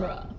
genre. 0.00 0.37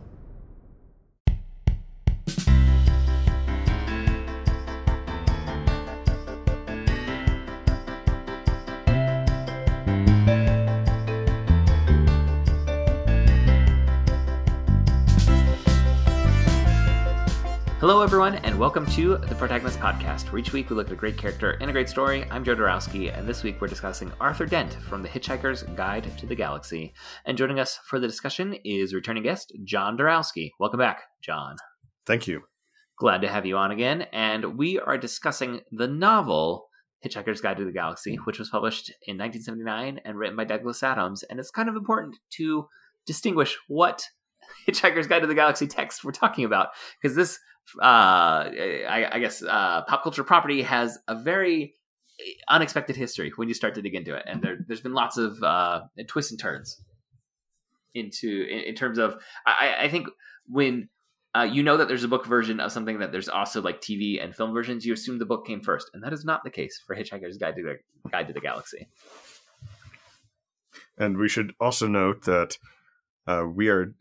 Hello, 17.90 18.04
everyone, 18.04 18.36
and 18.36 18.60
welcome 18.60 18.86
to 18.92 19.18
the 19.18 19.34
Protagonist 19.34 19.80
Podcast, 19.80 20.32
where 20.32 20.38
each 20.38 20.54
week 20.54 20.70
we 20.70 20.76
look 20.76 20.86
at 20.86 20.94
a 20.94 20.96
great 20.96 21.18
character 21.18 21.58
and 21.60 21.72
a 21.72 21.74
great 21.74 21.90
story. 21.90 22.24
I'm 22.30 22.44
Joe 22.44 22.56
Darowski, 22.56 23.12
and 23.18 23.28
this 23.28 23.42
week 23.42 23.60
we're 23.60 23.68
discussing 23.68 24.12
Arthur 24.22 24.46
Dent 24.46 24.74
from 24.74 25.02
The 25.02 25.10
Hitchhiker's 25.10 25.64
Guide 25.76 26.16
to 26.20 26.28
the 26.28 26.36
Galaxy. 26.36 26.94
And 27.26 27.36
joining 27.36 27.60
us 27.60 27.80
for 27.84 28.00
the 28.00 28.06
discussion 28.06 28.54
is 28.64 28.94
returning 28.94 29.24
guest 29.24 29.54
John 29.64 29.98
Darowski. 29.98 30.52
Welcome 30.60 30.78
back, 30.78 31.02
John. 31.24 31.56
Thank 32.06 32.28
you. 32.28 32.44
Glad 33.00 33.24
to 33.24 33.28
have 33.28 33.48
you 33.48 33.58
on 33.58 33.72
again. 33.72 34.04
And 34.14 34.56
we 34.56 34.80
are 34.80 35.00
discussing 35.00 35.62
the 35.72 35.88
novel 35.88 36.68
Hitchhiker's 37.04 37.42
Guide 37.42 37.58
to 37.58 37.66
the 37.66 37.72
Galaxy, 37.72 38.18
which 38.26 38.38
was 38.38 38.52
published 38.52 38.90
in 39.08 39.18
1979 39.18 40.00
and 40.06 40.16
written 40.16 40.38
by 40.38 40.44
Douglas 40.44 40.84
Adams. 40.84 41.24
And 41.24 41.40
it's 41.40 41.50
kind 41.50 41.68
of 41.68 41.76
important 41.76 42.18
to 42.34 42.68
distinguish 43.08 43.58
what 43.68 44.06
Hitchhiker's 44.68 45.08
Guide 45.08 45.22
to 45.22 45.28
the 45.28 45.34
Galaxy 45.34 45.66
text 45.66 46.04
we're 46.04 46.12
talking 46.12 46.46
about, 46.46 46.68
because 47.02 47.16
this 47.16 47.40
uh, 47.78 47.84
I, 47.84 49.10
I 49.12 49.20
guess 49.20 49.44
uh, 49.44 49.84
pop 49.88 50.04
culture 50.04 50.24
property 50.24 50.62
has 50.62 50.98
a 51.08 51.16
very 51.16 51.76
unexpected 52.48 52.96
history 52.96 53.32
when 53.36 53.48
you 53.48 53.54
start 53.54 53.76
to 53.76 53.82
dig 53.82 53.96
into 53.96 54.16
it, 54.16 54.24
and 54.26 54.42
there, 54.42 54.58
has 54.70 54.82
been 54.82 54.94
lots 54.94 55.18
of 55.18 55.42
uh, 55.44 55.82
twists 56.08 56.32
and 56.32 56.40
turns 56.40 56.82
into 57.94 58.44
in, 58.44 58.60
in 58.60 58.76
terms 58.76 58.98
of. 58.98 59.18
I, 59.46 59.76
I 59.82 59.90
think 59.90 60.08
when 60.48 60.90
uh, 61.36 61.48
you 61.50 61.64
know 61.64 61.78
that 61.78 61.88
there's 61.88 62.04
a 62.04 62.08
book 62.08 62.26
version 62.26 62.60
of 62.60 62.72
something 62.72 63.00
that 63.00 63.12
there's 63.12 63.30
also 63.30 63.62
like 63.62 63.82
TV 63.82 64.24
and 64.24 64.36
film 64.36 64.54
versions, 64.54 64.86
you 64.86 64.94
assume 64.94 65.20
the 65.20 65.26
book 65.26 65.46
came 65.46 65.62
first, 65.62 65.90
and 65.94 66.04
that 66.04 66.14
is 66.14 66.26
not 66.26 66.44
the 66.44 66.50
case 66.50 66.82
for 66.86 66.96
Hitchhiker's 66.96 67.38
Guide 67.38 67.56
to 67.56 67.64
the 67.64 68.10
Guide 68.10 68.28
to 68.28 68.34
the 68.34 68.42
Galaxy. 68.42 68.88
And 70.98 71.18
we 71.18 71.30
should 71.30 71.54
also 71.60 71.88
note 71.88 72.24
that 72.26 72.58
uh, 73.26 73.46
we 73.46 73.70
are 73.70 73.94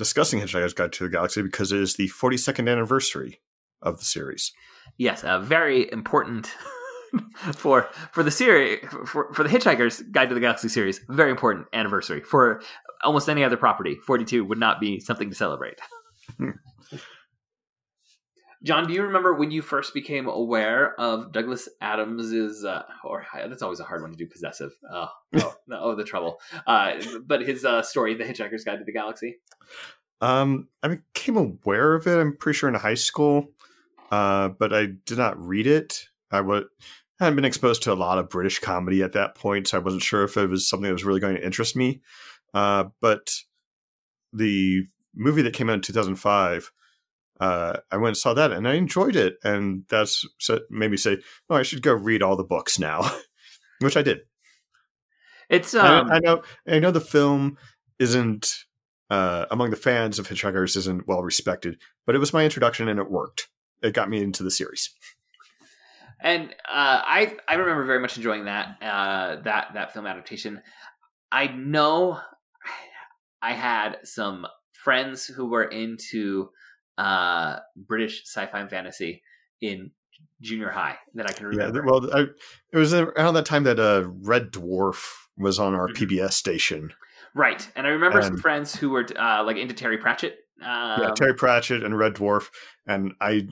discussing 0.00 0.40
Hitchhiker's 0.40 0.72
Guide 0.72 0.94
to 0.94 1.04
the 1.04 1.10
Galaxy 1.10 1.42
because 1.42 1.72
it 1.72 1.78
is 1.78 1.96
the 1.96 2.08
42nd 2.08 2.72
anniversary 2.72 3.42
of 3.82 3.98
the 3.98 4.04
series. 4.06 4.50
Yes, 4.96 5.22
uh, 5.24 5.40
very 5.40 5.92
important 5.92 6.50
for 7.54 7.86
for 8.10 8.22
the 8.22 8.30
series 8.30 8.82
for, 9.04 9.30
for 9.34 9.42
the 9.42 9.50
Hitchhiker's 9.50 10.00
Guide 10.00 10.30
to 10.30 10.34
the 10.34 10.40
Galaxy 10.40 10.70
series. 10.70 11.00
Very 11.10 11.30
important 11.30 11.66
anniversary 11.74 12.22
for 12.22 12.62
almost 13.04 13.28
any 13.28 13.44
other 13.44 13.58
property. 13.58 13.98
42 14.06 14.42
would 14.42 14.58
not 14.58 14.80
be 14.80 15.00
something 15.00 15.28
to 15.28 15.36
celebrate. 15.36 15.78
John, 18.62 18.86
do 18.86 18.92
you 18.92 19.02
remember 19.02 19.32
when 19.32 19.50
you 19.50 19.62
first 19.62 19.94
became 19.94 20.28
aware 20.28 20.98
of 21.00 21.32
Douglas 21.32 21.68
Adams's, 21.80 22.64
uh, 22.64 22.82
or 23.04 23.26
that's 23.34 23.62
always 23.62 23.80
a 23.80 23.84
hard 23.84 24.02
one 24.02 24.10
to 24.10 24.16
do, 24.16 24.26
possessive. 24.26 24.72
Oh, 24.92 25.08
oh, 25.36 25.54
oh 25.72 25.94
the 25.94 26.04
trouble. 26.04 26.40
Uh, 26.66 27.00
but 27.24 27.40
his 27.40 27.64
uh, 27.64 27.82
story, 27.82 28.14
The 28.14 28.24
Hitchhiker's 28.24 28.64
Guide 28.64 28.78
to 28.78 28.84
the 28.84 28.92
Galaxy. 28.92 29.38
Um, 30.20 30.68
I 30.82 30.88
became 30.88 31.38
aware 31.38 31.94
of 31.94 32.06
it. 32.06 32.18
I'm 32.18 32.36
pretty 32.36 32.58
sure 32.58 32.68
in 32.68 32.74
high 32.74 32.94
school, 32.94 33.48
uh, 34.10 34.48
but 34.48 34.74
I 34.74 34.88
did 35.06 35.16
not 35.16 35.40
read 35.40 35.66
it. 35.66 36.08
I 36.30 36.42
would 36.42 36.66
I 37.20 37.24
hadn't 37.24 37.36
been 37.36 37.44
exposed 37.44 37.82
to 37.82 37.92
a 37.92 37.94
lot 37.94 38.18
of 38.18 38.30
British 38.30 38.58
comedy 38.58 39.02
at 39.02 39.12
that 39.12 39.34
point, 39.34 39.68
so 39.68 39.78
I 39.78 39.80
wasn't 39.80 40.02
sure 40.02 40.24
if 40.24 40.36
it 40.36 40.48
was 40.48 40.68
something 40.68 40.86
that 40.86 40.92
was 40.92 41.04
really 41.04 41.20
going 41.20 41.36
to 41.36 41.44
interest 41.44 41.76
me. 41.76 42.00
Uh, 42.54 42.84
but 43.00 43.30
the 44.32 44.86
movie 45.14 45.42
that 45.42 45.52
came 45.52 45.68
out 45.68 45.74
in 45.74 45.80
2005 45.82 46.72
uh, 47.40 47.78
I 47.90 47.96
went 47.96 48.08
and 48.08 48.16
saw 48.16 48.34
that 48.34 48.52
and 48.52 48.68
I 48.68 48.74
enjoyed 48.74 49.16
it. 49.16 49.38
And 49.42 49.84
that's 49.88 50.26
made 50.68 50.90
me 50.90 50.96
say, 50.98 51.18
oh, 51.48 51.56
I 51.56 51.62
should 51.62 51.82
go 51.82 51.94
read 51.94 52.22
all 52.22 52.36
the 52.36 52.44
books 52.44 52.78
now, 52.78 53.10
which 53.80 53.96
I 53.96 54.02
did. 54.02 54.20
It's, 55.48 55.74
um... 55.74 56.10
I, 56.10 56.16
I, 56.16 56.18
know, 56.20 56.42
I 56.68 56.78
know 56.78 56.90
the 56.90 57.00
film 57.00 57.56
isn't, 57.98 58.54
uh, 59.08 59.46
among 59.50 59.70
the 59.70 59.76
fans 59.76 60.18
of 60.18 60.28
Hitchhikers 60.28 60.76
isn't 60.76 61.08
well 61.08 61.22
respected, 61.22 61.80
but 62.06 62.14
it 62.14 62.18
was 62.18 62.32
my 62.32 62.44
introduction 62.44 62.88
and 62.88 63.00
it 63.00 63.10
worked. 63.10 63.48
It 63.82 63.94
got 63.94 64.10
me 64.10 64.22
into 64.22 64.42
the 64.42 64.50
series. 64.50 64.90
And, 66.22 66.50
uh, 66.68 67.00
I, 67.02 67.36
I 67.48 67.54
remember 67.54 67.86
very 67.86 68.00
much 68.00 68.18
enjoying 68.18 68.44
that, 68.44 68.76
uh, 68.82 69.40
that, 69.42 69.68
that 69.72 69.94
film 69.94 70.06
adaptation. 70.06 70.60
I 71.32 71.46
know 71.46 72.20
I 73.42 73.54
had 73.54 74.00
some 74.04 74.46
friends 74.74 75.24
who 75.24 75.46
were 75.46 75.64
into, 75.64 76.50
uh, 77.00 77.60
British 77.76 78.24
sci-fi 78.24 78.60
and 78.60 78.68
fantasy 78.68 79.22
in 79.60 79.90
junior 80.42 80.70
high 80.70 80.96
that 81.14 81.26
I 81.28 81.32
can 81.32 81.46
remember. 81.46 81.78
Yeah, 81.78 81.90
well, 81.90 82.14
I, 82.14 82.26
it 82.72 82.76
was 82.76 82.92
around 82.92 83.34
that 83.34 83.46
time 83.46 83.64
that 83.64 83.80
uh, 83.80 84.04
Red 84.06 84.52
Dwarf 84.52 85.06
was 85.38 85.58
on 85.58 85.74
our 85.74 85.88
mm-hmm. 85.88 86.04
PBS 86.04 86.32
station. 86.32 86.92
Right, 87.34 87.66
and 87.74 87.86
I 87.86 87.90
remember 87.90 88.18
and, 88.18 88.26
some 88.26 88.36
friends 88.36 88.76
who 88.76 88.90
were 88.90 89.06
uh, 89.18 89.42
like 89.44 89.56
into 89.56 89.74
Terry 89.74 89.96
Pratchett. 89.96 90.38
Um, 90.62 91.02
yeah, 91.02 91.12
Terry 91.16 91.34
Pratchett 91.34 91.82
and 91.82 91.96
Red 91.96 92.14
Dwarf, 92.14 92.48
and 92.86 93.12
I 93.20 93.48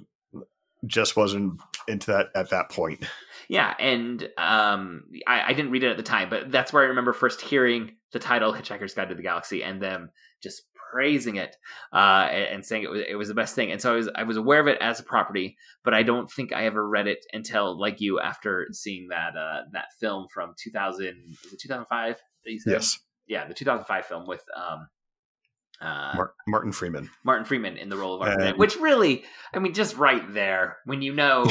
just 0.86 1.16
wasn't 1.16 1.60
into 1.86 2.12
that 2.12 2.28
at 2.34 2.50
that 2.50 2.70
point. 2.70 3.04
Yeah, 3.48 3.74
and 3.78 4.28
um, 4.36 5.04
I, 5.26 5.42
I, 5.46 5.52
didn't 5.54 5.70
read 5.70 5.82
it 5.82 5.90
at 5.90 5.96
the 5.96 6.02
time, 6.02 6.28
but 6.28 6.52
that's 6.52 6.70
where 6.70 6.82
I 6.82 6.88
remember 6.88 7.14
first 7.14 7.40
hearing 7.40 7.92
the 8.12 8.18
title 8.18 8.52
"Hitchhiker's 8.52 8.92
Guide 8.92 9.08
to 9.08 9.14
the 9.14 9.22
Galaxy" 9.22 9.62
and 9.62 9.80
them 9.80 10.10
just 10.42 10.64
praising 10.90 11.36
it 11.36 11.56
uh, 11.92 12.28
and, 12.30 12.64
saying 12.64 12.82
it 12.82 12.90
was 12.90 13.02
it 13.08 13.14
was 13.14 13.28
the 13.28 13.34
best 13.34 13.54
thing. 13.54 13.70
And 13.72 13.80
so 13.80 13.92
I 13.92 13.96
was 13.96 14.08
I 14.14 14.22
was 14.24 14.36
aware 14.36 14.60
of 14.60 14.66
it 14.66 14.78
as 14.80 15.00
a 15.00 15.02
property, 15.04 15.56
but 15.84 15.94
I 15.94 16.02
don't 16.02 16.30
think 16.30 16.52
I 16.52 16.66
ever 16.66 16.86
read 16.86 17.06
it 17.06 17.24
until 17.32 17.78
like 17.78 18.00
you 18.00 18.20
after 18.20 18.68
seeing 18.72 19.08
that 19.08 19.36
uh, 19.36 19.62
that 19.72 19.86
film 20.00 20.26
from 20.32 20.54
2000 20.58 21.36
2005? 21.58 22.16
Yes. 22.66 22.98
Yeah, 23.26 23.46
the 23.46 23.54
2005 23.54 24.06
film 24.06 24.26
with 24.26 24.42
um, 24.56 24.88
uh, 25.80 26.24
Martin 26.46 26.72
Freeman. 26.72 27.10
Martin 27.24 27.44
Freeman 27.44 27.76
in 27.76 27.88
the 27.88 27.96
role 27.96 28.14
of 28.16 28.22
Arthur 28.22 28.40
Dent, 28.40 28.58
which 28.58 28.76
really, 28.76 29.24
I 29.54 29.58
mean, 29.58 29.74
just 29.74 29.96
right 29.96 30.22
there, 30.32 30.78
when 30.86 31.02
you 31.02 31.12
know 31.14 31.44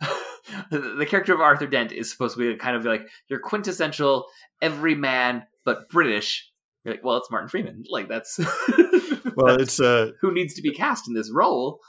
the, 0.70 0.78
the, 0.98 1.06
character 1.06 1.34
of 1.34 1.40
Arthur 1.40 1.66
Dent 1.66 1.92
is 1.92 2.10
supposed 2.10 2.36
to 2.36 2.52
be 2.52 2.56
kind 2.58 2.76
of 2.76 2.84
like 2.84 3.08
your 3.28 3.38
quintessential 3.38 4.26
everyman, 4.62 5.44
but 5.64 5.88
British, 5.88 6.50
you're 6.84 6.94
like, 6.94 7.04
well, 7.04 7.16
it's 7.16 7.30
Martin 7.30 7.48
Freeman. 7.48 7.84
Like 7.88 8.08
that's 8.08 8.38
well, 9.36 9.60
it's 9.60 9.80
uh, 9.80 10.12
who 10.20 10.32
needs 10.32 10.54
to 10.54 10.62
be 10.62 10.72
cast 10.72 11.08
in 11.08 11.14
this 11.14 11.30
role. 11.32 11.80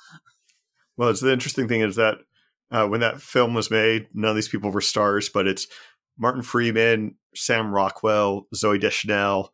Well, 0.97 1.09
it's 1.09 1.21
the 1.21 1.31
interesting 1.31 1.67
thing 1.67 1.81
is 1.81 1.95
that 1.95 2.17
uh, 2.71 2.87
when 2.87 2.99
that 2.99 3.21
film 3.21 3.53
was 3.53 3.71
made, 3.71 4.07
none 4.13 4.31
of 4.31 4.35
these 4.35 4.49
people 4.49 4.71
were 4.71 4.81
stars, 4.81 5.29
but 5.29 5.47
it's 5.47 5.67
Martin 6.17 6.41
Freeman, 6.41 7.15
Sam 7.33 7.71
Rockwell, 7.71 8.47
Zooey 8.53 8.79
Deschanel, 8.79 9.53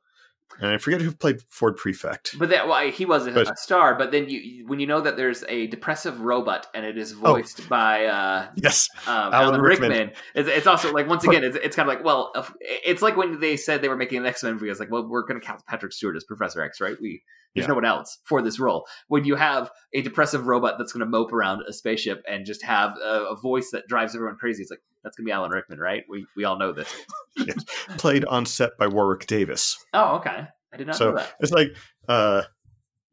and 0.59 0.71
I 0.71 0.77
forget 0.77 1.01
who 1.01 1.11
played 1.11 1.41
Ford 1.49 1.77
Prefect. 1.77 2.37
But 2.37 2.49
that 2.49 2.67
well, 2.67 2.89
he 2.89 3.05
wasn't 3.05 3.35
but, 3.35 3.51
a 3.51 3.57
star. 3.57 3.95
But 3.95 4.11
then 4.11 4.29
you, 4.29 4.65
when 4.67 4.79
you 4.79 4.87
know 4.87 5.01
that 5.01 5.17
there's 5.17 5.43
a 5.49 5.67
depressive 5.67 6.21
robot 6.21 6.67
and 6.73 6.85
it 6.85 6.97
is 6.97 7.13
oh. 7.13 7.33
voiced 7.33 7.61
oh, 7.61 7.67
by 7.69 8.05
uh, 8.05 8.47
yes, 8.55 8.89
um, 9.07 9.33
Alan, 9.33 9.33
Alan, 9.33 9.61
Rickman, 9.61 9.91
Rickman 9.91 10.15
it's, 10.33 10.49
it's, 10.49 10.67
also 10.67 10.91
like 10.91 11.07
once 11.07 11.23
again, 11.23 11.43
it's, 11.43 11.57
it's 11.57 11.75
kind 11.75 11.89
of 11.89 11.95
like 11.95 12.05
well, 12.05 12.31
it's 12.59 13.01
like 13.01 13.17
when 13.17 13.39
they 13.39 13.57
said 13.57 13.81
they 13.81 13.89
were 13.89 13.97
making 13.97 14.19
an 14.19 14.25
X 14.25 14.43
Men 14.43 14.53
movie. 14.53 14.69
It's 14.69 14.79
like 14.79 14.91
well, 14.91 15.07
we're 15.07 15.23
going 15.25 15.39
to 15.39 15.45
count 15.45 15.65
Patrick 15.67 15.93
Stewart 15.93 16.15
as 16.15 16.23
Professor 16.23 16.61
X, 16.61 16.79
right? 16.79 16.95
We 17.01 17.23
there's 17.55 17.63
yeah. 17.63 17.69
no 17.69 17.75
one 17.75 17.85
else 17.85 18.19
for 18.25 18.41
this 18.41 18.59
role. 18.59 18.85
When 19.07 19.23
you 19.23 19.35
have 19.35 19.71
a 19.93 20.01
depressive 20.01 20.45
robot 20.45 20.75
that's 20.77 20.91
going 20.91 21.05
to 21.05 21.09
mope 21.09 21.31
around 21.31 21.63
a 21.67 21.73
spaceship 21.73 22.23
and 22.29 22.45
just 22.45 22.63
have 22.63 22.97
a, 22.97 23.27
a, 23.31 23.35
voice 23.35 23.69
that 23.71 23.87
drives 23.87 24.13
everyone 24.13 24.35
crazy, 24.35 24.61
it's 24.61 24.71
like 24.71 24.81
that's 25.03 25.15
going 25.15 25.25
to 25.25 25.29
be 25.29 25.31
Alan 25.31 25.51
Rickman, 25.51 25.79
right? 25.79 26.03
We 26.09 26.25
we 26.35 26.43
all 26.43 26.59
know 26.59 26.73
this. 26.73 26.93
yes. 27.37 27.63
Played 27.97 28.25
on 28.25 28.45
set 28.45 28.77
by 28.77 28.87
Warwick 28.87 29.25
Davis. 29.25 29.77
Oh, 29.93 30.17
okay. 30.17 30.47
I 30.73 30.77
did 30.77 30.87
not 30.87 30.97
so 30.97 31.11
know 31.11 31.17
that. 31.17 31.33
It's 31.39 31.51
like 31.51 31.69
uh, 32.09 32.43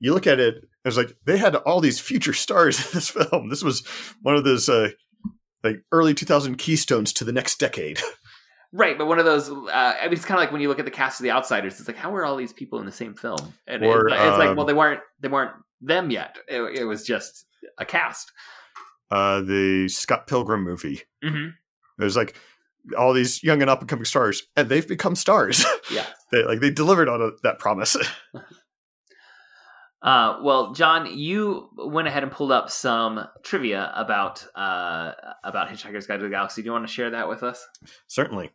you 0.01 0.13
look 0.13 0.27
at 0.27 0.41
it, 0.41 0.65
it's 0.85 0.97
like 0.97 1.15
they 1.25 1.39
had 1.39 1.55
all 1.55 1.81
these 1.81 2.01
future 2.01 2.33
stars 2.33 2.79
in 2.87 2.99
this 2.99 3.11
film. 3.11 3.49
This 3.49 3.63
was 3.63 3.87
one 4.23 4.35
of 4.35 4.45
those 4.45 4.69
uh, 4.69 4.91
like 5.63 5.83
early 5.93 6.15
2000 6.15 6.57
keystones 6.57 7.13
to 7.15 7.25
the 7.25 7.33
next 7.33 7.59
decade. 7.59 8.01
Right, 8.73 8.97
but 8.97 9.07
one 9.07 9.19
of 9.19 9.27
those. 9.27 9.51
Uh, 9.51 9.71
I 9.71 10.05
mean, 10.05 10.15
it's 10.15 10.25
kind 10.25 10.39
of 10.39 10.43
like 10.43 10.53
when 10.53 10.63
you 10.63 10.69
look 10.69 10.79
at 10.79 10.87
the 10.87 10.91
cast 10.91 11.21
of 11.21 11.25
The 11.25 11.31
Outsiders. 11.31 11.79
It's 11.79 11.89
like, 11.89 11.97
how 11.97 12.11
were 12.11 12.25
all 12.25 12.37
these 12.37 12.55
people 12.55 12.79
in 12.79 12.87
the 12.87 12.93
same 12.93 13.15
film? 13.15 13.53
And 13.67 13.85
or, 13.85 14.09
it's, 14.09 14.17
it's 14.17 14.23
um, 14.23 14.39
like, 14.39 14.57
well, 14.57 14.65
they 14.65 14.73
weren't. 14.73 15.01
They 15.21 15.29
weren't 15.29 15.53
them 15.83 16.11
yet. 16.11 16.39
It, 16.49 16.81
it 16.81 16.85
was 16.85 17.05
just 17.05 17.45
a 17.79 17.85
cast. 17.85 18.33
Uh, 19.11 19.43
the 19.43 19.89
Scott 19.89 20.27
Pilgrim 20.27 20.65
movie. 20.65 21.03
Mm-hmm. 21.23 21.51
There's 21.99 22.17
like 22.17 22.35
all 22.97 23.13
these 23.13 23.43
young 23.43 23.61
and 23.61 23.71
up 23.71 23.81
and 23.81 23.89
coming 23.89 24.07
stars, 24.07 24.43
and 24.57 24.69
they've 24.69 24.87
become 24.87 25.15
stars. 25.15 25.65
Yeah, 25.91 26.07
they 26.31 26.45
like 26.45 26.61
they 26.61 26.71
delivered 26.71 27.09
on 27.09 27.21
a, 27.21 27.31
that 27.43 27.59
promise. 27.59 27.97
uh, 30.03 30.39
well, 30.43 30.73
John, 30.73 31.19
you 31.19 31.69
went 31.77 32.09
ahead 32.09 32.23
and 32.23 32.33
pulled 32.33 32.53
up 32.53 32.71
some 32.71 33.27
trivia 33.43 33.93
about 33.95 34.47
uh, 34.55 35.13
about 35.45 35.69
Hitchhiker's 35.69 36.07
Guide 36.07 36.19
to 36.19 36.23
the 36.23 36.31
Galaxy. 36.31 36.63
Do 36.63 36.67
you 36.67 36.73
want 36.73 36.87
to 36.87 36.93
share 36.93 37.11
that 37.11 37.29
with 37.29 37.43
us? 37.43 37.67
Certainly. 38.07 38.53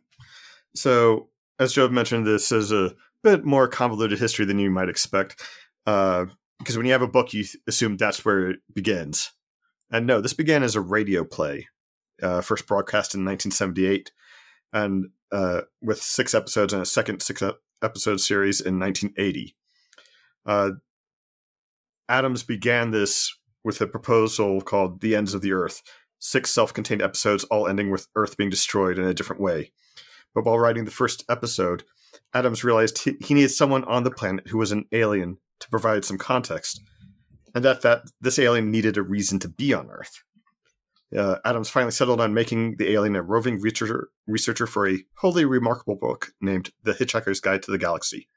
So, 0.78 1.28
as 1.58 1.72
Joe 1.72 1.88
mentioned, 1.88 2.26
this 2.26 2.52
is 2.52 2.70
a 2.70 2.94
bit 3.24 3.44
more 3.44 3.66
convoluted 3.66 4.18
history 4.18 4.44
than 4.44 4.60
you 4.60 4.70
might 4.70 4.88
expect. 4.88 5.42
Uh, 5.86 6.26
because 6.58 6.76
when 6.76 6.86
you 6.86 6.92
have 6.92 7.02
a 7.02 7.08
book, 7.08 7.32
you 7.32 7.42
th- 7.42 7.56
assume 7.66 7.96
that's 7.96 8.24
where 8.24 8.50
it 8.50 8.60
begins. 8.72 9.32
And 9.90 10.06
no, 10.06 10.20
this 10.20 10.34
began 10.34 10.62
as 10.62 10.76
a 10.76 10.80
radio 10.80 11.24
play, 11.24 11.68
uh, 12.22 12.42
first 12.42 12.66
broadcast 12.66 13.14
in 13.14 13.24
1978, 13.24 14.12
and 14.72 15.06
uh, 15.32 15.62
with 15.82 16.00
six 16.00 16.34
episodes 16.34 16.72
and 16.72 16.82
a 16.82 16.86
second 16.86 17.22
six 17.22 17.42
episode 17.82 18.20
series 18.20 18.60
in 18.60 18.78
1980. 18.78 19.56
Uh, 20.46 20.70
Adams 22.08 22.42
began 22.42 22.90
this 22.90 23.34
with 23.64 23.80
a 23.80 23.86
proposal 23.86 24.60
called 24.60 25.00
The 25.00 25.16
Ends 25.16 25.34
of 25.34 25.42
the 25.42 25.52
Earth, 25.52 25.82
six 26.18 26.50
self 26.50 26.72
contained 26.72 27.02
episodes, 27.02 27.44
all 27.44 27.66
ending 27.66 27.90
with 27.90 28.06
Earth 28.14 28.36
being 28.36 28.50
destroyed 28.50 28.98
in 28.98 29.04
a 29.04 29.14
different 29.14 29.42
way. 29.42 29.72
But 30.38 30.44
while 30.44 30.58
writing 30.60 30.84
the 30.84 30.92
first 30.92 31.24
episode, 31.28 31.82
Adams 32.32 32.62
realized 32.62 33.02
he, 33.02 33.16
he 33.20 33.34
needed 33.34 33.50
someone 33.50 33.82
on 33.84 34.04
the 34.04 34.10
planet 34.12 34.46
who 34.46 34.58
was 34.58 34.70
an 34.70 34.84
alien 34.92 35.38
to 35.58 35.68
provide 35.68 36.04
some 36.04 36.16
context, 36.16 36.80
and 37.56 37.64
that, 37.64 37.82
that 37.82 38.02
this 38.20 38.38
alien 38.38 38.70
needed 38.70 38.96
a 38.96 39.02
reason 39.02 39.40
to 39.40 39.48
be 39.48 39.74
on 39.74 39.90
Earth. 39.90 40.22
Uh, 41.16 41.38
Adams 41.44 41.68
finally 41.68 41.90
settled 41.90 42.20
on 42.20 42.34
making 42.34 42.76
the 42.76 42.92
alien 42.92 43.16
a 43.16 43.22
roving 43.22 43.60
researcher, 43.60 44.10
researcher 44.28 44.68
for 44.68 44.88
a 44.88 45.02
wholly 45.16 45.44
remarkable 45.44 45.96
book 45.96 46.28
named 46.40 46.70
The 46.84 46.92
Hitchhiker's 46.92 47.40
Guide 47.40 47.64
to 47.64 47.72
the 47.72 47.78
Galaxy. 47.78 48.28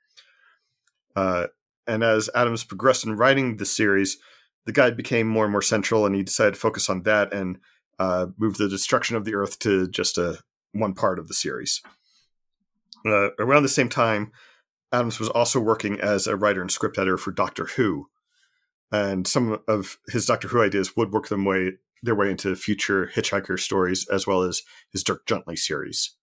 Uh, 1.15 1.47
and 1.85 2.03
as 2.03 2.31
Adams 2.33 2.63
progressed 2.63 3.05
in 3.05 3.15
writing 3.15 3.57
the 3.57 3.65
series, 3.67 4.17
the 4.65 4.71
guide 4.71 4.97
became 4.97 5.27
more 5.27 5.45
and 5.45 5.51
more 5.51 5.61
central, 5.61 6.07
and 6.07 6.15
he 6.15 6.23
decided 6.23 6.55
to 6.55 6.59
focus 6.59 6.89
on 6.89 7.03
that 7.03 7.31
and 7.31 7.59
uh, 7.99 8.25
move 8.39 8.57
the 8.57 8.69
destruction 8.69 9.15
of 9.15 9.23
the 9.23 9.35
Earth 9.35 9.59
to 9.59 9.87
just 9.87 10.17
a 10.17 10.39
one 10.73 10.93
part 10.93 11.19
of 11.19 11.27
the 11.27 11.33
series. 11.33 11.81
Uh, 13.05 13.31
around 13.39 13.63
the 13.63 13.69
same 13.69 13.89
time, 13.89 14.31
Adams 14.91 15.19
was 15.19 15.29
also 15.29 15.59
working 15.59 15.99
as 15.99 16.27
a 16.27 16.35
writer 16.35 16.61
and 16.61 16.71
script 16.71 16.97
editor 16.97 17.17
for 17.17 17.31
Doctor 17.31 17.65
Who, 17.65 18.07
and 18.91 19.27
some 19.27 19.59
of 19.67 19.97
his 20.09 20.25
Doctor 20.25 20.49
Who 20.49 20.61
ideas 20.61 20.95
would 20.95 21.11
work 21.11 21.29
them 21.29 21.45
way 21.45 21.73
their 22.03 22.15
way 22.15 22.31
into 22.31 22.55
future 22.55 23.11
Hitchhiker 23.13 23.59
stories, 23.59 24.07
as 24.09 24.25
well 24.25 24.41
as 24.41 24.63
his 24.91 25.03
Dirk 25.03 25.25
Gently 25.27 25.55
series. 25.55 26.15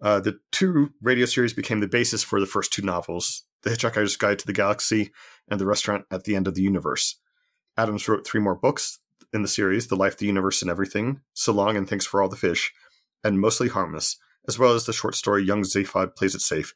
Uh, 0.00 0.20
the 0.20 0.38
two 0.52 0.90
radio 1.02 1.26
series 1.26 1.52
became 1.52 1.80
the 1.80 1.86
basis 1.86 2.22
for 2.22 2.40
the 2.40 2.46
first 2.46 2.72
two 2.72 2.82
novels, 2.82 3.44
The 3.62 3.70
Hitchhiker's 3.70 4.16
Guide 4.16 4.38
to 4.38 4.46
the 4.46 4.52
Galaxy 4.52 5.10
and 5.48 5.60
The 5.60 5.66
Restaurant 5.66 6.04
at 6.10 6.24
the 6.24 6.36
End 6.36 6.46
of 6.46 6.54
the 6.54 6.62
Universe. 6.62 7.16
Adams 7.76 8.08
wrote 8.08 8.26
three 8.26 8.40
more 8.40 8.54
books 8.54 8.98
in 9.32 9.42
the 9.42 9.48
series 9.48 9.86
The 9.86 9.96
Life, 9.96 10.16
the 10.16 10.26
Universe, 10.26 10.62
and 10.62 10.70
Everything, 10.70 11.20
So 11.34 11.52
Long 11.52 11.76
and 11.76 11.88
Thanks 11.88 12.06
for 12.06 12.22
All 12.22 12.28
the 12.28 12.36
Fish, 12.36 12.72
and 13.24 13.40
Mostly 13.40 13.68
Harmless, 13.68 14.16
as 14.48 14.58
well 14.58 14.72
as 14.72 14.86
the 14.86 14.92
short 14.92 15.14
story 15.14 15.44
Young 15.44 15.62
Zaphod 15.62 16.16
Plays 16.16 16.34
It 16.34 16.40
Safe, 16.40 16.74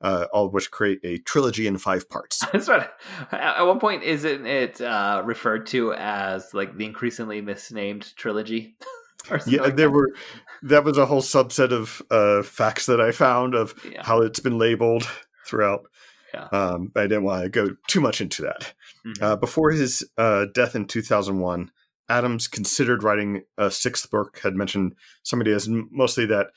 uh, 0.00 0.26
all 0.32 0.46
of 0.46 0.52
which 0.52 0.70
create 0.70 1.00
a 1.02 1.18
trilogy 1.18 1.66
in 1.66 1.78
five 1.78 2.08
parts. 2.08 2.44
That's 2.52 2.68
right. 2.68 2.88
At 3.32 3.62
one 3.62 3.80
point, 3.80 4.02
isn't 4.02 4.46
it 4.46 4.80
uh, 4.80 5.22
referred 5.24 5.66
to 5.68 5.94
as 5.94 6.52
like 6.52 6.76
the 6.76 6.84
increasingly 6.84 7.40
misnamed 7.40 8.14
trilogy? 8.16 8.76
yeah, 9.46 9.62
like 9.62 9.76
there 9.76 9.88
that? 9.88 9.90
were. 9.90 10.14
That 10.62 10.84
was 10.84 10.98
a 10.98 11.06
whole 11.06 11.22
subset 11.22 11.72
of 11.72 12.02
uh, 12.10 12.42
facts 12.42 12.86
that 12.86 13.00
I 13.00 13.12
found 13.12 13.54
of 13.54 13.74
yeah. 13.90 14.02
how 14.02 14.20
it's 14.20 14.40
been 14.40 14.58
labeled 14.58 15.08
throughout. 15.46 15.86
Yeah. 16.32 16.48
Um, 16.48 16.90
I 16.96 17.02
didn't 17.02 17.24
want 17.24 17.44
to 17.44 17.48
go 17.48 17.76
too 17.86 18.00
much 18.00 18.20
into 18.20 18.42
that. 18.42 18.74
Mm-hmm. 19.06 19.22
Uh, 19.22 19.36
before 19.36 19.70
his 19.70 20.04
uh, 20.18 20.46
death 20.52 20.74
in 20.74 20.86
2001, 20.86 21.70
Adams 22.08 22.48
considered 22.48 23.02
writing 23.02 23.42
a 23.56 23.70
sixth 23.70 24.10
book. 24.10 24.40
Had 24.42 24.54
mentioned 24.54 24.94
somebody 25.22 25.52
as 25.52 25.68
mostly 25.68 26.26
that 26.26 26.48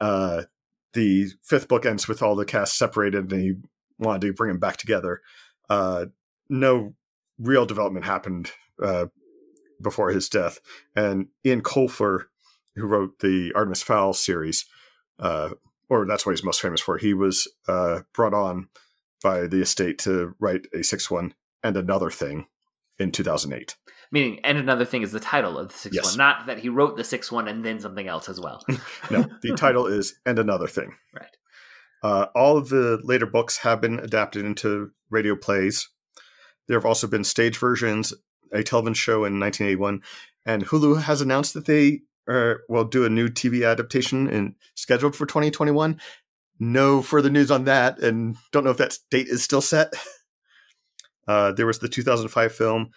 uh, 0.00 0.42
the 0.92 1.28
fifth 1.42 1.68
book 1.68 1.86
ends 1.86 2.08
with 2.08 2.22
all 2.22 2.36
the 2.36 2.44
cast 2.44 2.76
separated, 2.76 3.32
and 3.32 3.40
he 3.40 3.54
wanted 3.98 4.22
to 4.22 4.32
bring 4.32 4.50
them 4.50 4.60
back 4.60 4.76
together. 4.76 5.20
Uh, 5.68 6.06
no 6.48 6.94
real 7.38 7.66
development 7.66 8.04
happened 8.04 8.52
uh, 8.82 9.06
before 9.82 10.10
his 10.10 10.28
death, 10.28 10.60
and 10.94 11.28
Ian 11.44 11.62
Colfer, 11.62 12.26
who 12.76 12.86
wrote 12.86 13.18
the 13.20 13.52
Artemis 13.54 13.82
Fowl 13.82 14.12
series, 14.12 14.66
uh, 15.18 15.50
or 15.88 16.06
that's 16.06 16.24
what 16.24 16.32
he's 16.32 16.44
most 16.44 16.60
famous 16.60 16.80
for, 16.80 16.98
he 16.98 17.14
was 17.14 17.48
uh, 17.68 18.00
brought 18.12 18.34
on 18.34 18.68
by 19.22 19.46
the 19.46 19.60
estate 19.62 19.98
to 19.98 20.34
write 20.38 20.66
a 20.74 20.82
sixth 20.82 21.10
one 21.10 21.34
and 21.62 21.76
another 21.76 22.10
thing 22.10 22.46
in 22.98 23.10
2008. 23.10 23.76
Meaning, 24.12 24.40
and 24.44 24.58
another 24.58 24.84
thing 24.84 25.02
is 25.02 25.12
the 25.12 25.20
title 25.20 25.58
of 25.58 25.68
the 25.68 25.74
sixth 25.74 25.96
yes. 25.96 26.04
one, 26.04 26.18
not 26.18 26.46
that 26.46 26.58
he 26.58 26.68
wrote 26.68 26.96
the 26.96 27.04
sixth 27.04 27.32
one 27.32 27.48
and 27.48 27.64
then 27.64 27.80
something 27.80 28.06
else 28.06 28.28
as 28.28 28.40
well. 28.40 28.64
no, 29.10 29.26
the 29.42 29.52
title 29.56 29.86
is 29.86 30.14
and 30.24 30.38
another 30.38 30.68
thing. 30.68 30.94
Right. 31.12 31.36
Uh, 32.02 32.26
all 32.34 32.56
of 32.56 32.68
the 32.68 33.00
later 33.02 33.26
books 33.26 33.58
have 33.58 33.80
been 33.80 33.98
adapted 33.98 34.44
into 34.44 34.90
radio 35.10 35.34
plays. 35.34 35.88
There 36.68 36.78
have 36.78 36.86
also 36.86 37.06
been 37.06 37.24
stage 37.24 37.58
versions, 37.58 38.12
a 38.52 38.62
television 38.62 38.94
show 38.94 39.24
in 39.24 39.40
1981, 39.40 40.02
and 40.46 40.66
Hulu 40.66 41.02
has 41.02 41.20
announced 41.20 41.54
that 41.54 41.66
they 41.66 42.02
are, 42.28 42.60
will 42.68 42.84
do 42.84 43.04
a 43.04 43.10
new 43.10 43.28
TV 43.28 43.68
adaptation 43.68 44.28
and 44.28 44.54
scheduled 44.74 45.16
for 45.16 45.26
2021. 45.26 46.00
No 46.60 47.02
further 47.02 47.30
news 47.30 47.50
on 47.50 47.64
that, 47.64 47.98
and 47.98 48.36
don't 48.52 48.64
know 48.64 48.70
if 48.70 48.76
that 48.76 48.98
date 49.10 49.28
is 49.28 49.42
still 49.42 49.60
set. 49.60 49.92
Uh, 51.26 51.52
there 51.52 51.66
was 51.66 51.78
the 51.78 51.88
2005 51.88 52.52
film 52.52 52.90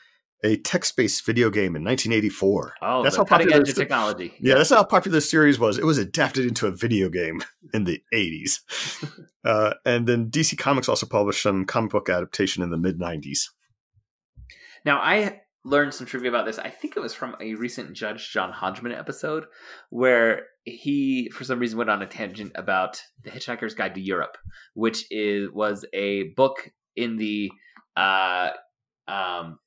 a 0.44 0.58
text-based 0.58 1.26
video 1.26 1.50
game 1.50 1.76
in 1.76 1.84
1984. 1.84 2.74
Oh, 2.82 3.04
that's 3.04 3.16
how 3.16 3.24
popular 3.24 3.64
this, 3.64 3.74
technology. 3.74 4.34
Yeah, 4.40 4.56
that's 4.56 4.70
how 4.70 4.84
popular 4.84 5.16
the 5.16 5.22
series 5.22 5.58
was. 5.58 5.78
It 5.78 5.86
was 5.86 5.98
adapted 5.98 6.46
into 6.46 6.68
a 6.68 6.72
video 6.72 7.10
game 7.10 7.42
in 7.74 7.86
the 7.86 8.02
80s. 8.14 8.60
uh, 9.46 9.74
and 9.86 10.08
then 10.08 10.30
DC 10.30 10.58
Comics 10.58 10.88
also 10.88 11.08
published 11.08 11.42
some 11.42 11.66
comic 11.66 11.92
book 11.92 12.10
adaptation 12.10 12.62
in 12.62 12.70
the 12.70 12.78
mid 12.78 13.00
90s. 13.00 13.50
Now, 14.86 15.00
I 15.00 15.42
learned 15.66 15.94
some 15.94 16.06
trivia 16.06 16.30
about 16.30 16.46
this. 16.46 16.60
I 16.60 16.70
think 16.70 16.96
it 16.96 17.02
was 17.02 17.14
from 17.14 17.36
a 17.42 17.56
recent 17.56 17.94
Judge 17.94 18.32
John 18.32 18.52
Hodgman 18.52 18.92
episode 18.92 19.46
where 19.90 20.44
he, 20.66 21.30
for 21.32 21.44
some 21.44 21.60
reason, 21.60 21.78
went 21.78 21.90
on 21.90 22.02
a 22.02 22.08
tangent 22.08 22.52
about 22.56 23.02
The 23.24 23.32
Hitchhiker's 23.32 23.74
Guide 23.74 23.96
to 23.96 24.02
Europe, 24.02 24.38
which 24.76 25.06
is 25.10 25.50
was 25.52 25.84
a 25.94 26.30
book 26.36 26.70
in 26.96 27.18
the 27.18 27.52
uh, 27.98 28.50
um, 29.08 29.60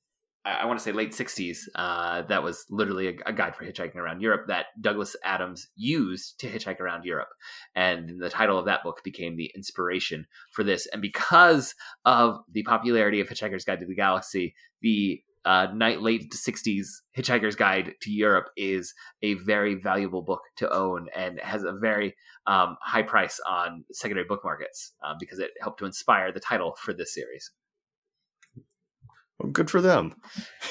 I 0.45 0.65
want 0.65 0.79
to 0.79 0.83
say 0.83 0.93
late 0.93 1.11
60s, 1.11 1.59
uh, 1.75 2.23
that 2.23 2.43
was 2.43 2.65
literally 2.71 3.09
a, 3.09 3.13
a, 3.27 3.33
guide 3.33 3.55
for 3.55 3.65
hitchhiking 3.65 3.97
around 3.97 4.23
Europe 4.23 4.47
that 4.49 4.67
Douglas 4.81 5.15
Adams 5.23 5.69
used 5.77 6.41
to 6.41 6.49
hitchhike 6.49 6.81
around 6.81 7.05
Europe. 7.05 7.29
And 7.75 8.19
the 8.19 8.31
title 8.31 8.59
of 8.59 8.65
that 8.65 8.83
book 8.83 9.03
became 9.05 9.37
the 9.37 9.51
inspiration 9.55 10.27
for 10.53 10.65
this. 10.65 10.87
And 10.87 11.03
because 11.03 11.75
of 12.07 12.39
the 12.51 12.63
popularity 12.63 13.21
of 13.21 13.29
Hitchhiker's 13.29 13.65
Guide 13.65 13.81
to 13.81 13.87
the 13.87 13.95
Galaxy, 13.95 14.55
the 14.81 15.23
uh, 15.45 15.69
night 15.75 16.01
late 16.01 16.33
60s 16.33 16.87
Hitchhiker's 17.17 17.57
Guide 17.57 17.95
to 18.01 18.11
Europe 18.11 18.49
is 18.57 18.95
a 19.23 19.35
very 19.35 19.75
valuable 19.75 20.23
book 20.23 20.41
to 20.57 20.73
own 20.73 21.09
and 21.15 21.39
has 21.41 21.65
a 21.65 21.73
very 21.73 22.15
um, 22.47 22.77
high 22.83 23.03
price 23.03 23.41
on 23.47 23.85
secondary 23.93 24.27
book 24.27 24.41
markets 24.43 24.93
uh, 25.05 25.15
because 25.21 25.39
it 25.39 25.51
helped 25.61 25.81
to 25.81 25.87
inspire 25.87 26.33
the 26.33 26.41
title 26.41 26.77
for 26.81 26.95
this 26.95 27.15
series. 27.15 27.51
Well, 29.41 29.53
good 29.53 29.71
for 29.71 29.81
them. 29.81 30.15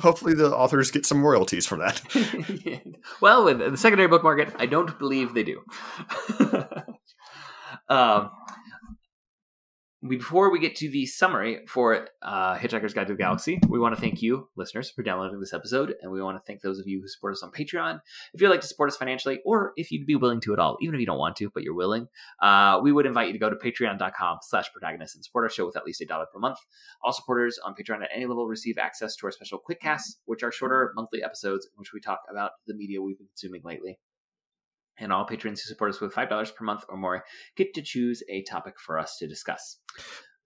Hopefully, 0.00 0.34
the 0.34 0.54
authors 0.54 0.90
get 0.90 1.06
some 1.06 1.24
royalties 1.24 1.66
from 1.66 1.78
that. 1.78 2.02
well, 3.22 3.48
in 3.48 3.58
the 3.58 3.76
secondary 3.78 4.08
book 4.08 4.22
market, 4.22 4.54
I 4.58 4.66
don't 4.66 4.98
believe 4.98 5.32
they 5.32 5.44
do. 5.44 5.62
um, 7.88 8.30
before 10.08 10.50
we 10.50 10.58
get 10.58 10.76
to 10.76 10.88
the 10.88 11.04
summary 11.04 11.60
for 11.66 12.08
uh, 12.22 12.56
Hitchhiker's 12.56 12.94
Guide 12.94 13.08
to 13.08 13.12
the 13.12 13.18
Galaxy, 13.18 13.60
we 13.68 13.78
want 13.78 13.94
to 13.94 14.00
thank 14.00 14.22
you, 14.22 14.48
listeners, 14.56 14.90
for 14.90 15.02
downloading 15.02 15.40
this 15.40 15.52
episode, 15.52 15.94
and 16.00 16.10
we 16.10 16.22
want 16.22 16.38
to 16.38 16.42
thank 16.46 16.62
those 16.62 16.78
of 16.78 16.86
you 16.86 17.02
who 17.02 17.08
support 17.08 17.34
us 17.34 17.42
on 17.42 17.50
Patreon. 17.50 18.00
If 18.32 18.40
you'd 18.40 18.48
like 18.48 18.62
to 18.62 18.66
support 18.66 18.90
us 18.90 18.96
financially, 18.96 19.40
or 19.44 19.72
if 19.76 19.90
you'd 19.90 20.06
be 20.06 20.16
willing 20.16 20.40
to 20.42 20.54
at 20.54 20.58
all, 20.58 20.78
even 20.80 20.94
if 20.94 21.00
you 21.00 21.06
don't 21.06 21.18
want 21.18 21.36
to, 21.36 21.50
but 21.52 21.62
you're 21.62 21.74
willing, 21.74 22.08
uh, 22.40 22.80
we 22.82 22.92
would 22.92 23.04
invite 23.04 23.26
you 23.26 23.34
to 23.34 23.38
go 23.38 23.50
to 23.50 23.56
patreon.com 23.56 24.38
slash 24.42 24.72
protagonist 24.72 25.16
and 25.16 25.24
support 25.24 25.44
our 25.44 25.50
show 25.50 25.66
with 25.66 25.76
at 25.76 25.84
least 25.84 26.00
a 26.00 26.06
dollar 26.06 26.26
per 26.32 26.40
month. 26.40 26.58
All 27.02 27.12
supporters 27.12 27.58
on 27.62 27.74
Patreon 27.74 28.02
at 28.02 28.10
any 28.14 28.24
level 28.24 28.46
receive 28.46 28.78
access 28.78 29.16
to 29.16 29.26
our 29.26 29.32
special 29.32 29.58
quick 29.58 29.80
casts, 29.80 30.18
which 30.24 30.42
are 30.42 30.52
shorter 30.52 30.92
monthly 30.96 31.22
episodes 31.22 31.66
in 31.66 31.78
which 31.78 31.92
we 31.92 32.00
talk 32.00 32.20
about 32.30 32.52
the 32.66 32.74
media 32.74 33.02
we've 33.02 33.18
been 33.18 33.28
consuming 33.28 33.60
lately 33.64 33.98
and 35.00 35.12
all 35.12 35.24
patrons 35.24 35.60
who 35.60 35.68
support 35.68 35.90
us 35.90 36.00
with 36.00 36.14
$5 36.14 36.54
per 36.54 36.64
month 36.64 36.84
or 36.88 36.96
more 36.96 37.24
get 37.56 37.74
to 37.74 37.82
choose 37.82 38.22
a 38.28 38.42
topic 38.42 38.78
for 38.78 38.98
us 38.98 39.16
to 39.18 39.26
discuss. 39.26 39.78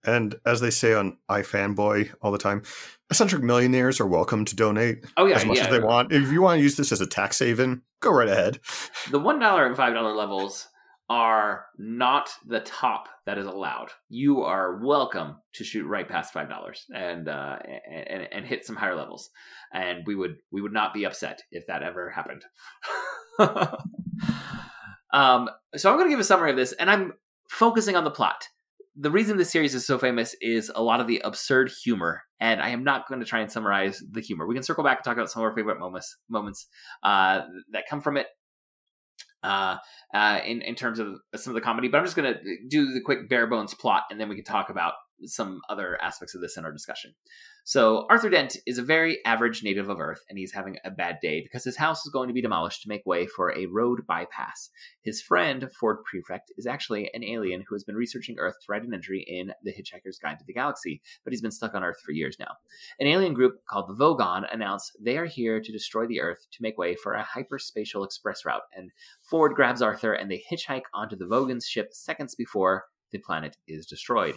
And 0.03 0.35
as 0.45 0.61
they 0.61 0.69
say 0.69 0.93
on 0.93 1.17
iFanboy 1.29 2.13
all 2.21 2.31
the 2.31 2.37
time, 2.37 2.61
eccentric 3.09 3.41
millionaires 3.41 3.99
are 3.99 4.07
welcome 4.07 4.45
to 4.45 4.55
donate 4.55 5.05
oh, 5.17 5.25
yeah, 5.25 5.37
as 5.37 5.45
much 5.45 5.57
yeah. 5.57 5.65
as 5.65 5.71
they 5.71 5.79
want. 5.79 6.11
If 6.11 6.31
you 6.31 6.41
want 6.41 6.59
to 6.59 6.63
use 6.63 6.75
this 6.75 6.91
as 6.91 7.01
a 7.01 7.07
tax 7.07 7.39
haven, 7.39 7.81
go 8.01 8.11
right 8.11 8.29
ahead. 8.29 8.59
The 9.11 9.19
$1 9.19 9.65
and 9.65 9.75
$5 9.75 10.15
levels 10.15 10.67
are 11.09 11.67
not 11.77 12.31
the 12.47 12.61
top 12.61 13.07
that 13.25 13.37
is 13.37 13.45
allowed. 13.45 13.89
You 14.09 14.41
are 14.41 14.77
welcome 14.77 15.35
to 15.53 15.63
shoot 15.63 15.85
right 15.85 16.07
past 16.07 16.33
five 16.33 16.49
dollars 16.49 16.85
and, 16.93 17.27
uh, 17.27 17.57
and 17.89 18.27
and 18.31 18.45
hit 18.45 18.65
some 18.65 18.75
higher 18.75 18.95
levels, 18.95 19.29
and 19.71 20.05
we 20.07 20.15
would 20.15 20.37
we 20.51 20.61
would 20.61 20.73
not 20.73 20.93
be 20.93 21.05
upset 21.05 21.43
if 21.51 21.67
that 21.67 21.83
ever 21.83 22.09
happened. 22.09 22.43
um, 25.13 25.49
so 25.75 25.89
I'm 25.89 25.97
going 25.97 26.05
to 26.05 26.09
give 26.09 26.19
a 26.19 26.23
summary 26.23 26.51
of 26.51 26.57
this, 26.57 26.73
and 26.73 26.89
I'm 26.89 27.13
focusing 27.49 27.95
on 27.95 28.03
the 28.03 28.11
plot. 28.11 28.47
the 28.95 29.11
reason 29.11 29.37
this 29.37 29.51
series 29.51 29.75
is 29.75 29.85
so 29.85 29.97
famous 29.97 30.35
is 30.41 30.71
a 30.73 30.81
lot 30.81 31.01
of 31.01 31.07
the 31.07 31.19
absurd 31.19 31.69
humor, 31.83 32.23
and 32.39 32.61
I 32.61 32.69
am 32.69 32.83
not 32.83 33.07
going 33.07 33.19
to 33.19 33.25
try 33.25 33.41
and 33.41 33.51
summarize 33.51 34.01
the 34.09 34.21
humor. 34.21 34.47
We 34.47 34.55
can 34.55 34.63
circle 34.63 34.83
back 34.83 34.99
and 34.99 35.03
talk 35.03 35.17
about 35.17 35.29
some 35.29 35.41
of 35.41 35.49
our 35.49 35.55
favorite 35.55 35.79
moments 35.79 36.17
moments 36.29 36.67
uh, 37.03 37.41
that 37.71 37.83
come 37.89 38.01
from 38.01 38.17
it. 38.17 38.27
Uh, 39.43 39.77
uh, 40.11 40.39
in 40.43 40.63
in 40.63 40.73
terms 40.73 40.97
of 40.97 41.19
some 41.35 41.51
of 41.51 41.55
the 41.55 41.61
comedy, 41.61 41.87
but 41.87 41.99
I'm 41.99 42.03
just 42.05 42.15
going 42.15 42.33
to 42.33 42.39
do 42.67 42.93
the 42.93 43.01
quick 43.01 43.29
bare 43.29 43.45
bones 43.45 43.75
plot, 43.75 44.03
and 44.09 44.19
then 44.19 44.27
we 44.27 44.35
can 44.35 44.43
talk 44.43 44.69
about 44.69 44.93
some 45.23 45.61
other 45.69 46.01
aspects 46.01 46.35
of 46.35 46.41
this 46.41 46.57
in 46.57 46.65
our 46.65 46.71
discussion. 46.71 47.13
So, 47.67 48.05
Arthur 48.11 48.29
Dent 48.29 48.57
is 48.67 48.77
a 48.77 48.83
very 48.83 49.25
average 49.25 49.63
native 49.63 49.89
of 49.89 49.99
Earth, 49.99 50.23
and 50.29 50.37
he's 50.37 50.51
having 50.51 50.77
a 50.85 50.91
bad 50.91 51.17
day 51.19 51.41
because 51.41 51.63
his 51.63 51.77
house 51.77 52.05
is 52.05 52.11
going 52.11 52.27
to 52.27 52.33
be 52.33 52.41
demolished 52.41 52.83
to 52.83 52.89
make 52.89 53.05
way 53.07 53.25
for 53.25 53.57
a 53.57 53.65
road 53.65 54.05
bypass. 54.05 54.69
His 55.01 55.19
friend, 55.19 55.67
Ford 55.79 56.03
Prefect, 56.03 56.51
is 56.57 56.67
actually 56.67 57.09
an 57.15 57.23
alien 57.23 57.63
who 57.67 57.73
has 57.73 57.83
been 57.83 57.95
researching 57.95 58.35
Earth 58.37 58.53
to 58.61 58.65
write 58.71 58.83
an 58.83 58.93
entry 58.93 59.25
in 59.27 59.51
The 59.63 59.71
Hitchhiker's 59.71 60.19
Guide 60.19 60.37
to 60.37 60.45
the 60.45 60.53
Galaxy, 60.53 61.01
but 61.23 61.33
he's 61.33 61.41
been 61.41 61.49
stuck 61.49 61.73
on 61.73 61.83
Earth 61.83 61.99
for 62.05 62.11
years 62.11 62.37
now. 62.39 62.51
An 62.99 63.07
alien 63.07 63.33
group 63.33 63.65
called 63.67 63.87
the 63.87 63.95
Vogon 63.95 64.43
announced 64.53 64.95
they 65.01 65.17
are 65.17 65.25
here 65.25 65.59
to 65.59 65.71
destroy 65.71 66.05
the 66.05 66.21
Earth 66.21 66.45
to 66.51 66.61
make 66.61 66.77
way 66.77 66.95
for 66.95 67.15
a 67.15 67.25
hyperspatial 67.25 68.05
express 68.05 68.45
route, 68.45 68.61
and 68.75 68.91
Ford 69.23 69.53
grabs 69.55 69.81
Arthur 69.81 70.13
and 70.13 70.29
they 70.29 70.43
hitchhike 70.51 70.85
onto 70.93 71.15
the 71.15 71.25
Vogon's 71.25 71.65
ship 71.65 71.93
seconds 71.93 72.35
before 72.35 72.85
the 73.11 73.17
planet 73.17 73.57
is 73.67 73.85
destroyed. 73.85 74.35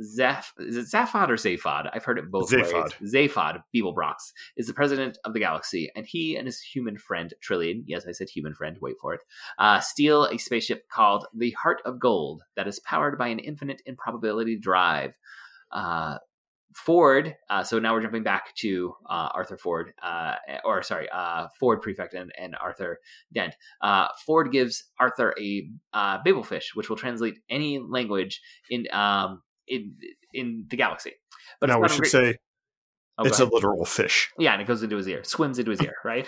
Zaph, 0.00 0.52
is 0.58 0.76
it 0.76 0.86
Zaphod 0.86 1.28
or 1.28 1.34
Zaphod? 1.34 1.90
I've 1.92 2.04
heard 2.04 2.18
it 2.18 2.30
both 2.30 2.50
Zaphod. 2.50 3.00
ways. 3.00 3.14
Zaphod 3.14 3.62
Beeblebrox 3.74 4.14
is 4.56 4.66
the 4.66 4.72
president 4.72 5.18
of 5.24 5.34
the 5.34 5.38
galaxy, 5.38 5.90
and 5.94 6.06
he 6.06 6.36
and 6.36 6.46
his 6.46 6.60
human 6.60 6.96
friend 6.96 7.34
Trillian, 7.46 7.82
yes, 7.86 8.06
I 8.06 8.12
said 8.12 8.28
human 8.30 8.54
friend, 8.54 8.78
wait 8.80 8.96
for 9.00 9.14
it, 9.14 9.20
uh, 9.58 9.80
steal 9.80 10.24
a 10.24 10.38
spaceship 10.38 10.88
called 10.88 11.26
the 11.34 11.50
Heart 11.50 11.82
of 11.84 12.00
Gold 12.00 12.42
that 12.56 12.66
is 12.66 12.80
powered 12.80 13.18
by 13.18 13.28
an 13.28 13.38
infinite 13.38 13.82
improbability 13.84 14.58
drive. 14.58 15.18
Uh, 15.70 16.18
Ford, 16.74 17.36
uh, 17.50 17.62
so 17.62 17.78
now 17.78 17.92
we're 17.92 18.00
jumping 18.00 18.22
back 18.22 18.54
to 18.56 18.94
uh, 19.08 19.28
Arthur 19.34 19.58
Ford, 19.58 19.92
uh, 20.02 20.36
or 20.64 20.82
sorry, 20.82 21.08
uh, 21.10 21.48
Ford 21.60 21.82
Prefect 21.82 22.14
and, 22.14 22.32
and 22.38 22.56
Arthur 22.56 22.98
Dent. 23.32 23.54
Uh, 23.82 24.08
Ford 24.24 24.50
gives 24.52 24.84
Arthur 24.98 25.34
a 25.38 25.68
uh, 25.92 26.22
Babelfish, 26.22 26.74
which 26.74 26.88
will 26.88 26.96
translate 26.96 27.38
any 27.50 27.78
language 27.78 28.40
in 28.70 28.86
um, 28.92 29.42
in 29.66 29.96
in 30.32 30.66
the 30.70 30.76
galaxy. 30.76 31.12
But 31.60 31.68
now 31.68 31.80
we 31.80 31.88
should 31.88 32.00
great... 32.00 32.10
say 32.10 32.38
oh, 33.18 33.24
it's 33.24 33.40
a 33.40 33.44
literal 33.44 33.84
fish. 33.84 34.30
Yeah, 34.38 34.52
and 34.52 34.62
it 34.62 34.68
goes 34.68 34.82
into 34.82 34.96
his 34.96 35.08
ear, 35.08 35.24
swims 35.24 35.58
into 35.58 35.70
his 35.70 35.82
ear, 35.82 35.94
right? 36.04 36.26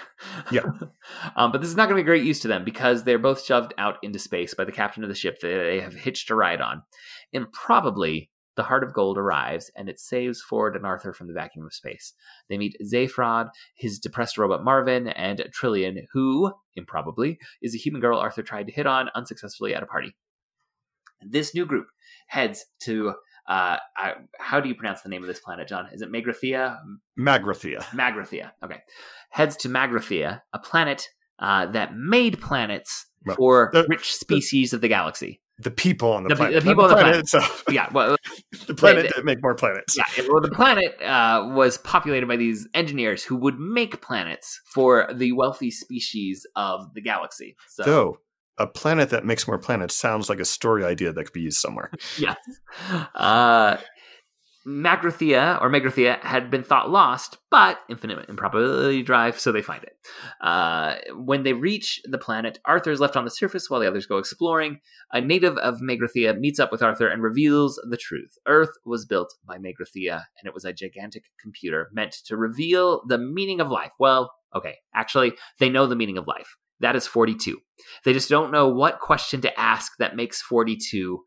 yeah. 0.51 0.65
um, 1.37 1.53
but 1.53 1.61
this 1.61 1.71
is 1.71 1.77
not 1.77 1.89
going 1.89 1.97
to 1.99 2.03
be 2.03 2.07
great 2.07 2.25
use 2.25 2.41
to 2.41 2.49
them 2.49 2.65
because 2.65 3.05
they're 3.05 3.19
both 3.19 3.45
shoved 3.45 3.75
out 3.79 3.97
into 4.03 4.19
space 4.19 4.55
by 4.55 4.65
the 4.65 4.73
captain 4.73 5.03
of 5.03 5.09
the 5.09 5.15
ship 5.15 5.41
that 5.41 5.49
they 5.49 5.81
have 5.81 5.95
hitched 5.95 6.31
a 6.31 6.35
ride 6.35 6.61
on, 6.61 6.83
and 7.33 7.51
probably. 7.53 8.31
The 8.57 8.63
Heart 8.63 8.85
of 8.85 8.95
Gold 8.95 9.19
arrives 9.19 9.69
and 9.75 9.89
it 9.89 9.99
saves 9.99 10.41
Ford 10.41 10.77
and 10.77 10.87
Arthur 10.87 11.13
from 11.13 11.27
the 11.27 11.33
vacuum 11.33 11.67
of 11.67 11.75
space. 11.75 12.13
They 12.49 12.57
meet 12.57 12.77
Zaphod, 12.85 13.49
his 13.75 13.99
depressed 13.99 14.39
robot 14.39 14.63
Marvin, 14.63 15.09
and 15.09 15.41
Trillian, 15.51 16.05
who, 16.13 16.53
improbably, 16.77 17.41
is 17.63 17.75
a 17.75 17.79
human 17.79 18.01
girl 18.01 18.17
Arthur 18.17 18.45
tried 18.45 18.69
to 18.69 18.73
hit 18.73 18.87
on 18.87 19.11
unsuccessfully 19.17 19.75
at 19.75 19.83
a 19.83 19.87
party. 19.87 20.15
This 21.23 21.55
new 21.55 21.67
group 21.67 21.87
heads 22.29 22.65
to 22.81 23.15
uh, 23.47 23.77
I, 23.97 24.15
how 24.39 24.61
do 24.61 24.69
you 24.69 24.75
pronounce 24.75 25.03
the 25.03 25.09
name 25.09 25.23
of 25.23 25.29
this 25.29 25.41
planet, 25.41 25.69
John? 25.69 25.89
Is 25.93 26.03
it 26.03 26.11
Magrathea? 26.11 26.79
Magrathea. 27.19 27.83
Magrathea. 27.93 28.53
Okay. 28.65 28.81
Heads 29.31 29.57
to 29.59 29.69
Magrathea, 29.69 30.41
a 30.53 30.59
planet 30.59 31.09
uh, 31.39 31.67
that 31.67 31.95
made 31.95 32.41
planets 32.41 33.07
well, 33.27 33.37
for 33.37 33.71
the, 33.73 33.85
rich 33.89 34.15
species 34.15 34.71
the, 34.71 34.77
of 34.77 34.81
the 34.81 34.89
galaxy. 34.89 35.41
The 35.59 35.71
people 35.71 36.13
on 36.13 36.23
the, 36.23 36.31
the 36.31 36.37
planet. 36.37 36.55
The 36.55 36.71
people 36.71 36.85
on 36.85 36.91
the, 36.91 36.95
planet, 36.95 37.13
planet 37.13 37.21
itself. 37.21 37.65
Yeah. 37.71 37.89
Well, 37.93 38.17
the 38.67 38.75
planet 38.75 39.13
that 39.15 39.25
make 39.25 39.43
more 39.43 39.55
planets. 39.55 39.97
Yeah. 39.97 40.25
Well, 40.29 40.41
the 40.41 40.51
planet 40.51 41.01
uh, 41.03 41.51
was 41.53 41.79
populated 41.79 42.27
by 42.27 42.37
these 42.37 42.67
engineers 42.73 43.23
who 43.23 43.37
would 43.37 43.59
make 43.59 44.01
planets 44.01 44.61
for 44.65 45.09
the 45.13 45.33
wealthy 45.33 45.71
species 45.71 46.47
of 46.57 46.95
the 46.95 47.03
galaxy. 47.03 47.57
So, 47.69 47.83
so 47.85 48.19
a 48.59 48.67
planet 48.67 49.11
that 49.11 49.25
makes 49.25 49.47
more 49.49 49.59
planets 49.59 49.95
sounds 49.95 50.29
like 50.29 50.41
a 50.41 50.45
story 50.45 50.85
idea 50.85 51.13
that 51.13 51.25
could 51.25 51.33
be 51.33 51.41
used 51.41 51.59
somewhere. 51.59 51.91
yes. 52.19 52.37
Uh, 53.15 53.77
Magrathea 54.67 55.61
or 55.61 55.69
Megrathea 55.69 56.19
had 56.21 56.51
been 56.51 56.63
thought 56.63 56.91
lost, 56.91 57.37
but 57.51 57.81
infinite 57.91 58.29
improbability 58.31 59.03
drive, 59.03 59.39
so 59.39 59.53
they 59.53 59.61
find 59.61 59.85
it. 59.85 59.95
Uh, 60.41 60.97
when 61.17 61.43
they 61.43 61.53
reach 61.53 62.01
the 62.05 62.17
planet, 62.17 62.59
Arthur 62.65 62.91
is 62.91 63.01
left 63.01 63.17
on 63.17 63.25
the 63.25 63.31
surface 63.31 63.69
while 63.69 63.81
the 63.81 63.87
others 63.87 64.07
go 64.07 64.17
exploring. 64.17 64.81
A 65.13 65.21
native 65.21 65.59
of 65.59 65.81
Magrathea 65.81 66.39
meets 66.39 66.59
up 66.59 66.73
with 66.73 66.83
Arthur 66.83 67.09
and 67.09 67.23
reveals 67.23 67.79
the 67.91 67.99
truth. 67.99 68.39
Earth 68.47 68.71
was 68.87 69.05
built 69.05 69.35
by 69.45 69.59
Magrathea, 69.59 70.25
and 70.39 70.47
it 70.47 70.55
was 70.55 70.65
a 70.65 70.73
gigantic 70.73 71.25
computer 71.39 71.91
meant 71.93 72.13
to 72.25 72.37
reveal 72.37 73.03
the 73.07 73.19
meaning 73.19 73.61
of 73.61 73.71
life. 73.71 73.93
Well, 73.99 74.33
okay, 74.55 74.77
actually, 74.95 75.35
they 75.59 75.69
know 75.69 75.87
the 75.87 75.97
meaning 75.97 76.17
of 76.17 76.27
life. 76.27 76.57
That 76.85 76.97
is 76.97 77.07
42. 77.07 77.59
They 78.05 78.13
just 78.13 78.29
don't 78.29 78.53
know 78.53 78.69
what 78.69 79.01
question 79.01 79.41
to 79.41 79.59
ask 79.59 79.93
that 79.99 80.17
makes 80.17 80.43
42 80.43 81.19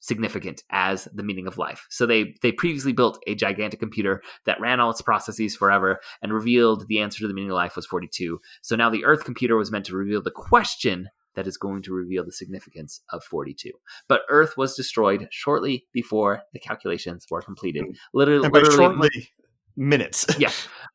significant 0.00 0.64
as 0.68 1.06
the 1.14 1.22
meaning 1.22 1.46
of 1.46 1.58
life. 1.58 1.86
So 1.90 2.06
they 2.06 2.34
they 2.42 2.50
previously 2.50 2.92
built 2.92 3.22
a 3.28 3.36
gigantic 3.36 3.78
computer 3.78 4.20
that 4.46 4.60
ran 4.60 4.80
all 4.80 4.90
its 4.90 5.02
processes 5.02 5.54
forever 5.54 6.00
and 6.22 6.32
revealed 6.32 6.88
the 6.88 6.98
answer 6.98 7.20
to 7.20 7.28
the 7.28 7.34
meaning 7.34 7.52
of 7.52 7.54
life 7.54 7.76
was 7.76 7.86
42. 7.86 8.40
So 8.62 8.74
now 8.74 8.90
the 8.90 9.04
Earth 9.04 9.22
computer 9.24 9.56
was 9.56 9.70
meant 9.70 9.84
to 9.84 9.94
reveal 9.94 10.22
the 10.22 10.32
question 10.32 11.08
that 11.36 11.46
is 11.46 11.56
going 11.56 11.82
to 11.82 11.92
reveal 11.92 12.24
the 12.24 12.32
significance 12.32 13.00
of 13.10 13.22
42. 13.22 13.70
But 14.08 14.22
Earth 14.28 14.56
was 14.56 14.74
destroyed 14.74 15.28
shortly 15.30 15.86
before 15.92 16.42
the 16.52 16.58
calculations 16.58 17.26
were 17.30 17.42
completed. 17.42 17.84
Hmm. 17.84 17.92
Literally, 18.12 18.48
literally 18.48 18.76
shortly 18.76 19.28
minutes. 19.76 20.26
yeah. 20.38 20.50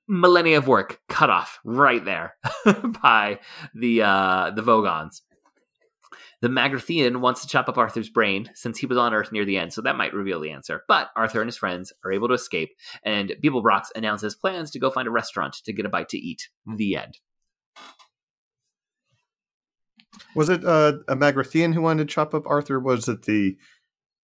Millennia 0.07 0.57
of 0.57 0.67
work 0.67 0.99
cut 1.07 1.29
off 1.29 1.59
right 1.63 2.03
there 2.03 2.35
by 3.01 3.39
the 3.73 4.01
uh, 4.01 4.51
the 4.51 4.61
Vogons. 4.61 5.21
The 6.41 6.47
Magrathean 6.47 7.17
wants 7.17 7.41
to 7.41 7.47
chop 7.47 7.69
up 7.69 7.77
Arthur's 7.77 8.09
brain 8.09 8.49
since 8.55 8.79
he 8.79 8.87
was 8.87 8.97
on 8.97 9.13
Earth 9.13 9.31
near 9.31 9.45
the 9.45 9.57
end, 9.57 9.73
so 9.73 9.81
that 9.81 9.95
might 9.95 10.13
reveal 10.13 10.39
the 10.39 10.49
answer. 10.49 10.81
But 10.87 11.11
Arthur 11.15 11.39
and 11.39 11.47
his 11.47 11.55
friends 11.55 11.93
are 12.03 12.11
able 12.11 12.27
to 12.29 12.33
escape, 12.33 12.71
and 13.05 13.35
Beeblebrox 13.43 13.85
announces 13.95 14.35
plans 14.35 14.71
to 14.71 14.79
go 14.79 14.89
find 14.89 15.07
a 15.07 15.11
restaurant 15.11 15.57
to 15.63 15.71
get 15.71 15.85
a 15.85 15.89
bite 15.89 16.09
to 16.09 16.17
eat. 16.17 16.49
The 16.65 16.97
end. 16.97 17.19
Was 20.35 20.49
it 20.49 20.65
uh, 20.65 20.93
a 21.07 21.15
Magrathean 21.15 21.73
who 21.73 21.81
wanted 21.81 22.07
to 22.07 22.13
chop 22.13 22.33
up 22.33 22.47
Arthur? 22.47 22.79
Was 22.79 23.07
it 23.07 23.23
the 23.23 23.55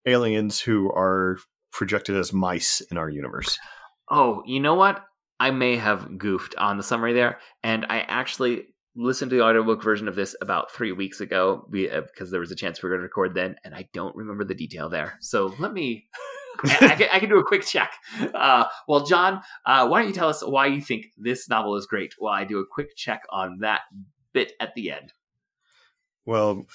aliens 0.07 0.59
who 0.59 0.91
are 0.91 1.37
projected 1.71 2.15
as 2.15 2.33
mice 2.33 2.81
in 2.89 2.97
our 2.97 3.09
universe? 3.09 3.59
Oh, 4.09 4.43
you 4.45 4.59
know 4.59 4.75
what? 4.75 5.03
I 5.39 5.51
may 5.51 5.75
have 5.75 6.17
goofed 6.17 6.55
on 6.55 6.77
the 6.77 6.83
summary 6.83 7.13
there, 7.13 7.39
and 7.63 7.85
I 7.89 7.99
actually 7.99 8.65
listened 8.95 9.29
to 9.29 9.37
the 9.37 9.43
audiobook 9.43 9.83
version 9.83 10.07
of 10.07 10.15
this 10.15 10.35
about 10.41 10.71
three 10.71 10.91
weeks 10.91 11.21
ago 11.21 11.67
uh, 11.67 12.01
because 12.01 12.31
there 12.31 12.39
was 12.39 12.51
a 12.51 12.55
chance 12.55 12.81
we 12.81 12.89
were 12.89 12.95
going 12.95 13.01
to 13.01 13.03
record 13.03 13.35
then, 13.35 13.55
and 13.63 13.75
I 13.75 13.87
don't 13.93 14.15
remember 14.15 14.43
the 14.43 14.55
detail 14.55 14.89
there. 14.89 15.17
So 15.21 15.53
let 15.59 15.73
me. 15.73 16.07
I, 16.63 16.77
I, 16.81 16.95
can, 16.95 17.09
I, 17.13 17.19
can, 17.19 17.29
do 17.29 17.37
a 17.37 17.45
quick 17.45 17.63
check. 17.63 17.93
Uh, 18.33 18.65
well, 18.87 19.05
John, 19.05 19.41
uh, 19.63 19.87
why 19.87 19.99
don't 19.99 20.07
you 20.07 20.13
tell 20.15 20.29
us 20.29 20.43
why 20.43 20.65
you 20.65 20.81
think 20.81 21.05
this 21.15 21.47
novel 21.47 21.75
is 21.75 21.85
great 21.85 22.15
while 22.17 22.33
I 22.33 22.45
do 22.45 22.57
a 22.57 22.65
quick 22.65 22.95
check 22.95 23.21
on 23.29 23.59
that 23.59 23.81
bit 24.33 24.53
at 24.59 24.73
the 24.73 24.89
end? 24.89 25.13
Well, 26.25 26.65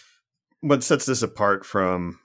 what 0.60 0.84
sets 0.84 1.06
this 1.06 1.22
apart 1.22 1.66
from 1.66 2.20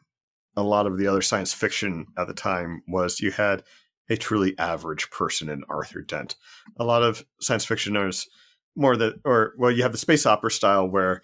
a 0.55 0.61
lot 0.61 0.85
of 0.85 0.99
the 0.99 1.07
other 1.07 1.23
science 1.23 1.51
fiction 1.51 2.05
at 2.15 2.27
the 2.27 2.33
time 2.35 2.83
was 2.87 3.21
you 3.21 3.31
had 3.31 3.63
a 4.09 4.15
truly 4.17 4.57
average 4.57 5.09
person 5.11 5.49
in 5.49 5.63
Arthur 5.69 6.01
Dent. 6.01 6.35
A 6.77 6.85
lot 6.85 7.03
of 7.03 7.25
science 7.41 7.65
fiction 7.65 7.95
is 7.95 8.27
more 8.75 8.95
that, 8.95 9.15
or 9.25 9.53
well, 9.57 9.71
you 9.71 9.83
have 9.83 9.91
the 9.91 9.97
space 9.97 10.25
opera 10.25 10.51
style 10.51 10.87
where 10.87 11.21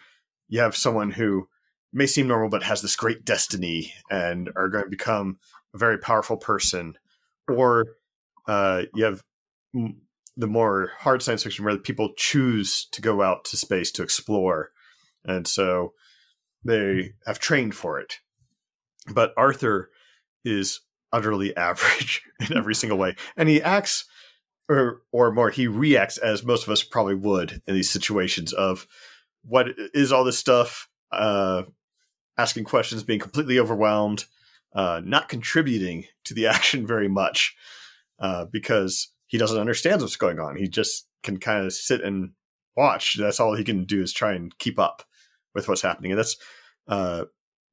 you 0.47 0.59
have 0.59 0.75
someone 0.75 1.11
who 1.11 1.47
may 1.93 2.07
seem 2.07 2.27
normal 2.27 2.49
but 2.49 2.63
has 2.63 2.81
this 2.81 2.95
great 2.95 3.23
destiny 3.23 3.93
and 4.09 4.49
are 4.55 4.69
going 4.69 4.83
to 4.83 4.89
become 4.89 5.37
a 5.73 5.77
very 5.77 5.97
powerful 5.97 6.37
person, 6.37 6.95
or 7.47 7.85
uh, 8.47 8.83
you 8.93 9.03
have 9.03 9.23
the 9.73 10.47
more 10.47 10.91
hard 10.99 11.21
science 11.21 11.43
fiction 11.43 11.63
where 11.63 11.77
people 11.77 12.13
choose 12.17 12.87
to 12.91 13.01
go 13.01 13.21
out 13.21 13.45
to 13.45 13.57
space 13.57 13.91
to 13.91 14.03
explore, 14.03 14.71
and 15.23 15.47
so 15.47 15.93
they 16.65 17.11
have 17.25 17.39
trained 17.39 17.75
for 17.75 17.99
it. 17.99 18.19
But 19.13 19.33
Arthur 19.37 19.89
is 20.43 20.81
utterly 21.13 21.55
average 21.58 22.24
in 22.41 22.58
every 22.58 22.75
single 22.75 22.98
way. 22.98 23.15
And 23.38 23.48
he 23.48 23.62
acts 23.62 24.05
or 24.70 25.01
or 25.12 25.32
more 25.32 25.50
he 25.50 25.67
reacts 25.67 26.17
as 26.17 26.43
most 26.43 26.63
of 26.63 26.70
us 26.70 26.84
probably 26.84 27.15
would 27.15 27.62
in 27.67 27.75
these 27.75 27.89
situations 27.89 28.53
of 28.53 28.88
what 29.43 29.67
is 29.93 30.12
all 30.12 30.24
this 30.24 30.39
stuff 30.39 30.88
uh 31.12 31.63
asking 32.38 32.63
questions 32.63 33.03
being 33.03 33.20
completely 33.20 33.60
overwhelmed 33.60 34.25
uh 34.74 35.01
not 35.03 35.27
contributing 35.27 36.05
to 36.24 36.34
the 36.34 36.48
action 36.55 36.88
very 36.88 37.10
much 37.10 37.55
uh 38.20 38.46
because 38.53 39.10
he 39.27 39.38
doesn't 39.39 39.60
understand 39.60 40.00
what's 40.00 40.15
going 40.15 40.39
on. 40.39 40.55
He 40.58 40.67
just 40.67 41.08
can 41.24 41.39
kind 41.39 41.65
of 41.65 41.74
sit 41.74 42.01
and 42.01 42.34
watch. 42.77 43.17
That's 43.17 43.39
all 43.39 43.55
he 43.55 43.63
can 43.63 43.84
do 43.84 44.00
is 44.00 44.13
try 44.13 44.34
and 44.34 44.55
keep 44.60 44.77
up 44.77 45.01
with 45.55 45.67
what's 45.67 45.82
happening. 45.82 46.12
And 46.12 46.20
that's 46.20 46.38
uh 46.88 47.25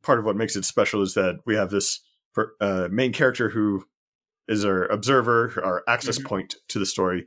part 0.02 0.18
of 0.18 0.24
what 0.24 0.36
makes 0.36 0.56
it 0.56 0.64
special 0.64 1.02
is 1.02 1.14
that 1.14 1.40
we 1.44 1.54
have 1.54 1.70
this 1.70 2.00
per, 2.34 2.52
uh, 2.60 2.88
main 2.90 3.12
character 3.12 3.48
who 3.48 3.84
is 4.48 4.64
our 4.64 4.86
observer, 4.86 5.60
our 5.64 5.82
access 5.86 6.18
Mhm. 6.18 6.24
point 6.24 6.56
to 6.68 6.78
the 6.78 6.86
story, 6.86 7.26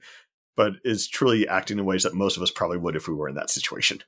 but 0.55 0.73
is 0.83 1.07
truly 1.07 1.47
acting 1.47 1.79
in 1.79 1.85
ways 1.85 2.03
that 2.03 2.13
most 2.13 2.37
of 2.37 2.43
us 2.43 2.51
probably 2.51 2.77
would 2.77 2.95
if 2.95 3.07
we 3.07 3.13
were 3.13 3.29
in 3.29 3.35
that 3.35 3.49
situation. 3.49 4.03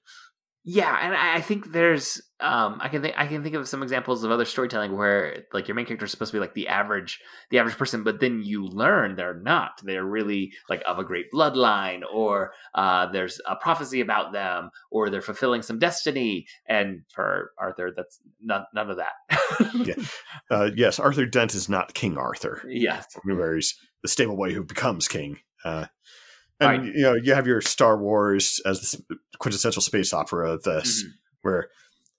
Yeah, 0.67 0.97
and 0.99 1.13
I 1.15 1.41
think 1.41 1.71
there's 1.71 2.19
um 2.39 2.79
I 2.81 2.89
can 2.89 3.03
think 3.03 3.13
I 3.17 3.27
can 3.27 3.43
think 3.43 3.53
of 3.55 3.67
some 3.67 3.83
examples 3.83 4.23
of 4.23 4.31
other 4.31 4.45
storytelling 4.45 4.97
where 4.97 5.43
like 5.53 5.67
your 5.67 5.75
main 5.75 5.85
character 5.85 6.05
is 6.05 6.11
supposed 6.11 6.31
to 6.31 6.35
be 6.35 6.39
like 6.41 6.55
the 6.55 6.67
average 6.67 7.19
the 7.51 7.59
average 7.59 7.77
person, 7.77 8.03
but 8.03 8.19
then 8.19 8.41
you 8.43 8.65
learn 8.65 9.15
they're 9.15 9.39
not. 9.39 9.79
They're 9.83 10.03
really 10.03 10.51
like 10.67 10.81
of 10.87 10.97
a 10.97 11.03
great 11.03 11.27
bloodline, 11.31 12.01
or 12.11 12.51
uh, 12.73 13.11
there's 13.11 13.39
a 13.47 13.55
prophecy 13.55 14.01
about 14.01 14.33
them, 14.33 14.71
or 14.89 15.11
they're 15.11 15.21
fulfilling 15.21 15.61
some 15.61 15.77
destiny. 15.77 16.47
And 16.67 17.03
for 17.13 17.51
Arthur, 17.59 17.93
that's 17.95 18.19
none 18.41 18.65
none 18.73 18.89
of 18.89 18.97
that. 18.97 19.13
Yeah. 19.75 19.95
Uh, 20.49 20.69
yes, 20.75 20.99
Arthur 20.99 21.25
Dent 21.25 21.53
is 21.53 21.69
not 21.69 21.93
King 21.93 22.17
Arthur. 22.17 22.61
yes. 22.67 23.05
where 23.23 23.55
he's 23.55 23.75
the 24.01 24.07
stable 24.09 24.35
boy 24.35 24.51
who 24.53 24.63
becomes 24.63 25.07
king. 25.07 25.39
Uh, 25.63 25.85
and 26.59 26.83
Right. 26.83 26.95
you 26.95 27.01
know, 27.01 27.13
you 27.15 27.33
have 27.33 27.47
your 27.47 27.61
Star 27.61 27.97
Wars 27.97 28.61
as 28.65 28.91
the 29.09 29.17
quintessential 29.39 29.81
space 29.81 30.13
opera 30.13 30.51
of 30.51 30.63
this, 30.63 31.03
Mhm. 31.03 31.09
where 31.41 31.69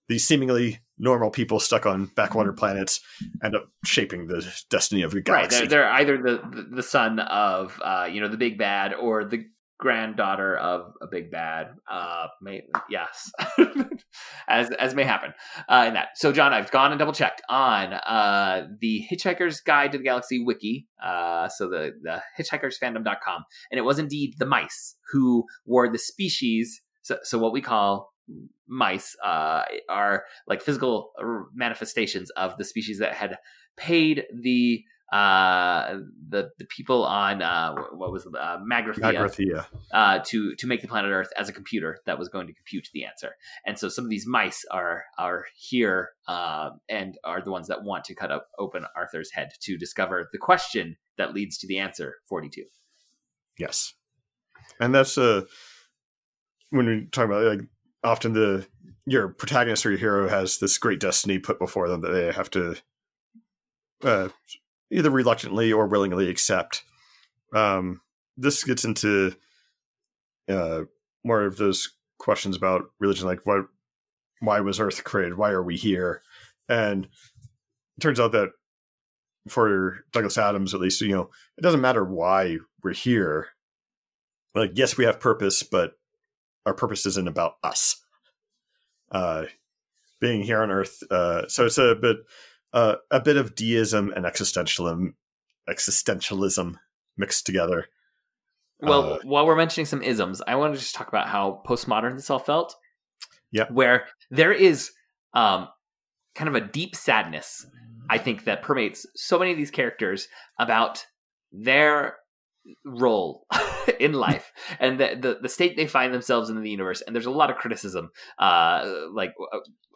these 0.09 0.25
seemingly 0.25 0.79
normal 0.97 1.29
people 1.29 1.59
stuck 1.59 1.85
on 1.85 2.05
backwater 2.15 2.51
Mm-hmm. 2.51 2.59
planets 2.59 3.01
end 3.43 3.55
up 3.55 3.69
shaping 3.85 4.27
the 4.27 4.47
destiny 4.69 5.01
of 5.01 5.11
the 5.11 5.17
Right. 5.17 5.25
galaxy. 5.25 5.59
They're, 5.59 5.67
they're 5.81 5.89
either 5.91 6.17
the, 6.17 6.37
the 6.55 6.63
the 6.77 6.83
son 6.83 7.19
of 7.19 7.79
uh, 7.83 8.07
you 8.11 8.21
know 8.21 8.27
the 8.27 8.37
big 8.37 8.57
bad 8.57 8.93
or 8.93 9.25
the 9.25 9.45
granddaughter 9.79 10.57
of 10.57 10.93
a 11.01 11.07
big 11.07 11.31
bad. 11.31 11.67
Uh, 11.89 12.27
may, 12.41 12.63
yes, 12.89 13.31
as 14.47 14.71
as 14.71 14.95
may 14.95 15.03
happen 15.03 15.33
uh, 15.69 15.85
in 15.87 15.93
that. 15.93 16.09
So, 16.15 16.31
John, 16.31 16.53
I've 16.53 16.71
gone 16.71 16.91
and 16.91 16.99
double 16.99 17.13
checked 17.13 17.41
on 17.49 17.93
uh, 17.93 18.67
the 18.79 19.05
Hitchhiker's 19.11 19.61
Guide 19.61 19.91
to 19.91 19.97
the 19.97 20.03
Galaxy 20.03 20.43
wiki. 20.43 20.87
Uh, 21.03 21.47
so 21.49 21.69
the 21.69 21.91
the 22.01 22.21
hitchhikersfandom.com, 22.39 23.43
and 23.71 23.77
it 23.77 23.83
was 23.83 23.99
indeed 23.99 24.35
the 24.37 24.45
mice 24.45 24.95
who 25.11 25.45
were 25.65 25.89
the 25.91 25.99
species. 25.99 26.81
So, 27.03 27.17
so 27.23 27.37
what 27.37 27.53
we 27.53 27.61
call 27.61 28.11
mice 28.67 29.15
uh, 29.23 29.63
are 29.89 30.25
like 30.47 30.61
physical 30.61 31.11
manifestations 31.53 32.29
of 32.31 32.57
the 32.57 32.65
species 32.65 32.99
that 32.99 33.13
had 33.13 33.37
paid 33.77 34.25
the 34.33 34.83
uh 35.11 35.99
the 36.29 36.49
the 36.57 36.65
people 36.65 37.05
on 37.05 37.41
uh 37.41 37.73
what 37.93 38.11
was 38.11 38.25
it, 38.25 38.35
uh 38.35 38.57
Magrathea, 38.59 39.13
Agrathea. 39.13 39.65
uh 39.93 40.19
to 40.25 40.53
to 40.55 40.67
make 40.67 40.81
the 40.81 40.87
planet 40.87 41.11
earth 41.11 41.29
as 41.37 41.47
a 41.47 41.53
computer 41.53 41.99
that 42.05 42.19
was 42.19 42.27
going 42.27 42.45
to 42.47 42.53
compute 42.53 42.89
the 42.93 43.05
answer. 43.05 43.35
And 43.65 43.79
so 43.79 43.87
some 43.87 44.03
of 44.03 44.09
these 44.09 44.27
mice 44.27 44.65
are 44.69 45.05
are 45.17 45.45
here 45.55 46.09
uh, 46.27 46.71
and 46.89 47.17
are 47.23 47.41
the 47.41 47.51
ones 47.51 47.67
that 47.67 47.83
want 47.83 48.03
to 48.05 48.15
cut 48.15 48.31
up 48.31 48.49
open 48.59 48.85
arthur's 48.97 49.31
head 49.31 49.51
to 49.61 49.77
discover 49.77 50.27
the 50.33 50.37
question 50.37 50.97
that 51.17 51.33
leads 51.33 51.57
to 51.59 51.67
the 51.67 51.79
answer 51.79 52.15
42 52.27 52.65
Yes, 53.57 53.93
and 54.79 54.93
that's 54.93 55.17
uh 55.17 55.43
when 56.69 56.85
we 56.85 57.05
talk 57.11 57.25
about 57.25 57.45
like 57.45 57.61
often 58.03 58.33
the 58.33 58.67
your 59.05 59.29
protagonist 59.29 59.85
or 59.85 59.91
your 59.91 59.99
hero 59.99 60.27
has 60.27 60.57
this 60.57 60.77
great 60.77 60.99
destiny 60.99 61.39
put 61.39 61.59
before 61.59 61.87
them 61.87 62.01
that 62.01 62.09
they 62.09 62.31
have 62.31 62.49
to 62.51 62.75
uh, 64.03 64.29
either 64.91 65.09
reluctantly 65.09 65.71
or 65.71 65.87
willingly 65.87 66.29
accept. 66.29 66.83
Um, 67.53 68.01
this 68.35 68.63
gets 68.63 68.85
into 68.85 69.35
uh, 70.49 70.83
more 71.23 71.43
of 71.43 71.57
those 71.57 71.93
questions 72.19 72.55
about 72.55 72.85
religion, 72.99 73.25
like 73.25 73.45
what, 73.45 73.65
why 74.39 74.59
was 74.59 74.79
Earth 74.79 75.03
created? 75.03 75.37
Why 75.37 75.51
are 75.51 75.63
we 75.63 75.75
here? 75.75 76.21
And 76.69 77.05
it 77.05 78.01
turns 78.01 78.19
out 78.19 78.31
that 78.33 78.49
for 79.47 79.99
Douglas 80.11 80.37
Adams, 80.37 80.73
at 80.73 80.79
least, 80.79 81.01
you 81.01 81.15
know, 81.15 81.29
it 81.57 81.61
doesn't 81.61 81.81
matter 81.81 82.03
why 82.03 82.57
we're 82.83 82.93
here. 82.93 83.47
Like, 84.53 84.71
yes, 84.75 84.97
we 84.97 85.05
have 85.05 85.19
purpose, 85.19 85.63
but 85.63 85.93
our 86.65 86.73
purpose 86.73 87.05
isn't 87.05 87.27
about 87.27 87.53
us. 87.63 88.03
Uh, 89.11 89.45
being 90.19 90.41
here 90.41 90.61
on 90.61 90.71
Earth, 90.71 91.01
uh, 91.09 91.47
so 91.47 91.65
it's 91.65 91.77
a 91.77 91.95
bit, 91.95 92.17
uh, 92.73 92.95
a 93.11 93.19
bit 93.19 93.37
of 93.37 93.55
deism 93.55 94.11
and 94.15 94.25
existentialism, 94.25 95.13
existentialism 95.69 96.75
mixed 97.17 97.45
together. 97.45 97.87
Well, 98.79 99.13
Uh, 99.13 99.19
while 99.23 99.45
we're 99.45 99.55
mentioning 99.55 99.85
some 99.85 100.03
isms, 100.03 100.41
I 100.47 100.55
want 100.55 100.73
to 100.73 100.79
just 100.79 100.93
talk 100.95 101.07
about 101.07 101.27
how 101.27 101.63
postmodern 101.65 102.15
this 102.15 102.29
all 102.29 102.39
felt. 102.39 102.75
Yeah, 103.51 103.65
Where 103.71 104.07
there 104.29 104.51
is 104.51 104.91
um, 105.33 105.69
kind 106.35 106.47
of 106.47 106.55
a 106.55 106.61
deep 106.61 106.95
sadness, 106.95 107.65
I 108.09 108.17
think, 108.17 108.43
that 108.43 108.61
permeates 108.61 109.05
so 109.15 109.39
many 109.39 109.51
of 109.51 109.57
these 109.57 109.71
characters 109.71 110.27
about 110.59 111.05
their 111.51 112.17
role 112.85 113.45
in 113.99 114.13
life 114.13 114.51
and 114.79 114.99
the, 114.99 115.17
the 115.19 115.39
the 115.41 115.49
state 115.49 115.75
they 115.75 115.87
find 115.87 116.13
themselves 116.13 116.49
in 116.49 116.61
the 116.61 116.69
universe. 116.69 117.01
And 117.01 117.15
there's 117.15 117.25
a 117.25 117.31
lot 117.31 117.49
of 117.49 117.57
criticism, 117.57 118.11
uh, 118.39 118.89
like 119.11 119.33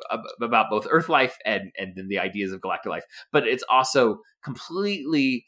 uh, 0.09 0.17
about 0.41 0.69
both 0.69 0.87
Earth 0.89 1.09
life 1.09 1.37
and 1.45 1.71
and 1.77 1.93
then 1.95 2.07
the 2.07 2.19
ideas 2.19 2.51
of 2.51 2.61
galactic 2.61 2.89
life. 2.89 3.05
But 3.31 3.47
it's 3.47 3.63
also 3.69 4.19
completely 4.43 5.45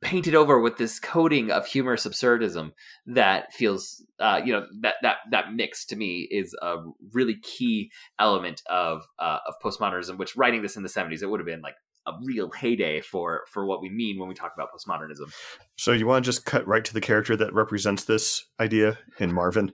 painted 0.00 0.34
over 0.34 0.60
with 0.60 0.76
this 0.76 1.00
coating 1.00 1.50
of 1.50 1.66
humorous 1.66 2.06
absurdism 2.06 2.70
that 3.06 3.52
feels 3.52 4.04
uh, 4.20 4.40
you 4.44 4.52
know 4.52 4.64
that 4.80 4.94
that 5.02 5.16
that 5.30 5.52
mix 5.52 5.84
to 5.86 5.96
me 5.96 6.28
is 6.30 6.54
a 6.62 6.76
really 7.12 7.36
key 7.42 7.90
element 8.18 8.62
of 8.70 9.08
uh, 9.18 9.38
of 9.46 9.54
postmodernism 9.62 10.16
which 10.16 10.36
writing 10.36 10.62
this 10.62 10.76
in 10.76 10.84
the 10.84 10.88
70s 10.88 11.22
it 11.22 11.26
would 11.26 11.40
have 11.40 11.46
been 11.46 11.62
like 11.62 11.74
a 12.08 12.18
real 12.24 12.50
heyday 12.50 13.00
for 13.00 13.44
for 13.48 13.66
what 13.66 13.80
we 13.82 13.88
mean 13.90 14.18
when 14.18 14.28
we 14.28 14.34
talk 14.34 14.52
about 14.54 14.68
postmodernism 14.72 15.32
So 15.76 15.92
you 15.92 16.06
want 16.06 16.24
to 16.24 16.28
just 16.28 16.44
cut 16.44 16.66
right 16.66 16.84
to 16.84 16.94
the 16.94 17.00
character 17.00 17.36
that 17.36 17.52
represents 17.54 18.04
this 18.04 18.44
idea 18.60 18.98
in 19.18 19.32
Marvin? 19.32 19.72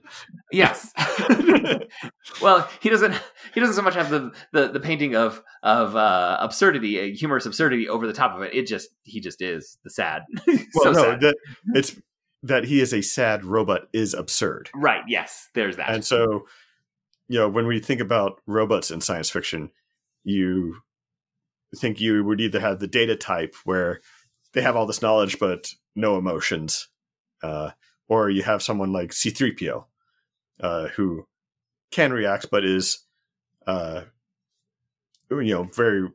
yes 0.51 0.91
well 2.41 2.69
he 2.81 2.89
doesn't 2.89 3.13
he 3.53 3.59
doesn't 3.59 3.75
so 3.75 3.81
much 3.81 3.95
have 3.95 4.09
the 4.09 4.31
the, 4.51 4.67
the 4.69 4.79
painting 4.79 5.15
of 5.15 5.41
of 5.63 5.95
uh, 5.95 6.37
absurdity 6.39 6.99
a 6.99 7.13
humorous 7.13 7.45
absurdity 7.45 7.87
over 7.89 8.07
the 8.07 8.13
top 8.13 8.35
of 8.35 8.41
it 8.43 8.53
it 8.53 8.67
just 8.67 8.89
he 9.03 9.19
just 9.19 9.41
is 9.41 9.77
the 9.83 9.89
sad 9.89 10.23
Well, 10.47 10.57
so 10.83 10.91
no, 10.91 11.01
sad. 11.11 11.21
that 11.21 11.35
it's 11.73 11.95
that 12.43 12.65
he 12.65 12.79
is 12.79 12.93
a 12.93 13.01
sad 13.01 13.43
robot 13.43 13.87
is 13.93 14.13
absurd. 14.13 14.69
right 14.75 15.01
yes 15.07 15.49
there's 15.55 15.77
that 15.77 15.89
And 15.89 16.05
so, 16.05 16.45
you 17.27 17.39
know, 17.39 17.49
when 17.49 17.65
we 17.65 17.79
think 17.79 18.01
about 18.01 18.39
robots 18.45 18.91
in 18.91 19.01
science 19.01 19.31
fiction, 19.31 19.71
you 20.23 20.75
think 21.75 21.99
you 21.99 22.23
would 22.23 22.41
either 22.41 22.59
have 22.59 22.79
the 22.79 22.87
data 22.87 23.15
type 23.15 23.55
where 23.63 24.01
they 24.53 24.61
have 24.61 24.75
all 24.75 24.85
this 24.85 25.01
knowledge 25.01 25.39
but 25.39 25.73
no 25.95 26.17
emotions, 26.17 26.87
uh, 27.43 27.71
or 28.07 28.29
you 28.29 28.43
have 28.43 28.63
someone 28.63 28.91
like 28.93 29.11
C3PO, 29.11 29.85
uh, 30.61 30.87
who 30.89 31.27
can 31.91 32.13
react 32.13 32.49
but 32.51 32.65
is, 32.65 32.99
uh, 33.67 34.01
you 35.29 35.53
know, 35.53 35.63
very, 35.63 36.09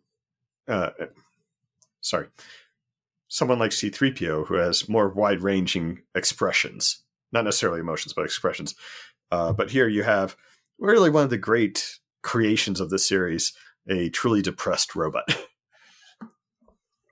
uh, 0.68 0.90
sorry, 2.00 2.28
someone 3.28 3.58
like 3.58 3.70
C3PO 3.70 4.46
who 4.46 4.54
has 4.54 4.88
more 4.88 5.08
wide 5.08 5.40
ranging 5.40 6.02
expressions, 6.14 7.02
not 7.32 7.44
necessarily 7.44 7.80
emotions, 7.80 8.12
but 8.12 8.24
expressions. 8.24 8.74
Uh, 9.30 9.52
but 9.52 9.70
here 9.70 9.88
you 9.88 10.02
have 10.02 10.36
really 10.78 11.10
one 11.10 11.24
of 11.24 11.30
the 11.30 11.38
great 11.38 11.98
creations 12.22 12.80
of 12.80 12.90
the 12.90 12.98
series, 12.98 13.52
a 13.88 14.08
truly 14.10 14.42
depressed 14.42 14.94
robot. 14.94 15.24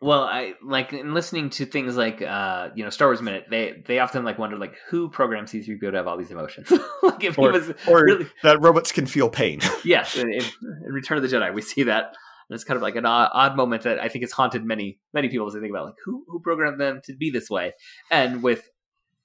Well, 0.00 0.22
I 0.22 0.54
like 0.62 0.92
in 0.92 1.12
listening 1.12 1.50
to 1.50 1.66
things 1.66 1.96
like 1.96 2.22
uh, 2.22 2.68
you 2.74 2.84
know 2.84 2.90
Star 2.90 3.08
Wars 3.08 3.20
Minute. 3.20 3.46
They 3.50 3.82
they 3.84 3.98
often 3.98 4.24
like 4.24 4.38
wonder 4.38 4.56
like 4.56 4.76
who 4.88 5.08
programmed 5.08 5.48
C 5.48 5.60
three 5.60 5.76
PO 5.76 5.90
to 5.90 5.96
have 5.96 6.06
all 6.06 6.16
these 6.16 6.30
emotions. 6.30 6.70
like 7.02 7.24
if 7.24 7.36
Or- 7.36 7.50
he 7.50 7.58
was 7.58 7.70
or 7.88 8.04
really 8.04 8.28
that 8.44 8.60
robots 8.60 8.92
can 8.92 9.06
feel 9.06 9.28
pain. 9.28 9.58
yes, 9.84 10.16
in, 10.16 10.32
in 10.32 10.42
in 10.62 10.92
Return 10.92 11.16
of 11.18 11.28
the 11.28 11.36
Jedi 11.36 11.52
we 11.52 11.62
see 11.62 11.82
that. 11.84 12.14
And 12.48 12.54
it's 12.54 12.64
kind 12.64 12.76
of 12.76 12.82
like 12.82 12.96
an 12.96 13.04
odd, 13.04 13.28
odd 13.32 13.56
moment 13.56 13.82
that 13.82 13.98
I 13.98 14.08
think 14.08 14.22
has 14.22 14.30
haunted 14.30 14.64
many 14.64 15.00
many 15.12 15.28
people 15.28 15.48
as 15.48 15.54
they 15.54 15.60
think 15.60 15.72
about 15.72 15.86
like 15.86 15.96
who 16.04 16.24
who 16.28 16.38
programmed 16.40 16.80
them 16.80 17.00
to 17.04 17.16
be 17.16 17.30
this 17.30 17.50
way. 17.50 17.72
And 18.08 18.40
with 18.40 18.68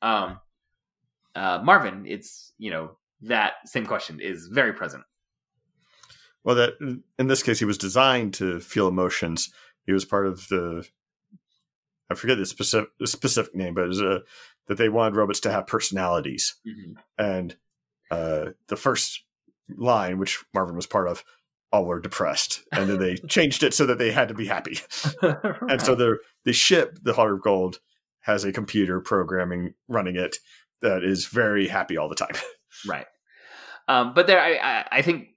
um, 0.01 0.39
uh, 1.35 1.61
Marvin, 1.63 2.05
it's 2.07 2.51
you 2.57 2.71
know 2.71 2.97
that 3.21 3.53
same 3.65 3.85
question 3.85 4.19
is 4.19 4.47
very 4.47 4.73
present. 4.73 5.03
Well, 6.43 6.55
that 6.55 7.01
in 7.17 7.27
this 7.27 7.43
case, 7.43 7.59
he 7.59 7.65
was 7.65 7.77
designed 7.77 8.33
to 8.35 8.59
feel 8.59 8.87
emotions. 8.87 9.51
He 9.85 9.93
was 9.93 10.05
part 10.05 10.27
of 10.27 10.47
the, 10.49 10.85
I 12.09 12.15
forget 12.15 12.37
the 12.37 12.45
specific 12.45 12.89
the 12.99 13.07
specific 13.07 13.55
name, 13.55 13.73
but 13.73 13.85
it 13.85 13.87
was 13.87 14.01
a, 14.01 14.21
that 14.67 14.77
they 14.77 14.89
wanted 14.89 15.15
robots 15.15 15.39
to 15.41 15.51
have 15.51 15.67
personalities. 15.67 16.55
And 17.17 17.55
uh, 18.11 18.51
the 18.67 18.75
first 18.75 19.23
line, 19.69 20.19
which 20.19 20.43
Marvin 20.53 20.75
was 20.75 20.85
part 20.85 21.07
of, 21.07 21.23
all 21.71 21.85
were 21.85 21.99
depressed, 21.99 22.61
and 22.71 22.89
then 22.89 22.99
they 22.99 23.15
changed 23.27 23.63
it 23.63 23.73
so 23.73 23.85
that 23.87 23.97
they 23.97 24.11
had 24.11 24.27
to 24.27 24.33
be 24.33 24.45
happy. 24.45 24.79
And 25.21 25.81
so 25.81 25.95
the 25.95 26.19
the 26.43 26.53
ship, 26.53 26.99
the 27.01 27.13
Heart 27.13 27.33
of 27.33 27.41
Gold, 27.41 27.79
has 28.21 28.43
a 28.43 28.51
computer 28.51 28.99
programming 28.99 29.73
running 29.87 30.15
it 30.15 30.37
that 30.81 31.03
is 31.03 31.25
very 31.25 31.67
happy 31.67 31.97
all 31.97 32.09
the 32.09 32.15
time. 32.15 32.35
right 32.87 33.05
um, 33.87 34.13
but 34.13 34.27
there 34.27 34.39
I, 34.39 34.55
I, 34.55 34.87
I 34.91 35.01
think 35.01 35.29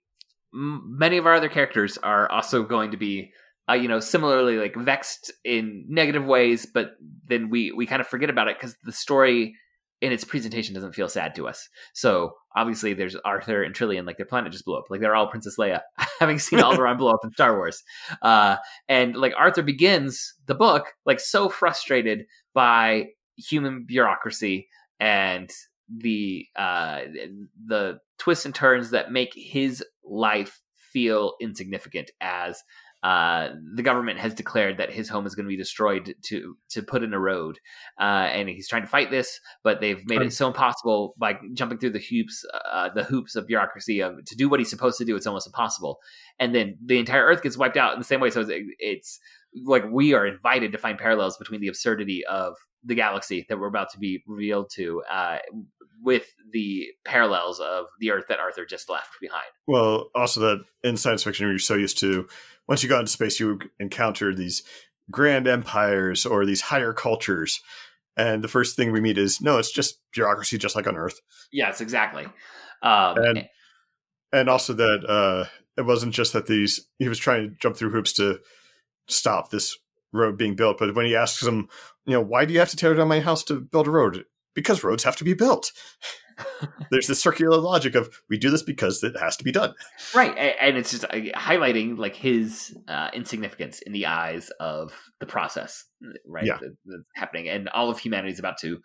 many 0.57 1.19
of 1.19 1.27
our 1.27 1.35
other 1.35 1.49
characters 1.49 1.99
are 1.99 2.31
also 2.31 2.63
going 2.63 2.91
to 2.93 2.97
be 2.97 3.33
uh, 3.69 3.75
you 3.75 3.89
know, 3.89 4.01
similarly 4.01 4.59
like 4.59 4.77
vexed 4.77 5.33
in 5.45 5.85
negative 5.89 6.25
ways, 6.25 6.67
but 6.67 6.93
then 7.27 7.51
we 7.51 7.73
we 7.73 7.87
kind 7.87 8.01
of 8.01 8.07
forget 8.07 8.31
about 8.31 8.49
it 8.49 8.57
because 8.57 8.77
the 8.85 8.93
story 8.93 9.57
in 10.01 10.13
its 10.13 10.25
presentation 10.25 10.75
doesn't 10.75 10.95
feel 10.95 11.09
sad 11.09 11.35
to 11.35 11.49
us. 11.49 11.69
So 11.93 12.35
obviously, 12.55 12.95
there's 12.95 13.17
Arthur 13.17 13.63
and 13.63 13.75
Trillian, 13.75 14.07
like 14.07 14.19
their 14.19 14.27
planet 14.27 14.53
just 14.53 14.65
blew 14.65 14.77
up, 14.77 14.85
like 14.89 15.01
they're 15.01 15.17
all 15.17 15.29
Princess 15.29 15.57
Leia, 15.59 15.81
having 16.21 16.39
seen 16.39 16.59
Alderaan 16.61 16.99
blow 16.99 17.11
up 17.11 17.25
in 17.25 17.33
Star 17.33 17.57
Wars. 17.57 17.83
Uh, 18.23 18.57
and 18.89 19.17
like 19.17 19.35
Arthur 19.37 19.63
begins 19.63 20.35
the 20.47 20.55
book 20.55 20.93
like 21.05 21.19
so 21.19 21.49
frustrated 21.49 22.27
by 22.55 23.07
human 23.37 23.85
bureaucracy 23.85 24.69
and 25.01 25.51
the 25.89 26.47
uh, 26.57 27.01
the 27.67 28.01
twists 28.19 28.45
and 28.45 28.55
turns 28.55 28.91
that 28.91 29.13
make 29.13 29.33
his 29.35 29.85
life 30.05 30.61
feel 30.93 31.35
insignificant 31.41 32.11
as 32.21 32.63
uh, 33.03 33.51
the 33.75 33.83
government 33.83 34.19
has 34.19 34.35
declared 34.35 34.79
that 34.79 34.93
his 34.93 35.09
home 35.09 35.27
is 35.27 35.35
going 35.35 35.45
to 35.45 35.49
be 35.49 35.57
destroyed 35.57 36.15
to 36.23 36.57
to 36.71 36.83
put 36.83 37.05
in 37.05 37.15
a 37.15 37.21
road, 37.21 37.59
uh, 38.01 38.03
and 38.03 38.49
he's 38.49 38.67
trying 38.67 38.83
to 38.83 38.89
fight 38.89 39.11
this, 39.11 39.39
but 39.63 39.81
they've 39.81 40.05
made 40.07 40.23
it 40.23 40.33
so 40.33 40.49
impossible 40.49 41.15
by 41.17 41.39
jumping 41.55 41.79
through 41.79 41.91
the 41.91 42.01
hoops, 42.01 42.45
uh, 42.73 42.89
the 42.95 43.05
hoops 43.05 43.37
of 43.37 43.47
bureaucracy 43.47 44.01
of 44.01 44.25
to 44.25 44.35
do 44.35 44.49
what 44.49 44.59
he's 44.59 44.71
supposed 44.71 44.99
to 44.99 45.05
do. 45.05 45.15
It's 45.15 45.27
almost 45.27 45.47
impossible, 45.47 45.99
and 46.41 46.55
then 46.55 46.79
the 46.85 46.99
entire 46.99 47.25
Earth 47.25 47.43
gets 47.43 47.57
wiped 47.57 47.77
out 47.77 47.93
in 47.93 48.01
the 48.01 48.05
same 48.05 48.19
way. 48.19 48.31
So 48.31 48.41
it's, 48.41 48.51
it's 48.81 49.21
like 49.65 49.85
we 49.89 50.15
are 50.15 50.27
invited 50.27 50.73
to 50.73 50.79
find 50.79 50.99
parallels 50.99 51.37
between 51.37 51.61
the 51.61 51.69
absurdity 51.69 52.25
of 52.27 52.57
the 52.83 52.95
galaxy 52.95 53.47
that 53.49 53.59
we're 53.59 53.69
about 53.69 53.91
to 53.93 53.99
be 53.99 54.23
revealed 54.27 54.71
to 54.75 55.03
uh, 55.09 55.39
with 56.03 56.27
the 56.53 56.87
parallels 57.05 57.61
of 57.61 57.87
the 58.01 58.11
Earth 58.11 58.27
that 58.29 58.39
Arthur 58.39 58.65
just 58.65 58.89
left 58.89 59.11
behind. 59.21 59.47
Well, 59.67 60.11
also 60.15 60.41
that 60.41 60.65
in 60.85 60.97
science 60.97 61.25
fiction, 61.25 61.49
you're 61.49 61.59
so 61.59 61.75
used 61.75 61.99
to 62.01 62.29
once 62.69 62.83
you 62.83 62.89
got 62.89 63.01
into 63.01 63.13
space, 63.13 63.39
you 63.39 63.61
encounter 63.79 64.35
these 64.35 64.63
grand 65.11 65.47
empires 65.47 66.27
or 66.27 66.45
these 66.45 66.63
higher 66.63 66.93
cultures. 66.93 67.61
And 68.17 68.43
the 68.43 68.49
first 68.49 68.77
thing 68.77 68.93
we 68.93 69.01
meet 69.01 69.19
is 69.19 69.41
no, 69.41 69.59
it's 69.59 69.71
just 69.71 70.01
bureaucracy, 70.13 70.59
just 70.59 70.75
like 70.75 70.87
on 70.87 70.97
Earth. 70.97 71.21
Yes, 71.53 71.81
exactly. 71.81 72.25
Um, 72.83 73.19
and 73.19 73.49
and 74.33 74.49
also 74.49 74.73
that 74.73 75.05
uh, 75.09 75.45
it 75.77 75.83
wasn't 75.83 76.15
just 76.15 76.33
that 76.33 76.47
these 76.47 76.87
he 76.99 77.09
was 77.09 77.19
trying 77.19 77.51
to 77.51 77.57
jump 77.61 77.77
through 77.77 77.91
hoops 77.91 78.13
to 78.15 78.41
stop 79.09 79.51
this 79.51 79.77
road 80.13 80.39
being 80.39 80.57
built, 80.57 80.79
but 80.79 80.95
when 80.95 81.07
he 81.07 81.15
asks 81.15 81.47
him, 81.47 81.69
you 82.07 82.15
know, 82.15 82.23
why 82.23 82.45
do 82.45 82.53
you 82.53 82.59
have 82.59 82.71
to 82.71 82.77
tear 82.77 82.95
down 82.95 83.09
my 83.09 83.21
house 83.21 83.45
to 83.45 83.61
build 83.61 83.87
a 83.87 83.91
road? 83.91 84.25
Because 84.57 84.83
roads 84.83 85.05
have 85.05 85.17
to 85.17 85.25
be 85.25 85.35
built. 85.35 85.71
there's 86.91 87.07
this 87.07 87.21
circular 87.21 87.57
logic 87.57 87.95
of 87.95 88.23
we 88.29 88.37
do 88.37 88.51
this 88.51 88.63
because 88.63 89.03
it 89.03 89.17
has 89.19 89.37
to 89.37 89.45
be 89.45 89.53
done 89.53 89.73
right 90.15 90.37
and 90.61 90.77
it's 90.77 90.91
just 90.91 91.05
uh, 91.05 91.17
highlighting 91.35 91.97
like 91.97 92.15
his 92.15 92.77
uh, 92.89 93.09
insignificance 93.15 93.81
in 93.81 93.93
the 93.93 94.07
eyes 94.07 94.51
of 94.61 94.93
the 95.21 95.27
process 95.27 95.85
right 96.27 96.45
yeah. 96.45 96.59
that's 96.61 97.05
happening 97.15 97.49
and 97.49 97.69
all 97.71 97.89
of 97.89 97.99
humanity 97.99 98.33
is 98.33 98.39
about 98.39 98.59
to 98.59 98.79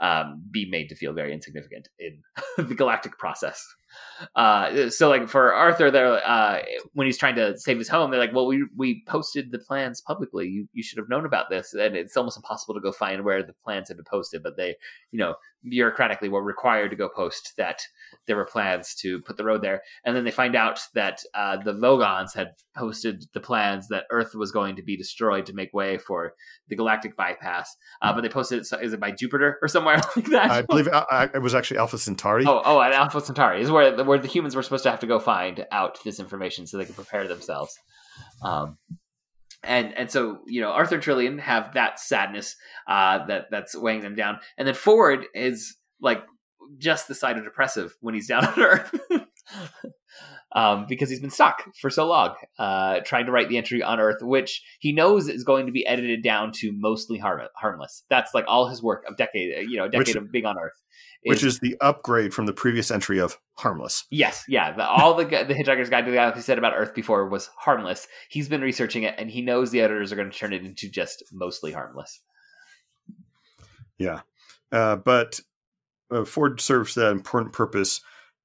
um, 0.00 0.42
be 0.50 0.68
made 0.70 0.88
to 0.88 0.94
feel 0.94 1.14
very 1.14 1.32
insignificant 1.32 1.88
in 1.98 2.20
the 2.58 2.74
galactic 2.74 3.16
process 3.18 3.66
uh, 4.34 4.90
so 4.90 5.08
like 5.08 5.28
for 5.28 5.52
Arthur, 5.52 5.90
there 5.90 6.26
uh, 6.26 6.62
when 6.94 7.06
he's 7.06 7.18
trying 7.18 7.36
to 7.36 7.58
save 7.58 7.78
his 7.78 7.88
home, 7.88 8.10
they're 8.10 8.20
like, 8.20 8.34
"Well, 8.34 8.46
we 8.46 8.66
we 8.76 9.02
posted 9.06 9.50
the 9.50 9.58
plans 9.58 10.00
publicly. 10.00 10.48
You 10.48 10.68
you 10.72 10.82
should 10.82 10.98
have 10.98 11.08
known 11.08 11.24
about 11.24 11.50
this." 11.50 11.74
And 11.74 11.96
it's 11.96 12.16
almost 12.16 12.36
impossible 12.36 12.74
to 12.74 12.80
go 12.80 12.92
find 12.92 13.24
where 13.24 13.42
the 13.42 13.54
plans 13.64 13.88
had 13.88 13.96
been 13.96 14.06
posted, 14.08 14.42
but 14.42 14.56
they, 14.56 14.76
you 15.10 15.18
know, 15.18 15.34
bureaucratically 15.66 16.30
were 16.30 16.42
required 16.42 16.90
to 16.90 16.96
go 16.96 17.08
post 17.08 17.54
that 17.56 17.82
there 18.26 18.36
were 18.36 18.44
plans 18.44 18.94
to 18.94 19.20
put 19.22 19.36
the 19.36 19.44
road 19.44 19.62
there. 19.62 19.82
And 20.04 20.14
then 20.14 20.24
they 20.24 20.30
find 20.30 20.54
out 20.54 20.80
that 20.94 21.22
uh, 21.34 21.56
the 21.56 21.72
Vogons 21.72 22.34
had 22.34 22.52
posted 22.76 23.24
the 23.32 23.40
plans 23.40 23.88
that 23.88 24.04
Earth 24.10 24.34
was 24.34 24.52
going 24.52 24.76
to 24.76 24.82
be 24.82 24.96
destroyed 24.96 25.46
to 25.46 25.52
make 25.52 25.72
way 25.74 25.98
for 25.98 26.34
the 26.68 26.76
galactic 26.76 27.16
bypass. 27.16 27.74
Uh, 28.02 28.12
but 28.12 28.20
they 28.20 28.28
posted 28.28 28.60
it, 28.60 28.82
is 28.82 28.92
it 28.92 29.00
by 29.00 29.10
Jupiter 29.10 29.58
or 29.60 29.68
somewhere 29.68 29.96
like 30.16 30.26
that? 30.26 30.50
I 30.50 30.62
believe 30.62 30.88
it 30.88 31.42
was 31.42 31.54
actually 31.54 31.78
Alpha 31.78 31.98
Centauri. 31.98 32.44
Oh, 32.46 32.62
oh, 32.64 32.80
at 32.80 32.92
Alpha 32.92 33.20
Centauri 33.20 33.60
is 33.62 33.70
where 33.70 33.77
where 33.78 34.18
the 34.18 34.28
humans 34.28 34.54
were 34.54 34.62
supposed 34.62 34.84
to 34.84 34.90
have 34.90 35.00
to 35.00 35.06
go 35.06 35.18
find 35.18 35.66
out 35.72 35.98
this 36.04 36.20
information 36.20 36.66
so 36.66 36.76
they 36.76 36.84
could 36.84 36.96
prepare 36.96 37.26
themselves. 37.26 37.76
Um, 38.42 38.78
and 39.62 39.96
and 39.96 40.10
so 40.10 40.38
you 40.46 40.60
know 40.60 40.70
Arthur 40.70 40.96
and 40.96 41.04
Trillian 41.04 41.40
have 41.40 41.74
that 41.74 41.98
sadness 41.98 42.56
uh, 42.86 43.26
that 43.26 43.46
that's 43.50 43.76
weighing 43.76 44.00
them 44.00 44.14
down, 44.14 44.38
and 44.56 44.66
then 44.66 44.74
Ford 44.74 45.26
is 45.34 45.76
like 46.00 46.22
just 46.78 47.08
the 47.08 47.14
side 47.14 47.38
of 47.38 47.44
depressive 47.44 47.96
when 48.00 48.14
he's 48.14 48.28
down 48.28 48.44
on 48.46 48.60
Earth. 48.60 48.94
um, 50.52 50.86
because 50.88 51.10
he's 51.10 51.20
been 51.20 51.30
stuck 51.30 51.64
for 51.76 51.90
so 51.90 52.06
long, 52.06 52.34
uh, 52.58 53.00
trying 53.04 53.26
to 53.26 53.32
write 53.32 53.48
the 53.48 53.58
entry 53.58 53.82
on 53.82 54.00
Earth, 54.00 54.22
which 54.22 54.62
he 54.80 54.92
knows 54.92 55.28
is 55.28 55.44
going 55.44 55.66
to 55.66 55.72
be 55.72 55.86
edited 55.86 56.22
down 56.22 56.52
to 56.52 56.72
mostly 56.72 57.18
harm- 57.18 57.48
harmless. 57.54 58.04
That's 58.08 58.32
like 58.34 58.46
all 58.48 58.68
his 58.68 58.82
work 58.82 59.04
of 59.06 59.16
decade, 59.16 59.68
you 59.68 59.76
know, 59.76 59.84
a 59.84 59.90
decade 59.90 60.08
which, 60.08 60.16
of 60.16 60.32
being 60.32 60.46
on 60.46 60.58
Earth. 60.58 60.80
Is, 61.24 61.30
which 61.30 61.44
is 61.44 61.58
the 61.58 61.76
upgrade 61.80 62.32
from 62.32 62.46
the 62.46 62.52
previous 62.52 62.90
entry 62.90 63.18
of 63.18 63.38
harmless. 63.54 64.04
Yes, 64.10 64.44
yeah. 64.48 64.72
The, 64.72 64.86
all 64.88 65.14
the 65.14 65.24
the 65.24 65.54
Hitchhiker's 65.54 65.90
Guide 65.90 66.04
to 66.04 66.10
the 66.10 66.16
Galaxy 66.16 66.42
said 66.42 66.58
about 66.58 66.74
Earth 66.76 66.94
before 66.94 67.28
was 67.28 67.50
harmless. 67.58 68.06
He's 68.30 68.48
been 68.48 68.62
researching 68.62 69.02
it, 69.02 69.16
and 69.18 69.30
he 69.30 69.42
knows 69.42 69.70
the 69.70 69.80
editors 69.80 70.12
are 70.12 70.16
going 70.16 70.30
to 70.30 70.36
turn 70.36 70.52
it 70.52 70.64
into 70.64 70.88
just 70.88 71.24
mostly 71.32 71.72
harmless. 71.72 72.20
Yeah, 73.98 74.20
uh, 74.70 74.96
but 74.96 75.40
uh, 76.10 76.24
Ford 76.24 76.60
serves 76.60 76.94
that 76.94 77.10
important 77.10 77.52
purpose 77.52 78.00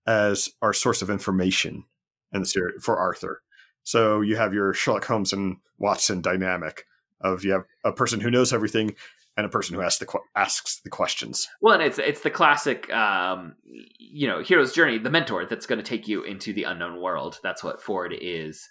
as 0.05 0.49
our 0.61 0.73
source 0.73 1.01
of 1.01 1.09
information 1.09 1.85
in 2.33 2.41
the 2.41 2.45
series 2.45 2.83
for 2.83 2.97
Arthur. 2.97 3.41
So 3.83 4.21
you 4.21 4.35
have 4.37 4.53
your 4.53 4.73
Sherlock 4.73 5.05
Holmes 5.05 5.33
and 5.33 5.57
Watson 5.77 6.21
dynamic 6.21 6.85
of 7.21 7.43
you 7.43 7.51
have 7.51 7.65
a 7.83 7.91
person 7.91 8.19
who 8.19 8.31
knows 8.31 8.53
everything 8.53 8.95
and 9.35 9.45
a 9.45 9.49
person 9.49 9.75
who 9.75 9.81
asks 9.81 9.99
the 9.99 10.19
asks 10.35 10.79
the 10.81 10.89
questions. 10.89 11.47
Well, 11.61 11.73
and 11.73 11.83
it's 11.83 11.99
it's 11.99 12.21
the 12.21 12.29
classic, 12.29 12.91
um, 12.93 13.55
you 13.97 14.27
know, 14.27 14.43
hero's 14.43 14.73
journey, 14.73 14.97
the 14.97 15.09
mentor 15.09 15.45
that's 15.45 15.65
going 15.65 15.79
to 15.79 15.85
take 15.85 16.07
you 16.07 16.23
into 16.23 16.53
the 16.53 16.63
unknown 16.63 17.01
world. 17.01 17.39
That's 17.43 17.63
what 17.63 17.81
Ford 17.81 18.13
is 18.19 18.69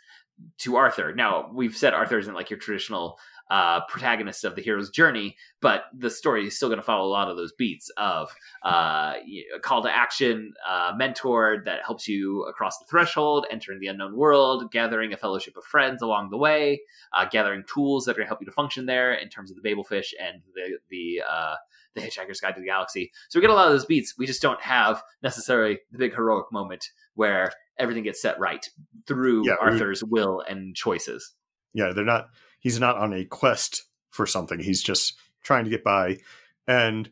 to 0.59 0.77
Arthur. 0.77 1.14
Now 1.14 1.51
we've 1.53 1.77
said 1.77 1.94
Arthur 1.94 2.18
isn't 2.18 2.35
like 2.35 2.51
your 2.51 2.59
traditional 2.59 3.18
uh, 3.53 3.85
protagonist 3.85 4.45
of 4.45 4.57
the 4.57 4.62
hero's 4.62 4.88
journey, 4.88 5.37
but 5.61 5.85
the 5.95 6.09
story 6.09 6.47
is 6.47 6.57
still 6.57 6.71
going 6.71 6.79
to 6.79 6.83
follow 6.83 7.07
a 7.07 7.12
lot 7.12 7.29
of 7.29 7.37
those 7.37 7.53
beats 7.53 7.91
of 7.99 8.35
uh, 8.65 9.12
a 9.55 9.61
call 9.61 9.83
to 9.83 9.95
action, 9.95 10.55
uh, 10.67 10.93
mentor 10.97 11.62
that 11.67 11.81
helps 11.85 12.09
you 12.09 12.45
across 12.45 12.79
the 12.79 12.87
threshold, 12.88 13.47
entering 13.51 13.79
the 13.79 13.88
unknown 13.88 14.17
world, 14.17 14.73
gathering 14.73 15.12
a 15.12 15.19
fellowship 15.19 15.55
of 15.59 15.65
friends 15.65 16.01
along 16.01 16.31
the 16.31 16.38
way, 16.38 16.81
uh, 17.12 17.27
gathering 17.31 17.62
tools 17.71 18.07
that 18.07 18.12
are 18.12 18.15
going 18.15 18.25
to 18.25 18.29
help 18.29 18.41
you 18.41 18.47
to 18.47 18.53
function 18.53 18.87
there 18.87 19.12
in 19.12 19.29
terms 19.29 19.51
of 19.51 19.62
the 19.62 19.69
Babelfish 19.69 20.15
and 20.19 20.41
the 20.55 20.79
the 20.88 21.23
uh, 21.31 21.57
the 21.95 22.01
Hitchhiker's 22.01 22.41
Guide 22.41 22.55
to 22.55 22.61
the 22.62 22.67
Galaxy. 22.67 23.12
So 23.29 23.38
we 23.38 23.43
get 23.43 23.51
a 23.51 23.55
lot 23.55 23.67
of 23.67 23.73
those 23.73 23.85
beats. 23.85 24.15
We 24.17 24.25
just 24.25 24.41
don't 24.41 24.62
have 24.62 25.03
necessarily 25.23 25.81
the 25.91 25.99
big 25.99 26.15
heroic 26.15 26.51
moment 26.51 26.88
where 27.17 27.53
everything 27.79 28.05
gets 28.05 28.23
set 28.23 28.41
right 28.41 28.67
through 29.07 29.47
yeah, 29.47 29.57
Arthur's 29.61 30.03
will 30.03 30.41
and 30.41 30.75
choices. 30.75 31.35
Yeah, 31.75 31.93
they're 31.95 32.03
not 32.03 32.29
he's 32.62 32.81
not 32.81 32.96
on 32.96 33.12
a 33.12 33.25
quest 33.25 33.85
for 34.11 34.27
something. 34.27 34.61
He's 34.61 34.83
just 34.83 35.14
trying 35.42 35.64
to 35.64 35.70
get 35.70 35.85
by 35.85 36.18
and 36.66 37.11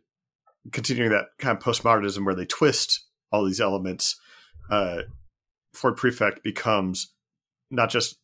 continuing 0.72 1.10
that 1.10 1.26
kind 1.38 1.56
of 1.56 1.62
postmodernism 1.62 2.24
where 2.24 2.34
they 2.34 2.46
twist 2.46 3.04
all 3.32 3.44
these 3.44 3.60
elements. 3.60 4.18
Uh, 4.70 5.02
Ford 5.74 5.96
Prefect 5.96 6.42
becomes 6.42 7.12
not 7.70 7.90
just 7.90 8.16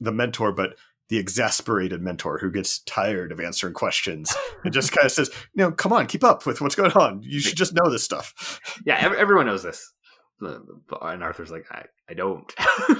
the 0.00 0.12
mentor, 0.12 0.52
but 0.52 0.76
the 1.08 1.18
exasperated 1.18 2.02
mentor 2.02 2.38
who 2.38 2.50
gets 2.50 2.80
tired 2.80 3.30
of 3.32 3.40
answering 3.40 3.74
questions 3.74 4.34
and 4.64 4.74
just 4.74 4.92
kind 4.92 5.06
of 5.06 5.12
says, 5.12 5.30
"You 5.54 5.64
know, 5.64 5.72
come 5.72 5.92
on, 5.92 6.06
keep 6.06 6.24
up 6.24 6.44
with 6.46 6.60
what's 6.60 6.74
going 6.74 6.92
on. 6.92 7.22
You 7.22 7.40
should 7.40 7.56
just 7.56 7.74
know 7.74 7.88
this 7.90 8.02
stuff." 8.02 8.60
Yeah, 8.84 9.14
everyone 9.16 9.46
knows 9.46 9.62
this. 9.62 9.92
And 10.40 11.22
Arthur's 11.22 11.50
like, 11.50 11.66
"I, 11.70 11.84
I 12.10 12.14
don't." 12.14 12.52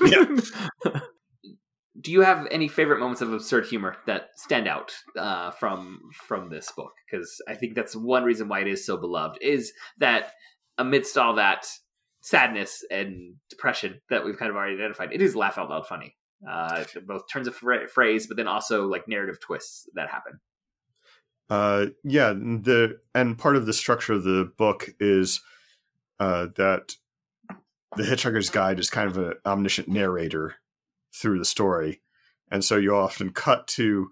yeah. 0.07 1.01
do 2.01 2.13
you 2.13 2.21
have 2.21 2.47
any 2.51 2.69
favorite 2.69 3.01
moments 3.01 3.23
of 3.23 3.33
absurd 3.33 3.67
humor 3.67 3.97
that 4.07 4.31
stand 4.37 4.69
out 4.69 4.93
uh, 5.19 5.51
from 5.53 6.01
from 6.13 6.51
this 6.51 6.71
book? 6.73 6.93
Because 7.11 7.41
I 7.49 7.55
think 7.55 7.75
that's 7.75 7.97
one 7.97 8.25
reason 8.25 8.49
why 8.49 8.61
it 8.61 8.69
is 8.69 8.85
so 8.85 8.97
beloved. 8.97 9.39
Is 9.41 9.73
that 9.99 10.33
amidst 10.79 11.17
all 11.17 11.35
that 11.35 11.67
sadness 12.21 12.85
and 12.91 13.35
depression 13.49 14.01
that 14.11 14.25
we've 14.25 14.39
kind 14.39 14.51
of 14.51 14.57
already 14.57 14.75
identified, 14.75 15.13
it 15.13 15.23
is 15.23 15.37
laugh 15.37 15.59
out 15.59 15.71
loud 15.71 15.87
funny. 15.87 16.17
Uh, 16.47 16.85
both 17.07 17.23
turns 17.33 17.49
of 17.49 17.55
phrase, 17.55 18.27
but 18.27 18.37
then 18.37 18.47
also 18.47 18.87
like 18.87 19.09
narrative 19.09 19.41
twists 19.41 19.89
that 19.95 20.11
happen. 20.11 20.39
Uh, 21.49 21.87
yeah, 22.05 22.33
the 22.33 22.99
and 23.15 23.39
part 23.39 23.57
of 23.57 23.67
the 23.67 23.73
structure 23.73 24.15
of 24.15 24.25
the 24.25 24.51
book 24.59 24.91
is 25.01 25.41
uh, 26.21 26.49
that 26.57 26.97
the 27.97 28.03
Hitchhiker's 28.03 28.51
Guide 28.51 28.79
is 28.79 28.91
kind 28.91 29.09
of 29.09 29.17
an 29.17 29.35
omniscient 29.47 29.89
narrator 29.89 30.57
through 31.17 31.39
the 31.39 31.45
story. 31.45 32.03
And 32.51 32.65
so 32.65 32.77
you 32.77 32.95
often 32.95 33.31
cut 33.31 33.67
to 33.69 34.11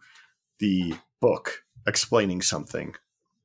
the 0.59 0.95
book 1.21 1.63
explaining 1.87 2.43
something. 2.43 2.95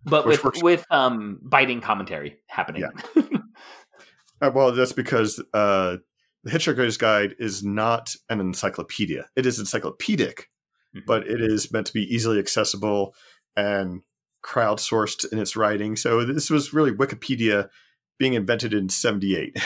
But 0.06 0.26
with 0.26 0.44
works- 0.44 0.64
with 0.64 0.86
um 0.90 1.40
biting 1.42 1.82
commentary 1.82 2.38
happening. 2.48 2.84
Yeah. 3.16 3.24
uh, 4.42 4.52
well, 4.54 4.72
that's 4.72 4.94
because 4.94 5.42
uh 5.54 5.98
the 6.44 6.52
Hitchhiker's 6.52 6.98
Guide 6.98 7.36
is 7.38 7.64
not 7.64 8.16
an 8.30 8.40
encyclopedia. 8.40 9.28
It 9.36 9.46
is 9.46 9.60
encyclopedic, 9.60 10.50
mm-hmm. 10.96 11.06
but 11.06 11.28
it 11.28 11.42
is 11.42 11.72
meant 11.72 11.88
to 11.88 11.94
be 11.94 12.14
easily 12.14 12.40
accessible 12.40 13.14
and 13.58 14.02
crowdsourced 14.44 15.32
in 15.32 15.40
its 15.40 15.58
writing. 15.58 15.98
So 15.98 16.24
this 16.24 16.50
was 16.50 16.74
really 16.74 16.92
Wikipedia 16.92 17.70
being 18.18 18.34
invented 18.34 18.74
in 18.74 18.88
78. 18.88 19.58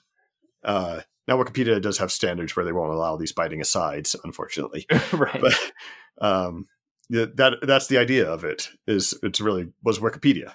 uh, 0.64 1.00
now 1.28 1.36
Wikipedia 1.36 1.80
does 1.80 1.98
have 1.98 2.10
standards 2.10 2.56
where 2.56 2.64
they 2.64 2.72
won't 2.72 2.92
allow 2.92 3.16
these 3.16 3.32
biting 3.32 3.60
asides, 3.60 4.16
unfortunately. 4.24 4.86
right. 5.12 5.40
But 5.40 5.72
um, 6.20 6.66
that 7.10 7.58
that's 7.62 7.86
the 7.86 7.98
idea 7.98 8.28
of 8.28 8.44
it 8.44 8.70
is 8.86 9.14
it's 9.22 9.40
really 9.40 9.68
was 9.84 9.98
Wikipedia. 9.98 10.54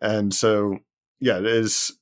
And 0.00 0.32
so 0.32 0.78
yeah, 1.20 1.38
it 1.38 1.46
is 1.46 1.98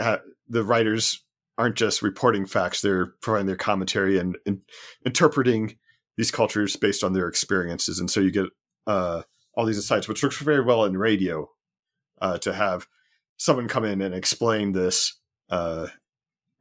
uh, 0.00 0.18
the 0.48 0.64
writers 0.64 1.24
aren't 1.56 1.76
just 1.76 2.02
reporting 2.02 2.46
facts; 2.46 2.80
they're 2.80 3.14
providing 3.22 3.46
their 3.46 3.56
commentary 3.56 4.18
and, 4.18 4.36
and 4.44 4.60
interpreting 5.06 5.76
these 6.16 6.32
cultures 6.32 6.76
based 6.76 7.04
on 7.04 7.12
their 7.12 7.28
experiences. 7.28 8.00
And 8.00 8.10
so 8.10 8.20
you 8.20 8.32
get 8.32 8.46
uh, 8.86 9.22
all 9.54 9.66
these 9.66 9.78
asides, 9.78 10.08
which 10.08 10.22
works 10.22 10.36
very 10.38 10.62
well 10.62 10.84
in 10.84 10.98
radio 10.98 11.48
uh, 12.20 12.38
to 12.38 12.52
have 12.52 12.88
someone 13.36 13.68
come 13.68 13.84
in 13.84 14.02
and 14.02 14.14
explain 14.14 14.72
this 14.72 15.18
uh, 15.48 15.86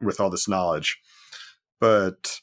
with 0.02 0.20
all 0.20 0.30
this 0.30 0.48
knowledge. 0.48 1.00
But 1.80 2.40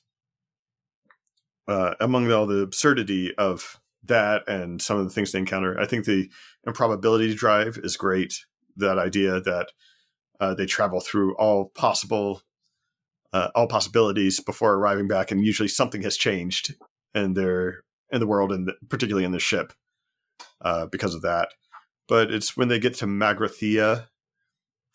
uh, 1.69 1.95
among 2.01 2.31
all 2.31 2.47
the 2.47 2.61
absurdity 2.61 3.35
of 3.37 3.81
that 4.05 4.49
and 4.49 4.81
some 4.81 4.99
of 4.99 5.05
the 5.05 5.11
things 5.11 5.33
they 5.33 5.39
encounter, 5.39 5.79
I 5.81 5.87
think 5.87 6.05
the 6.05 6.31
improbability 6.67 7.35
drive 7.35 7.79
is 7.83 7.97
great. 7.97 8.45
That 8.77 8.99
idea 8.99 9.41
that 9.41 9.69
uh, 10.39 10.55
they 10.55 10.67
travel 10.67 11.01
through 11.01 11.35
all 11.37 11.71
possible, 11.75 12.43
uh, 13.33 13.49
all 13.55 13.67
possibilities 13.67 14.41
before 14.41 14.75
arriving 14.75 15.09
back, 15.09 15.31
and 15.31 15.45
usually 15.45 15.69
something 15.69 16.03
has 16.03 16.17
changed 16.17 16.75
in 17.15 17.35
their 17.35 17.85
in 18.13 18.21
the 18.21 18.27
world, 18.27 18.53
and 18.53 18.71
particularly 18.89 19.25
in 19.25 19.33
the 19.33 19.39
ship, 19.39 19.73
uh, 20.61 20.87
because 20.87 21.15
of 21.15 21.23
that. 21.23 21.49
But 22.07 22.31
it's 22.31 22.57
when 22.57 22.69
they 22.69 22.79
get 22.79 22.95
to 22.97 23.07
Magrathea, 23.07 24.09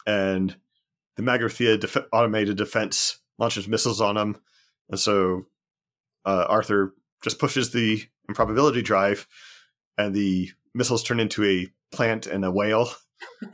and 0.05 0.55
the 1.21 1.31
Magrathea 1.31 1.79
def- 1.79 2.07
automated 2.11 2.57
defense 2.57 3.19
launches 3.37 3.67
missiles 3.67 4.01
on 4.01 4.15
them, 4.15 4.37
and 4.89 4.99
so 4.99 5.45
uh, 6.25 6.45
Arthur 6.47 6.93
just 7.23 7.39
pushes 7.39 7.71
the 7.71 8.03
improbability 8.27 8.81
drive, 8.81 9.27
and 9.97 10.13
the 10.13 10.49
missiles 10.73 11.03
turn 11.03 11.19
into 11.19 11.43
a 11.43 11.67
plant 11.95 12.27
and 12.27 12.45
a 12.45 12.51
whale 12.51 12.89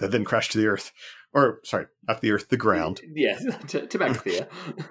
that 0.00 0.10
then 0.10 0.24
crash 0.24 0.48
to 0.50 0.58
the 0.58 0.66
earth. 0.66 0.92
Or 1.32 1.60
sorry, 1.64 1.86
not 2.08 2.20
the 2.20 2.32
earth, 2.32 2.48
the 2.48 2.56
ground. 2.56 3.00
Yes, 3.14 3.44
to, 3.68 3.86
to 3.86 4.46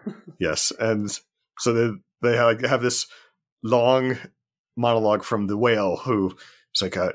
yes, 0.39 0.71
and 0.79 1.11
so 1.59 1.73
they 1.73 1.91
they 2.21 2.37
have, 2.37 2.61
have 2.61 2.81
this 2.81 3.07
long 3.61 4.17
monologue 4.77 5.23
from 5.23 5.47
the 5.47 5.57
whale 5.57 5.97
who 5.97 6.35
is 6.73 6.81
like 6.81 6.95
a 6.95 7.13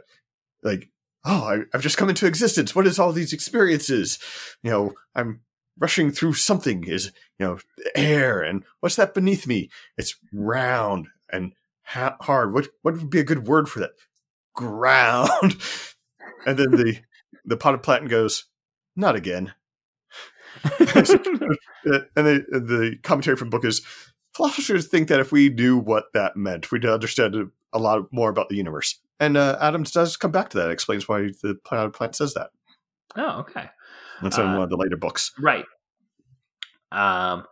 like 0.62 0.90
oh 1.24 1.44
I, 1.44 1.58
have 1.72 1.82
just 1.82 1.96
come 1.96 2.08
into 2.08 2.26
existence. 2.26 2.74
What 2.74 2.86
is 2.86 2.98
all 2.98 3.12
these 3.12 3.32
experiences? 3.32 4.18
You 4.62 4.70
know, 4.70 4.94
I'm 5.14 5.40
rushing 5.78 6.10
through 6.10 6.34
something. 6.34 6.84
Is 6.84 7.12
you 7.38 7.46
know 7.46 7.58
air 7.94 8.42
and 8.42 8.64
what's 8.80 8.96
that 8.96 9.14
beneath 9.14 9.46
me? 9.46 9.70
It's 9.96 10.16
round 10.32 11.08
and 11.30 11.52
ha- 11.84 12.16
hard. 12.20 12.52
What 12.52 12.68
what 12.82 12.94
would 12.94 13.10
be 13.10 13.20
a 13.20 13.24
good 13.24 13.46
word 13.46 13.68
for 13.68 13.80
that? 13.80 13.92
Ground. 14.54 15.30
and 16.46 16.58
then 16.58 16.70
the 16.70 16.98
the 17.44 17.56
pot 17.56 17.74
of 17.74 17.82
plant 17.82 18.08
goes, 18.08 18.46
not 18.96 19.16
again. 19.16 19.54
Uh, 21.86 21.98
and 22.16 22.26
the, 22.26 22.44
the 22.50 22.96
commentary 23.02 23.36
from 23.36 23.50
the 23.50 23.56
book 23.58 23.66
is 23.66 23.82
philosophers 24.34 24.88
think 24.88 25.08
that 25.08 25.20
if 25.20 25.32
we 25.32 25.50
knew 25.50 25.76
what 25.76 26.06
that 26.14 26.34
meant, 26.34 26.72
we'd 26.72 26.86
understand 26.86 27.36
a 27.74 27.78
lot 27.78 28.10
more 28.10 28.30
about 28.30 28.48
the 28.48 28.56
universe. 28.56 28.98
And 29.20 29.36
uh, 29.36 29.56
Adams 29.60 29.90
does 29.90 30.16
come 30.16 30.32
back 30.32 30.50
to 30.50 30.58
that. 30.58 30.70
Explains 30.70 31.08
why 31.08 31.30
the 31.42 31.56
potted 31.64 31.92
plant 31.92 32.16
says 32.16 32.34
that. 32.34 32.50
Oh, 33.16 33.40
okay. 33.40 33.70
That's 34.22 34.38
in 34.38 34.46
uh, 34.46 34.54
one 34.54 34.62
of 34.62 34.70
the 34.70 34.76
later 34.76 34.96
books, 34.96 35.32
right? 35.38 35.64
Um, 36.90 37.44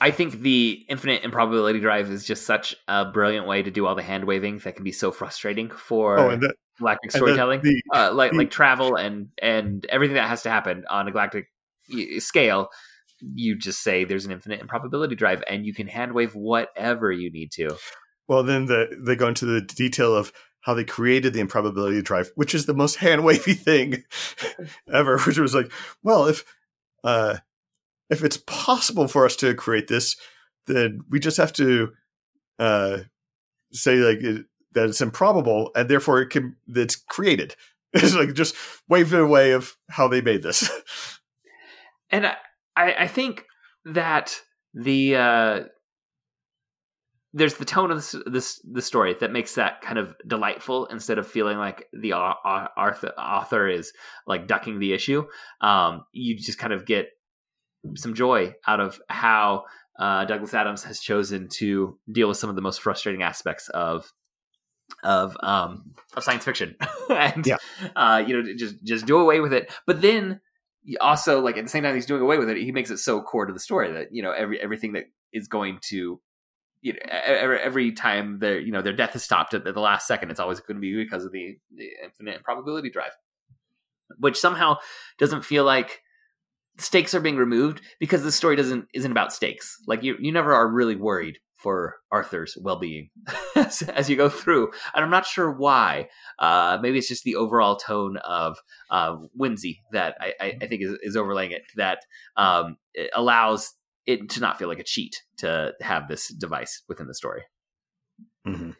I 0.00 0.10
think 0.10 0.40
the 0.40 0.84
infinite 0.88 1.22
improbability 1.22 1.78
drive 1.80 2.10
is 2.10 2.24
just 2.24 2.44
such 2.44 2.74
a 2.88 3.04
brilliant 3.04 3.46
way 3.46 3.62
to 3.62 3.70
do 3.70 3.86
all 3.86 3.94
the 3.94 4.02
hand 4.02 4.24
waving 4.24 4.58
that 4.58 4.74
can 4.74 4.84
be 4.84 4.92
so 4.92 5.12
frustrating 5.12 5.70
for 5.70 6.18
oh, 6.18 6.36
the, 6.36 6.52
galactic 6.78 7.12
storytelling, 7.12 7.60
the, 7.62 7.80
the, 7.92 7.96
uh, 7.96 8.12
like 8.12 8.32
like 8.32 8.50
travel 8.50 8.96
and 8.96 9.28
and 9.40 9.86
everything 9.86 10.16
that 10.16 10.28
has 10.28 10.42
to 10.42 10.50
happen 10.50 10.84
on 10.90 11.06
a 11.06 11.12
galactic 11.12 11.46
scale. 12.18 12.68
You 13.20 13.56
just 13.56 13.82
say 13.82 14.04
there's 14.04 14.26
an 14.26 14.32
infinite 14.32 14.60
improbability 14.60 15.14
drive, 15.14 15.44
and 15.48 15.64
you 15.64 15.72
can 15.72 15.86
hand 15.86 16.12
wave 16.12 16.34
whatever 16.34 17.12
you 17.12 17.30
need 17.30 17.52
to. 17.52 17.76
Well, 18.26 18.42
then 18.42 18.66
the, 18.66 18.88
they 18.98 19.14
go 19.14 19.28
into 19.28 19.46
the 19.46 19.60
detail 19.60 20.16
of 20.16 20.32
how 20.62 20.74
they 20.74 20.84
created 20.84 21.32
the 21.32 21.40
improbability 21.40 22.00
drive, 22.02 22.30
which 22.34 22.54
is 22.54 22.66
the 22.66 22.74
most 22.74 22.96
hand 22.96 23.24
wavy 23.24 23.54
thing 23.54 24.04
ever. 24.92 25.18
Which 25.18 25.38
was 25.38 25.54
like, 25.54 25.70
well, 26.02 26.26
if 26.26 26.44
uh, 27.04 27.38
if 28.10 28.24
it's 28.24 28.36
possible 28.36 29.08
for 29.08 29.26
us 29.26 29.36
to 29.36 29.54
create 29.54 29.88
this, 29.88 30.16
then 30.66 31.00
we 31.10 31.20
just 31.20 31.36
have 31.36 31.52
to 31.54 31.92
uh, 32.58 32.98
say 33.72 33.96
like 33.96 34.22
it, 34.22 34.46
that 34.72 34.88
it's 34.88 35.00
improbable, 35.00 35.70
and 35.74 35.88
therefore 35.88 36.20
it 36.20 36.30
can 36.30 36.56
it's 36.68 36.96
created. 36.96 37.54
It's 37.94 38.14
like 38.14 38.32
just 38.32 38.56
wave 38.88 39.12
it 39.12 39.20
away 39.20 39.52
of 39.52 39.76
how 39.90 40.08
they 40.08 40.22
made 40.22 40.42
this. 40.42 40.70
and 42.10 42.24
I, 42.74 42.94
I 43.00 43.06
think 43.06 43.44
that 43.84 44.40
the 44.72 45.16
uh, 45.16 45.60
there's 47.34 47.54
the 47.54 47.64
tone 47.64 47.90
of 47.90 47.96
this, 47.96 48.14
this 48.26 48.60
the 48.70 48.82
story 48.82 49.16
that 49.20 49.32
makes 49.32 49.54
that 49.54 49.80
kind 49.80 49.98
of 49.98 50.14
delightful 50.26 50.86
instead 50.86 51.18
of 51.18 51.26
feeling 51.26 51.56
like 51.56 51.86
the 51.92 52.12
author, 52.12 53.08
author 53.18 53.68
is 53.68 53.92
like 54.26 54.46
ducking 54.46 54.78
the 54.78 54.92
issue. 54.92 55.24
Um, 55.60 56.04
you 56.12 56.36
just 56.36 56.58
kind 56.58 56.72
of 56.72 56.84
get 56.84 57.08
some 57.96 58.14
joy 58.14 58.54
out 58.66 58.80
of 58.80 59.00
how 59.08 59.64
uh, 59.98 60.24
Douglas 60.24 60.54
Adams 60.54 60.84
has 60.84 61.00
chosen 61.00 61.48
to 61.58 61.98
deal 62.10 62.28
with 62.28 62.36
some 62.36 62.50
of 62.50 62.56
the 62.56 62.62
most 62.62 62.80
frustrating 62.80 63.22
aspects 63.22 63.68
of 63.70 64.12
of 65.02 65.38
um 65.42 65.94
of 66.16 66.22
science 66.22 66.44
fiction 66.44 66.76
and 67.10 67.46
yeah. 67.46 67.56
uh 67.96 68.22
you 68.26 68.36
know 68.36 68.54
just 68.54 68.74
just 68.84 69.06
do 69.06 69.16
away 69.16 69.40
with 69.40 69.52
it 69.52 69.72
but 69.86 70.02
then 70.02 70.38
also 71.00 71.40
like 71.40 71.56
at 71.56 71.64
the 71.64 71.70
same 71.70 71.82
time 71.82 71.94
he's 71.94 72.04
doing 72.04 72.20
away 72.20 72.36
with 72.36 72.50
it 72.50 72.58
he 72.58 72.72
makes 72.72 72.90
it 72.90 72.98
so 72.98 73.22
core 73.22 73.46
to 73.46 73.54
the 73.54 73.60
story 73.60 73.90
that 73.90 74.08
you 74.10 74.22
know 74.22 74.32
every 74.32 74.60
everything 74.60 74.92
that 74.92 75.04
is 75.32 75.48
going 75.48 75.78
to 75.80 76.20
you 76.82 76.92
know 76.92 76.98
every, 77.10 77.92
time 77.92 78.38
their 78.38 78.60
you 78.60 78.72
know 78.72 78.82
their 78.82 78.92
death 78.92 79.16
is 79.16 79.22
stopped 79.22 79.54
at 79.54 79.64
the 79.64 79.72
last 79.80 80.06
second 80.06 80.30
it's 80.30 80.40
always 80.40 80.60
going 80.60 80.76
to 80.76 80.80
be 80.80 80.94
because 80.94 81.24
of 81.24 81.32
the, 81.32 81.56
the 81.76 81.88
infinite 82.04 82.42
probability 82.42 82.90
drive 82.90 83.12
which 84.18 84.38
somehow 84.38 84.76
doesn't 85.18 85.44
feel 85.44 85.64
like 85.64 86.02
stakes 86.78 87.14
are 87.14 87.20
being 87.20 87.36
removed 87.36 87.80
because 87.98 88.22
the 88.22 88.32
story 88.32 88.56
doesn't 88.56 88.86
isn't 88.94 89.10
about 89.10 89.32
stakes. 89.32 89.76
Like 89.86 90.02
you 90.02 90.16
you 90.18 90.32
never 90.32 90.54
are 90.54 90.68
really 90.68 90.96
worried 90.96 91.38
for 91.54 91.96
Arthur's 92.10 92.58
well 92.60 92.78
being 92.78 93.10
as, 93.56 93.82
as, 93.82 94.10
you 94.10 94.16
go 94.16 94.28
through, 94.28 94.72
and 94.94 95.04
I'm 95.04 95.10
not 95.10 95.26
sure 95.26 95.50
why. 95.50 96.08
Uh, 96.38 96.78
maybe 96.82 96.98
it's 96.98 97.08
just 97.08 97.22
the 97.22 97.36
overall 97.36 97.76
tone 97.76 98.16
of 98.16 98.58
uh, 98.90 99.16
whimsy 99.34 99.80
that 99.92 100.16
I, 100.20 100.32
I, 100.40 100.56
I 100.62 100.66
think 100.66 100.82
is, 100.82 100.98
is, 101.02 101.16
overlaying 101.16 101.52
it 101.52 101.62
that 101.76 102.00
um, 102.36 102.78
it 102.94 103.10
allows 103.14 103.74
it 104.06 104.30
to 104.30 104.40
not 104.40 104.58
feel 104.58 104.68
like 104.68 104.78
a 104.78 104.84
cheat 104.84 105.22
to 105.38 105.72
have 105.80 106.08
this 106.08 106.28
device 106.28 106.82
within 106.88 107.06
the 107.06 107.14
story. 107.14 107.42
Mm-hmm. 108.46 108.70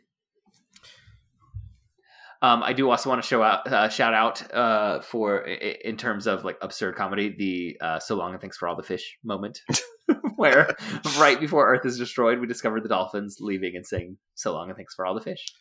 Um, 2.43 2.65
I 2.65 2.73
do 2.73 2.91
also 2.91 3.09
want 3.09 3.23
to 3.23 3.27
show 3.27 3.41
out, 3.41 3.69
uh, 3.69 3.89
shout 3.89 4.15
out 4.15 4.53
uh, 4.53 5.01
for 5.01 5.39
in 5.39 5.97
terms 5.97 6.27
of 6.27 6.45
like 6.45 6.59
absurd 6.61 6.97
comedy, 6.97 7.35
the 7.39 7.77
uh, 7.81 7.99
"So 8.01 8.17
long 8.17 8.33
and 8.33 8.41
thanks 8.41 8.57
for 8.57 8.67
all 8.67 8.75
the 8.75 8.83
fish" 8.83 9.17
moment, 9.23 9.61
where 10.37 10.75
right 11.19 11.39
before 11.39 11.73
Earth 11.73 11.87
is 11.87 11.99
destroyed, 11.99 12.41
we 12.41 12.49
discover 12.49 12.81
the 12.81 12.89
dolphins 12.89 13.37
leaving 13.39 13.77
and 13.77 13.87
saying 13.87 14.17
"So 14.35 14.53
long 14.53 14.69
and 14.69 14.77
thanks 14.77 14.93
for 14.93 15.07
all 15.07 15.15
the 15.15 15.21
fish." 15.21 15.55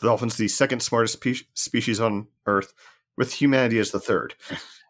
The 0.00 0.06
dolphins, 0.06 0.38
the 0.38 0.48
second 0.48 0.80
smartest 0.80 1.22
spe- 1.22 1.46
species 1.52 2.00
on 2.00 2.28
Earth, 2.46 2.72
with 3.18 3.34
humanity 3.34 3.78
as 3.78 3.90
the 3.90 4.00
third. 4.00 4.34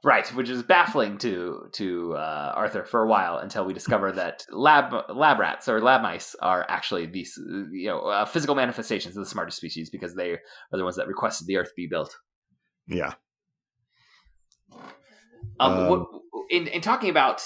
Right, 0.05 0.29
which 0.35 0.51
is 0.51 0.63
baffling 0.63 1.17
to 1.19 1.71
to 1.73 2.15
uh, 2.15 2.53
Arthur 2.55 2.85
for 2.85 3.03
a 3.03 3.09
while 3.09 3.39
until 3.39 3.65
we 3.65 3.73
discover 3.73 4.13
that 4.13 4.45
lab 4.51 4.93
lab 5.09 5.39
rats 5.39 5.67
or 5.67 5.81
lab 5.81 6.03
mice 6.03 6.37
are 6.43 6.67
actually 6.69 7.07
these 7.07 7.39
you 7.73 7.89
know 7.89 8.01
uh, 8.01 8.27
physical 8.27 8.55
manifestations 8.55 9.17
of 9.17 9.25
the 9.25 9.31
smartest 9.31 9.57
species 9.57 9.89
because 9.89 10.15
they 10.15 10.33
are 10.33 10.41
the 10.73 10.85
ones 10.85 10.97
that 10.97 11.09
requested 11.09 11.47
the 11.47 11.57
Earth 11.57 11.73
be 11.75 11.87
built. 11.87 12.19
Yeah. 12.87 13.15
Um, 15.59 15.73
um 15.73 15.89
what, 15.89 16.07
in 16.51 16.67
in 16.67 16.83
talking 16.83 17.09
about 17.09 17.43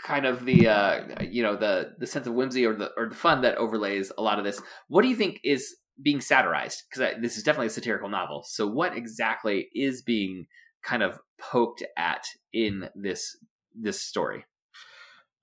kind 0.00 0.24
of 0.24 0.44
the 0.44 0.68
uh, 0.68 1.24
you 1.28 1.42
know 1.42 1.56
the 1.56 1.94
the 1.98 2.06
sense 2.06 2.28
of 2.28 2.34
whimsy 2.34 2.64
or 2.64 2.76
the 2.76 2.92
or 2.96 3.08
the 3.08 3.16
fun 3.16 3.40
that 3.40 3.56
overlays 3.56 4.12
a 4.16 4.22
lot 4.22 4.38
of 4.38 4.44
this, 4.44 4.62
what 4.86 5.02
do 5.02 5.08
you 5.08 5.16
think 5.16 5.40
is 5.42 5.74
being 6.00 6.20
satirized? 6.20 6.84
Because 6.88 7.14
this 7.20 7.36
is 7.36 7.42
definitely 7.42 7.66
a 7.66 7.70
satirical 7.70 8.08
novel. 8.08 8.44
So, 8.46 8.68
what 8.68 8.96
exactly 8.96 9.68
is 9.74 10.00
being 10.02 10.46
kind 10.86 11.02
of 11.02 11.18
poked 11.38 11.82
at 11.96 12.24
in 12.52 12.88
this 12.94 13.36
this 13.74 14.00
story? 14.00 14.44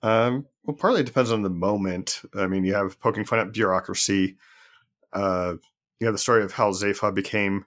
Um, 0.01 0.47
well, 0.63 0.75
partly 0.75 1.01
it 1.01 1.05
depends 1.05 1.31
on 1.31 1.43
the 1.43 1.49
moment. 1.49 2.21
I 2.35 2.47
mean, 2.47 2.63
you 2.63 2.73
have 2.73 2.99
poking 2.99 3.25
fun 3.25 3.39
at 3.39 3.53
bureaucracy. 3.53 4.37
Uh, 5.11 5.55
you 5.99 6.07
have 6.07 6.13
the 6.13 6.19
story 6.19 6.43
of 6.43 6.53
how 6.53 6.71
Zaphod 6.71 7.13
became 7.13 7.65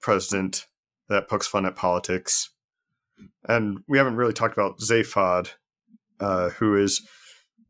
president 0.00 0.66
that 1.08 1.28
pokes 1.28 1.46
fun 1.46 1.66
at 1.66 1.76
politics. 1.76 2.50
And 3.48 3.78
we 3.88 3.98
haven't 3.98 4.16
really 4.16 4.32
talked 4.32 4.56
about 4.56 4.78
Zaphod, 4.78 5.50
uh, 6.20 6.50
who 6.50 6.76
is 6.76 7.06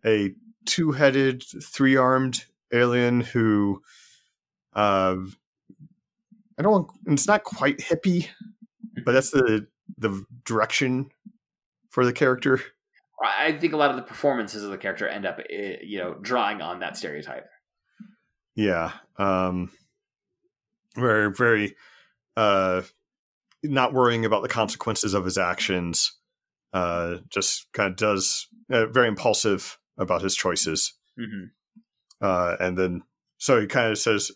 a 0.05 0.35
two 0.67 0.93
headed, 0.93 1.43
three 1.63 1.97
armed 1.97 2.45
alien 2.73 3.21
who 3.21 3.83
uh, 4.75 5.17
I 6.59 6.63
don't 6.63 6.91
it's 7.07 7.27
not 7.27 7.45
quite 7.45 7.79
hippie, 7.79 8.29
but 9.05 9.13
that's 9.13 9.31
the 9.31 9.67
the 9.97 10.25
direction 10.45 11.11
for 11.91 12.05
the 12.05 12.13
character. 12.13 12.61
I 13.21 13.53
think 13.53 13.73
a 13.73 13.77
lot 13.77 13.91
of 13.91 13.97
the 13.97 14.03
performances 14.03 14.63
of 14.63 14.71
the 14.71 14.79
character 14.79 15.09
end 15.09 15.27
up, 15.27 15.41
eh, 15.51 15.79
you 15.83 15.99
know, 15.99 16.15
drawing 16.21 16.61
on 16.61 16.81
that 16.81 16.97
stereotype. 16.97 17.49
Yeah, 18.55 18.93
um, 19.17 19.71
very, 20.95 21.33
very, 21.33 21.77
uh, 22.37 22.83
not 23.63 23.93
worrying 23.93 24.25
about 24.25 24.43
the 24.43 24.49
consequences 24.49 25.15
of 25.15 25.25
his 25.25 25.39
actions. 25.39 26.13
Uh, 26.73 27.19
just 27.31 27.67
kind 27.73 27.91
of 27.91 27.97
does 27.97 28.47
uh, 28.71 28.87
very 28.87 29.09
impulsive 29.09 29.79
about 29.97 30.23
his 30.23 30.37
choices. 30.37 30.95
Mm-hmm. 31.19 31.47
Uh, 32.21 32.57
and 32.61 32.77
then, 32.77 33.03
so 33.39 33.61
he 33.61 33.67
kind 33.67 33.91
of 33.91 33.99
says, 33.99 34.31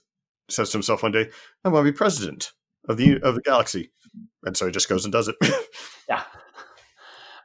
says 0.48 0.70
to 0.70 0.78
himself 0.78 1.02
one 1.02 1.12
day, 1.12 1.28
"I 1.64 1.68
want 1.68 1.86
to 1.86 1.92
be 1.92 1.96
president 1.96 2.52
of 2.88 2.96
the 2.96 3.20
of 3.20 3.34
the 3.34 3.42
galaxy," 3.42 3.92
and 4.44 4.56
so 4.56 4.66
he 4.66 4.72
just 4.72 4.88
goes 4.88 5.04
and 5.04 5.12
does 5.12 5.28
it. 5.28 5.36
yeah. 6.08 6.22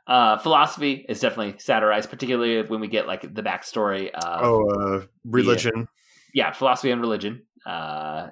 Uh, 0.08 0.38
philosophy 0.38 1.06
is 1.10 1.19
definitely 1.19 1.60
satirized, 1.60 2.10
particularly 2.10 2.62
when 2.63 2.80
we 2.80 2.88
get 2.88 3.08
like 3.08 3.21
the 3.21 3.43
backstory 3.43 4.10
of 4.12 4.41
oh 4.41 4.69
uh, 4.69 5.06
religion. 5.25 5.88
Yeah, 6.34 6.53
philosophy 6.53 6.91
and 6.91 7.01
religion 7.01 7.43
uh, 7.65 8.27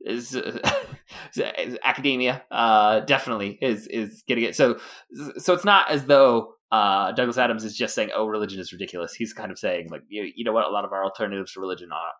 is, 0.00 0.34
is 1.36 1.78
academia. 1.84 2.42
Uh, 2.50 3.00
definitely 3.00 3.58
is 3.62 3.86
is 3.86 4.24
getting 4.26 4.44
it. 4.44 4.56
So 4.56 4.78
so 5.36 5.52
it's 5.52 5.64
not 5.64 5.90
as 5.90 6.06
though 6.06 6.54
uh, 6.72 7.12
Douglas 7.12 7.38
Adams 7.38 7.64
is 7.64 7.76
just 7.76 7.94
saying, 7.94 8.10
"Oh, 8.12 8.26
religion 8.26 8.58
is 8.58 8.72
ridiculous." 8.72 9.14
He's 9.14 9.32
kind 9.32 9.52
of 9.52 9.58
saying, 9.60 9.90
like, 9.90 10.02
you, 10.08 10.32
you 10.34 10.44
know 10.44 10.52
what? 10.52 10.66
A 10.66 10.70
lot 10.70 10.84
of 10.84 10.92
our 10.92 11.04
alternatives 11.04 11.52
to 11.52 11.60
religion 11.60 11.90
are, 11.92 12.12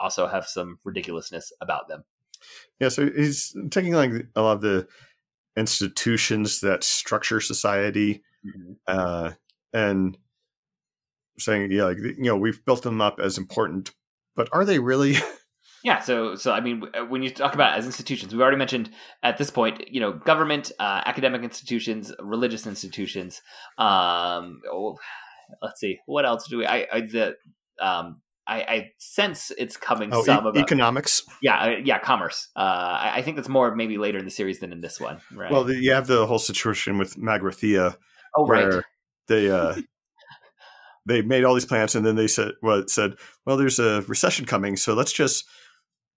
also 0.00 0.26
have 0.26 0.46
some 0.46 0.78
ridiculousness 0.84 1.50
about 1.62 1.88
them. 1.88 2.04
Yeah, 2.80 2.88
so 2.88 3.08
he's 3.10 3.56
taking 3.70 3.92
like 3.92 4.10
a 4.34 4.42
lot 4.42 4.56
of 4.56 4.60
the 4.62 4.88
institutions 5.56 6.60
that 6.60 6.82
structure 6.82 7.40
society 7.40 8.22
mm-hmm. 8.44 8.72
uh, 8.86 9.32
and 9.72 10.18
saying, 11.38 11.70
yeah, 11.70 11.84
like 11.84 11.98
you 11.98 12.14
know, 12.18 12.36
we've 12.36 12.64
built 12.64 12.82
them 12.82 13.00
up 13.00 13.20
as 13.20 13.38
important, 13.38 13.92
but 14.36 14.48
are 14.52 14.64
they 14.64 14.78
really? 14.78 15.16
Yeah, 15.84 16.00
so 16.00 16.34
so 16.34 16.50
I 16.50 16.62
mean, 16.62 16.82
when 17.10 17.22
you 17.22 17.28
talk 17.28 17.52
about 17.52 17.76
as 17.76 17.84
institutions, 17.84 18.32
we've 18.32 18.40
already 18.40 18.56
mentioned 18.56 18.90
at 19.22 19.36
this 19.36 19.50
point, 19.50 19.86
you 19.86 20.00
know, 20.00 20.12
government, 20.12 20.72
uh, 20.80 21.02
academic 21.04 21.42
institutions, 21.42 22.10
religious 22.18 22.66
institutions. 22.66 23.42
Um, 23.76 24.62
oh, 24.72 24.96
let's 25.60 25.80
see, 25.80 25.98
what 26.06 26.24
else 26.24 26.48
do 26.48 26.56
we? 26.56 26.66
I, 26.66 26.86
I 26.90 27.00
the 27.02 27.34
um, 27.82 28.22
I, 28.46 28.60
I, 28.60 28.90
sense 28.98 29.50
it's 29.56 29.76
coming 29.76 30.10
oh, 30.12 30.22
some 30.22 30.36
e- 30.36 30.40
about 30.40 30.56
economics. 30.58 31.22
Yeah, 31.40 31.58
uh, 31.58 31.76
yeah, 31.82 31.98
commerce. 31.98 32.48
Uh, 32.54 32.60
I, 32.60 33.12
I, 33.16 33.22
think 33.22 33.36
that's 33.36 33.48
more 33.48 33.74
maybe 33.74 33.96
later 33.96 34.18
in 34.18 34.24
the 34.24 34.30
series 34.30 34.60
than 34.60 34.72
in 34.72 34.80
this 34.80 35.00
one. 35.00 35.20
Right. 35.34 35.50
Well, 35.50 35.64
the, 35.64 35.76
you 35.76 35.92
have 35.92 36.06
the 36.06 36.26
whole 36.26 36.38
situation 36.38 36.98
with 36.98 37.16
Magrathea. 37.16 37.96
Oh, 38.36 38.46
right. 38.46 38.82
They 39.28 39.50
uh, 39.50 39.76
they 41.06 41.22
made 41.22 41.44
all 41.44 41.54
these 41.54 41.64
plants, 41.64 41.94
and 41.94 42.04
then 42.04 42.16
they 42.16 42.26
said, 42.26 42.52
"Well, 42.62 42.84
said, 42.86 43.14
well, 43.46 43.56
there's 43.56 43.78
a 43.78 44.02
recession 44.02 44.44
coming, 44.44 44.76
so 44.76 44.94
let's 44.94 45.12
just 45.12 45.44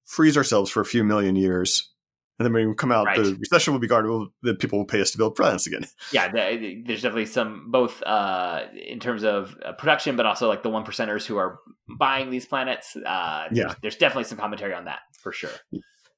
freeze 0.05 0.37
ourselves 0.37 0.69
for 0.69 0.81
a 0.81 0.85
few 0.85 1.03
million 1.03 1.35
years." 1.35 1.89
And 2.39 2.45
then 2.45 2.53
when 2.53 2.69
we 2.69 2.75
come 2.75 2.91
out, 2.91 3.07
right. 3.07 3.17
the 3.17 3.35
recession 3.35 3.73
will 3.73 3.79
be 3.79 3.87
gone. 3.87 4.29
We'll, 4.43 4.55
people 4.55 4.77
will 4.77 4.85
pay 4.85 5.01
us 5.01 5.11
to 5.11 5.17
build 5.17 5.35
plants 5.35 5.65
again. 5.65 5.85
Yeah, 6.11 6.31
there's 6.31 7.01
definitely 7.01 7.25
some 7.25 7.69
both 7.69 8.01
uh, 8.03 8.65
in 8.73 8.99
terms 8.99 9.23
of 9.23 9.57
uh, 9.65 9.73
production, 9.73 10.15
but 10.15 10.25
also 10.25 10.47
like 10.47 10.63
the 10.63 10.69
one 10.69 10.85
percenters 10.85 11.25
who 11.25 11.37
are 11.37 11.59
buying 11.87 12.29
these 12.29 12.45
planets. 12.45 12.95
Uh, 12.95 13.47
yeah, 13.51 13.63
there's, 13.63 13.75
there's, 13.81 13.95
definitely 13.97 14.23
some 14.25 14.37
commentary 14.37 14.73
on 14.73 14.85
that 14.85 14.99
for 15.19 15.31
sure. 15.31 15.49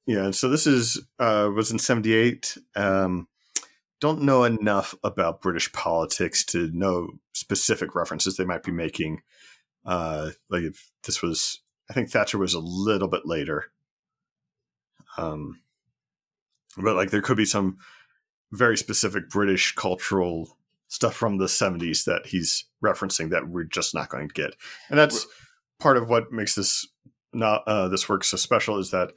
Yeah, 0.06 0.30
so 0.30 0.48
this 0.48 0.66
is 0.66 1.02
uh, 1.18 1.50
was 1.54 1.72
in 1.72 1.78
'78. 1.78 2.56
Um, 2.76 3.26
don't 4.00 4.22
know 4.22 4.44
enough 4.44 4.94
about 5.04 5.42
British 5.42 5.70
politics 5.72 6.44
to 6.46 6.70
know 6.72 7.08
specific 7.32 7.94
references 7.94 8.36
they 8.36 8.44
might 8.44 8.62
be 8.62 8.72
making. 8.72 9.22
Uh, 9.84 10.30
like 10.48 10.62
if 10.62 10.90
this 11.04 11.22
was, 11.22 11.60
I 11.88 11.94
think 11.94 12.10
Thatcher 12.10 12.38
was 12.38 12.54
a 12.54 12.60
little 12.60 13.08
bit 13.08 13.26
later. 13.26 13.66
Um, 15.16 15.60
but 16.76 16.96
like 16.96 17.10
there 17.10 17.22
could 17.22 17.36
be 17.36 17.44
some 17.44 17.78
very 18.52 18.76
specific 18.76 19.28
British 19.28 19.74
cultural 19.74 20.56
stuff 20.88 21.14
from 21.14 21.38
the 21.38 21.46
70s 21.46 22.04
that 22.04 22.26
he's 22.26 22.66
referencing 22.84 23.30
that 23.30 23.48
we're 23.48 23.64
just 23.64 23.94
not 23.94 24.08
going 24.08 24.28
to 24.28 24.34
get. 24.34 24.54
And 24.88 24.98
that's 24.98 25.26
part 25.78 25.96
of 25.96 26.08
what 26.08 26.32
makes 26.32 26.54
this 26.54 26.86
not 27.32 27.62
uh, 27.66 27.88
this 27.88 28.08
work 28.08 28.24
so 28.24 28.36
special 28.36 28.78
is 28.78 28.90
that 28.90 29.12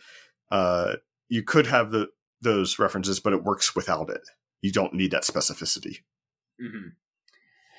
uh, 0.51 0.93
you 1.29 1.41
could 1.43 1.67
have 1.67 1.91
the 1.91 2.09
those 2.41 2.77
references, 2.77 3.19
but 3.19 3.33
it 3.33 3.43
works 3.43 3.75
without 3.75 4.09
it. 4.09 4.21
You 4.61 4.71
don't 4.71 4.93
need 4.93 5.11
that 5.11 5.23
specificity. 5.23 5.99
Mm-hmm 6.61 6.89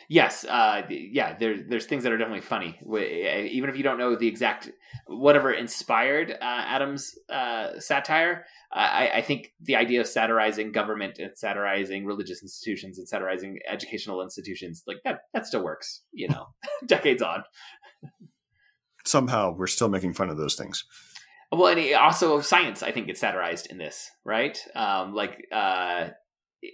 yes, 0.08 0.44
uh, 0.44 0.82
yeah, 0.88 1.36
there's 1.38 1.60
there's 1.68 1.86
things 1.86 2.02
that 2.04 2.12
are 2.12 2.18
definitely 2.18 2.42
funny, 2.42 2.78
even 2.82 3.68
if 3.68 3.76
you 3.76 3.82
don't 3.82 3.98
know 3.98 4.16
the 4.16 4.28
exact 4.28 4.70
whatever 5.06 5.52
inspired 5.52 6.30
uh, 6.32 6.36
Adams' 6.40 7.18
uh, 7.28 7.78
satire. 7.78 8.44
I, 8.72 9.10
I, 9.14 9.22
think 9.22 9.52
the 9.60 9.76
idea 9.76 10.00
of 10.00 10.08
satirizing 10.08 10.72
government 10.72 11.20
and 11.20 11.30
satirizing 11.36 12.06
religious 12.06 12.42
institutions 12.42 12.98
and 12.98 13.08
satirizing 13.08 13.60
educational 13.70 14.20
institutions 14.20 14.82
like 14.88 14.96
that 15.04 15.20
that 15.32 15.46
still 15.46 15.62
works. 15.62 16.02
You 16.12 16.28
know, 16.28 16.48
decades 16.86 17.22
on. 17.22 17.44
Somehow, 19.04 19.54
we're 19.56 19.66
still 19.68 19.88
making 19.88 20.14
fun 20.14 20.30
of 20.30 20.38
those 20.38 20.56
things. 20.56 20.84
Well, 21.52 21.68
and 21.76 21.94
also 21.94 22.40
science, 22.40 22.82
I 22.82 22.90
think, 22.90 23.06
gets 23.06 23.20
satirized 23.20 23.68
in 23.70 23.78
this, 23.78 24.10
right? 24.24 24.58
Um, 24.74 25.14
like, 25.14 25.46
uh, 25.52 26.08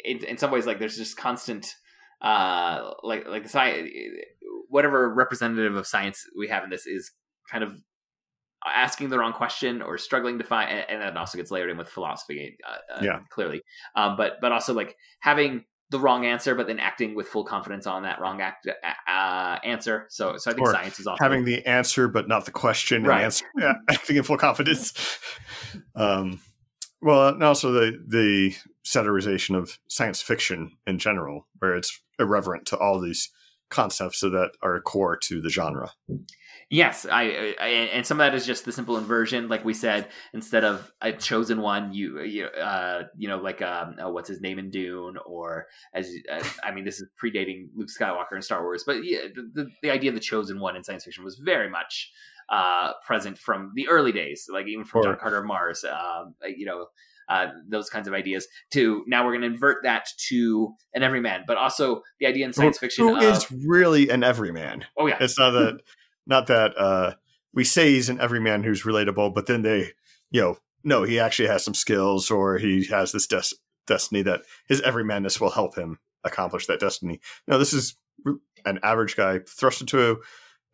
in, 0.05 0.25
in 0.25 0.39
some 0.39 0.51
ways, 0.51 0.65
like 0.65 0.79
there's 0.79 0.97
just 0.97 1.17
constant 1.17 1.75
uh, 2.23 2.93
like 3.03 3.27
like 3.27 3.45
the 3.45 3.49
science, 3.49 3.91
whatever 4.69 5.13
representative 5.13 5.75
of 5.75 5.87
science 5.87 6.27
we 6.37 6.49
have 6.49 6.65
in 6.65 6.71
this 6.71 6.87
is 6.87 7.13
kind 7.51 7.65
of 7.65 7.81
asking 8.67 9.09
the 9.09 9.19
wrong 9.19 9.33
question 9.33 9.81
or 9.81 9.97
struggling 9.97 10.39
to 10.39 10.45
find, 10.45 10.71
and, 10.71 10.85
and 10.89 11.03
that 11.03 11.17
also 11.17 11.39
gets 11.39 11.51
layered 11.51 11.71
in 11.71 11.79
with 11.79 11.89
philosophy, 11.89 12.59
uh, 12.69 12.97
uh, 12.97 13.01
yeah, 13.03 13.21
clearly. 13.31 13.63
Um, 13.97 14.17
but 14.17 14.35
but 14.41 14.53
also 14.53 14.75
like 14.75 14.97
having 15.21 15.65
the 15.91 15.99
wrong 15.99 16.25
answer, 16.25 16.55
but 16.55 16.67
then 16.67 16.79
acting 16.79 17.15
with 17.15 17.27
full 17.27 17.45
confidence 17.45 17.87
on 17.87 18.05
that 18.05 18.21
wrong 18.21 18.41
act, 18.41 18.67
uh, 18.67 19.11
uh 19.11 19.59
answer. 19.65 20.07
So, 20.09 20.37
so 20.37 20.51
I 20.51 20.55
think 20.55 20.69
or 20.69 20.73
science 20.73 21.01
is 21.01 21.07
also 21.07 21.23
having 21.23 21.45
the 21.45 21.67
answer, 21.67 22.07
but 22.07 22.29
not 22.29 22.45
the 22.45 22.53
question, 22.53 23.03
right. 23.03 23.17
and 23.17 23.25
answer, 23.25 23.47
yeah, 23.59 23.75
acting 23.89 24.17
in 24.17 24.23
full 24.23 24.39
confidence. 24.39 25.19
um, 25.97 26.41
well, 27.03 27.29
and 27.29 27.43
also 27.43 27.73
the 27.73 27.99
the 28.07 28.55
satirization 28.85 29.57
of 29.57 29.79
science 29.89 30.23
fiction 30.23 30.77
in 30.87 30.99
general, 30.99 31.49
where 31.59 31.75
it's 31.75 32.01
irreverent 32.21 32.67
to 32.67 32.79
all 32.79 33.01
these 33.01 33.31
concepts 33.71 34.21
that 34.21 34.51
are 34.63 34.81
core 34.81 35.17
to 35.17 35.41
the 35.41 35.49
genre. 35.49 35.93
Yes, 36.73 37.05
I, 37.05 37.57
I, 37.61 37.67
and 37.67 38.07
some 38.07 38.21
of 38.21 38.25
that 38.25 38.35
is 38.35 38.47
just 38.47 38.65
the 38.65 38.71
simple 38.71 38.97
inversion, 38.97 39.49
like 39.49 39.65
we 39.65 39.75
said. 39.75 40.09
Instead 40.33 40.63
of 40.63 40.93
a 41.01 41.13
chosen 41.13 41.63
one, 41.63 41.93
you 41.93 42.21
you 42.21 42.47
uh 42.47 43.03
you 43.19 43.29
know 43.29 43.39
like 43.39 43.61
um 43.61 43.97
oh, 44.01 44.13
what's 44.13 44.29
his 44.29 44.41
name 44.41 44.59
in 44.61 44.71
Dune, 44.71 45.17
or 45.27 45.67
as 45.93 46.09
uh, 46.31 46.45
I 46.63 46.71
mean 46.71 46.85
this 46.85 47.01
is 47.01 47.09
predating 47.21 47.71
Luke 47.75 47.89
Skywalker 47.89 48.37
in 48.37 48.43
Star 48.43 48.63
Wars, 48.63 48.85
but 48.87 49.05
yeah, 49.05 49.23
the, 49.35 49.51
the, 49.53 49.71
the 49.83 49.91
idea 49.91 50.11
of 50.11 50.15
the 50.15 50.21
chosen 50.21 50.61
one 50.61 50.77
in 50.77 50.85
science 50.85 51.05
fiction 51.05 51.25
was 51.25 51.41
very 51.45 51.69
much 51.69 52.13
uh 52.49 52.93
present 53.05 53.37
from 53.37 53.73
the 53.75 53.89
early 53.89 54.13
days, 54.13 54.47
like 54.49 54.69
even 54.69 54.85
from 54.85 55.03
John 55.03 55.17
Carter 55.21 55.39
of 55.39 55.47
Mars. 55.47 55.85
Um, 55.85 56.35
you 56.57 56.67
know, 56.67 56.87
uh, 57.31 57.47
those 57.69 57.89
kinds 57.89 58.09
of 58.09 58.13
ideas 58.13 58.47
to 58.73 59.05
now 59.07 59.25
we're 59.25 59.31
going 59.31 59.43
to 59.43 59.47
invert 59.47 59.85
that 59.85 60.09
to 60.29 60.75
an 60.95 61.03
everyman 61.03 61.45
but 61.47 61.57
also 61.57 62.03
the 62.19 62.27
idea 62.27 62.45
in 62.45 62.53
science 62.53 62.77
fiction 62.77 63.07
who 63.07 63.17
of, 63.17 63.23
is 63.23 63.51
really 63.51 64.11
an 64.11 64.25
everyman? 64.25 64.85
Oh 64.99 65.07
yeah. 65.07 65.17
It's 65.21 65.39
not 65.39 65.53
that 65.53 65.81
not 66.27 66.49
that 66.49 66.77
uh, 66.77 67.15
we 67.55 67.65
say 67.65 67.93
he's 67.93 68.09
an 68.09 68.21
everyman 68.21 68.65
who's 68.65 68.83
relatable 68.83 69.33
but 69.33 69.47
then 69.47 69.63
they 69.63 69.93
you 70.31 70.41
know 70.41 70.57
no 70.83 71.05
he 71.05 71.21
actually 71.21 71.49
has 71.49 71.65
some 71.65 71.75
skills 71.75 72.31
or 72.31 72.59
he 72.59 72.87
has 72.87 73.13
this 73.13 73.29
des- 73.29 73.57
destiny 73.87 74.23
that 74.23 74.43
his 74.67 74.83
everymanness 74.83 75.41
will 75.41 75.51
help 75.51 75.77
him 75.77 75.99
accomplish 76.25 76.67
that 76.67 76.81
destiny. 76.81 77.21
No 77.47 77.59
this 77.59 77.73
is 77.73 77.97
an 78.65 78.81
average 78.83 79.17
guy 79.17 79.39
thrust 79.49 79.81
into 79.81 80.11
a, 80.11 80.17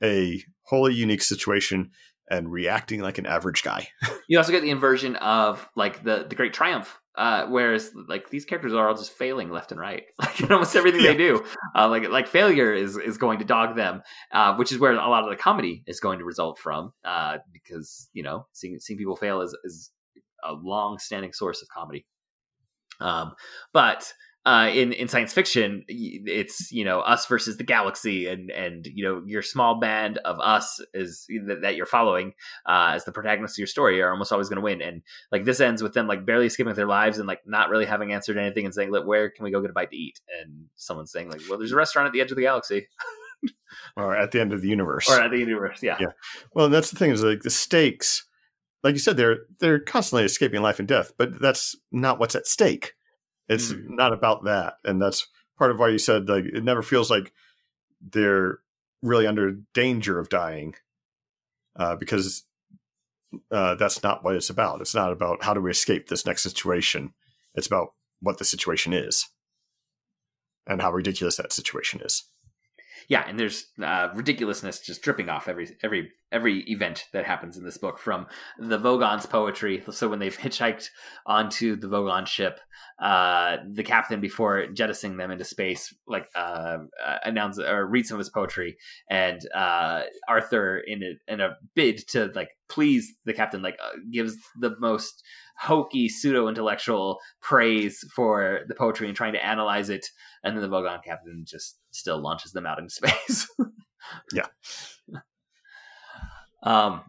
a 0.03 0.43
wholly 0.63 0.95
unique 0.95 1.23
situation 1.23 1.91
and 2.31 2.51
reacting 2.51 3.01
like 3.01 3.19
an 3.19 3.27
average 3.27 3.63
guy. 3.63 3.89
you 4.29 4.39
also 4.39 4.53
get 4.53 4.63
the 4.63 4.71
inversion 4.71 5.17
of 5.17 5.69
like 5.77 6.03
the 6.05 6.27
the 6.29 6.35
great 6.35 6.53
triumph 6.53 6.99
uh, 7.17 7.47
whereas 7.47 7.93
like 8.09 8.29
these 8.29 8.45
characters 8.45 8.75
are 8.75 8.89
all 8.89 8.95
just 8.95 9.13
failing 9.13 9.51
left 9.51 9.73
and 9.73 9.81
right, 9.81 10.05
like 10.19 10.39
in 10.41 10.53
almost 10.53 10.77
everything 10.77 11.01
Yeah. 11.01 11.13
they 11.13 11.17
do. 11.17 11.45
Uh, 11.75 11.89
like 11.89 12.09
like 12.11 12.29
failure 12.29 12.73
is 12.75 12.97
is 12.99 13.17
going 13.17 13.39
to 13.39 13.45
dog 13.45 13.75
them, 13.75 14.03
uh, 14.33 14.55
which 14.57 14.71
is 14.71 14.79
where 14.79 14.93
a 14.93 14.97
lot 15.09 15.25
of 15.25 15.31
the 15.31 15.37
comedy 15.37 15.83
is 15.87 15.99
going 15.99 16.19
to 16.19 16.25
result 16.25 16.59
from. 16.59 16.93
Uh, 17.05 17.39
because 17.53 18.09
you 18.13 18.23
know 18.23 18.47
seeing 18.53 18.79
seeing 18.81 18.99
people 18.99 19.17
fail 19.17 19.41
is 19.41 19.57
is 19.65 19.91
a 20.45 20.53
long 20.53 20.99
standing 20.99 21.33
source 21.33 21.63
of 21.63 21.69
comedy. 21.69 22.05
Um, 23.01 23.33
but 23.73 24.13
uh, 24.47 24.71
in 24.73 24.93
in 24.93 25.09
science 25.09 25.33
fiction, 25.33 25.85
it's 25.89 26.71
you 26.71 26.85
know 26.85 27.01
us 27.01 27.27
versus 27.27 27.57
the 27.57 27.65
galaxy, 27.65 28.29
and 28.29 28.49
and 28.53 28.87
you 28.87 29.03
know 29.05 29.21
your 29.27 29.43
small 29.43 29.81
band 29.81 30.19
of 30.19 30.39
us 30.39 30.81
is 30.95 31.27
that, 31.47 31.75
you're 31.75 31.85
following 31.85 32.33
uh, 32.65 32.93
as 32.95 33.05
the 33.05 33.11
protagonist 33.11 33.57
of 33.57 33.59
your 33.59 33.67
story 33.67 34.01
are 34.01 34.13
almost 34.13 34.31
always 34.31 34.49
going 34.49 34.59
to 34.59 34.63
win. 34.63 34.81
And 34.81 35.03
like 35.33 35.45
this 35.45 35.59
ends 35.59 35.83
with 35.83 35.95
them 35.95 36.07
like 36.07 36.25
barely 36.25 36.47
escaping 36.47 36.69
with 36.69 36.77
their 36.77 36.87
lives 36.87 37.19
and 37.19 37.27
like 37.27 37.41
not 37.45 37.71
really 37.71 37.87
having 37.87 38.13
answered 38.13 38.39
anything 38.39 38.65
and 38.65 38.73
saying, 38.73 38.93
"Look, 38.93 39.05
where 39.05 39.31
can 39.31 39.43
we 39.45 39.51
go 39.51 39.61
get 39.61 39.71
a 39.71 39.75
bite 39.75 39.91
to 39.91 39.97
eat?" 39.97 40.21
And 40.41 40.67
someone's 40.77 41.11
saying 41.11 41.29
like, 41.29 41.41
"Well, 41.51 41.59
there's 41.59 41.73
a 41.73 41.77
restaurant 41.77 42.07
at 42.07 42.13
the 42.13 42.21
edge 42.21 42.31
of 42.31 42.37
the 42.37 42.43
galaxy 42.43 42.87
or 43.97 44.17
at 44.17 44.31
the 44.31 44.41
end 44.41 44.53
of 44.53 44.63
the 44.63 44.69
universe. 44.69 45.11
or 45.11 45.21
at 45.21 45.33
the 45.33 45.41
universe." 45.41 45.83
Yeah, 45.83 45.97
Yeah. 45.99 46.13
Well, 46.55 46.69
that's 46.69 46.93
the 46.93 46.99
thing 46.99 47.11
is 47.11 47.21
like 47.21 47.43
the 47.43 47.51
stakes, 47.51 48.25
like 48.85 48.95
you 48.95 49.01
said, 49.01 49.17
they're 49.17 49.39
they're 49.59 49.81
constantly 49.81 50.25
escaping 50.25 50.63
life 50.63 50.79
and 50.79 50.87
death, 50.87 51.11
but 51.19 51.41
that's 51.41 51.75
not 51.91 52.21
what's 52.21 52.37
at 52.37 52.47
stake. 52.47 52.96
It's 53.49 53.73
Mm. 53.73 53.91
not 53.91 54.13
about 54.13 54.45
that, 54.45 54.75
and 54.85 55.01
that's 55.01 55.27
part 55.59 55.71
of 55.71 55.79
why 55.79 55.89
you 55.89 55.99
said 55.99 56.29
like 56.29 56.45
it 56.45 56.65
never 56.65 56.83
feels 56.83 57.11
like 57.11 57.33
they're 58.01 58.59
really 59.03 59.27
under 59.27 59.53
danger 59.75 60.19
of 60.19 60.29
dying, 60.29 60.75
uh, 61.77 61.97
because 61.97 62.45
uh, 63.51 63.75
that's 63.77 64.03
not 64.03 64.25
what 64.25 64.35
it's 64.37 64.51
about. 64.51 64.81
It's 64.81 64.95
not 64.95 65.13
about 65.13 65.45
how 65.45 65.55
do 65.55 65.61
we 65.61 65.71
escape 65.71 66.09
this 66.09 66.27
next 66.27 66.43
situation. 66.43 67.13
It's 67.55 67.67
about 67.67 67.95
what 68.21 68.39
the 68.39 68.45
situation 68.45 68.93
is 68.93 69.29
and 70.67 70.81
how 70.83 70.93
ridiculous 70.93 71.37
that 71.37 71.53
situation 71.53 72.01
is. 72.03 72.25
yeah, 73.09 73.25
and 73.29 73.39
there's 73.39 73.67
uh, 73.83 74.09
ridiculousness 74.15 74.81
just 74.81 75.03
dripping 75.03 75.29
off 75.29 75.49
every 75.49 75.77
every 75.83 76.11
every 76.33 76.61
event 76.71 77.05
that 77.13 77.25
happens 77.25 77.57
in 77.57 77.65
this 77.65 77.79
book 77.79 77.99
from 77.99 78.27
the 78.59 78.79
Vogon's 78.79 79.27
poetry. 79.27 79.83
So 79.91 80.09
when 80.09 80.19
they've 80.19 80.37
hitchhiked 80.39 80.89
onto 81.27 81.77
the 81.77 81.89
Vogon 81.89 82.27
ship, 82.27 82.61
uh, 83.01 83.59
the 83.73 83.85
captain 83.85 84.21
before 84.21 84.67
jettisoning 84.69 85.19
them 85.19 85.31
into 85.31 85.45
space, 85.45 85.95
like 86.07 86.29
uh, 86.35 86.79
uh, 87.05 87.17
announce 87.25 87.59
or 87.59 87.87
read 87.87 88.07
some 88.07 88.17
of 88.17 88.21
his 88.21 88.31
poetry, 88.31 88.77
and 89.11 89.41
uh, 89.55 90.03
Arthur 90.29 90.79
in 90.79 91.03
a, 91.03 91.33
in 91.33 91.41
a 91.41 91.57
bid 91.75 92.07
to 92.09 92.31
like 92.35 92.51
please 92.69 93.15
the 93.25 93.35
captain, 93.35 93.63
like 93.63 93.79
uh, 93.83 93.97
gives 94.11 94.37
the 94.61 94.75
most 94.81 95.23
hokey 95.59 96.09
pseudo 96.09 96.49
intellectual 96.49 97.19
praise 97.41 98.05
for 98.15 98.61
the 98.69 98.75
poetry 98.75 99.09
and 99.09 99.17
trying 99.17 99.33
to 99.33 99.43
analyze 99.43 99.89
it 99.89 100.07
and 100.47 100.55
then 100.55 100.63
the 100.63 100.75
Vogon 100.75 101.03
captain 101.03 101.45
just 101.47 101.79
still 101.91 102.21
launches 102.21 102.53
them 102.53 102.67
out 102.67 102.79
into 102.79 102.91
space. 102.95 103.49
Yeah. 104.33 104.47
Um, 106.67 107.03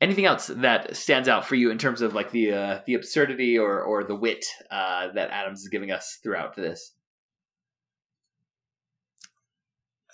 anything 0.00 0.24
else 0.24 0.46
that 0.46 0.96
stands 0.96 1.28
out 1.28 1.44
for 1.44 1.56
you 1.56 1.70
in 1.70 1.78
terms 1.78 2.00
of 2.00 2.14
like 2.14 2.30
the 2.30 2.52
uh, 2.52 2.80
the 2.86 2.94
absurdity 2.94 3.58
or 3.58 3.82
or 3.82 4.04
the 4.04 4.14
wit 4.14 4.46
uh, 4.70 5.08
that 5.12 5.30
Adams 5.30 5.62
is 5.62 5.68
giving 5.68 5.90
us 5.90 6.18
throughout 6.22 6.54
this? 6.54 6.92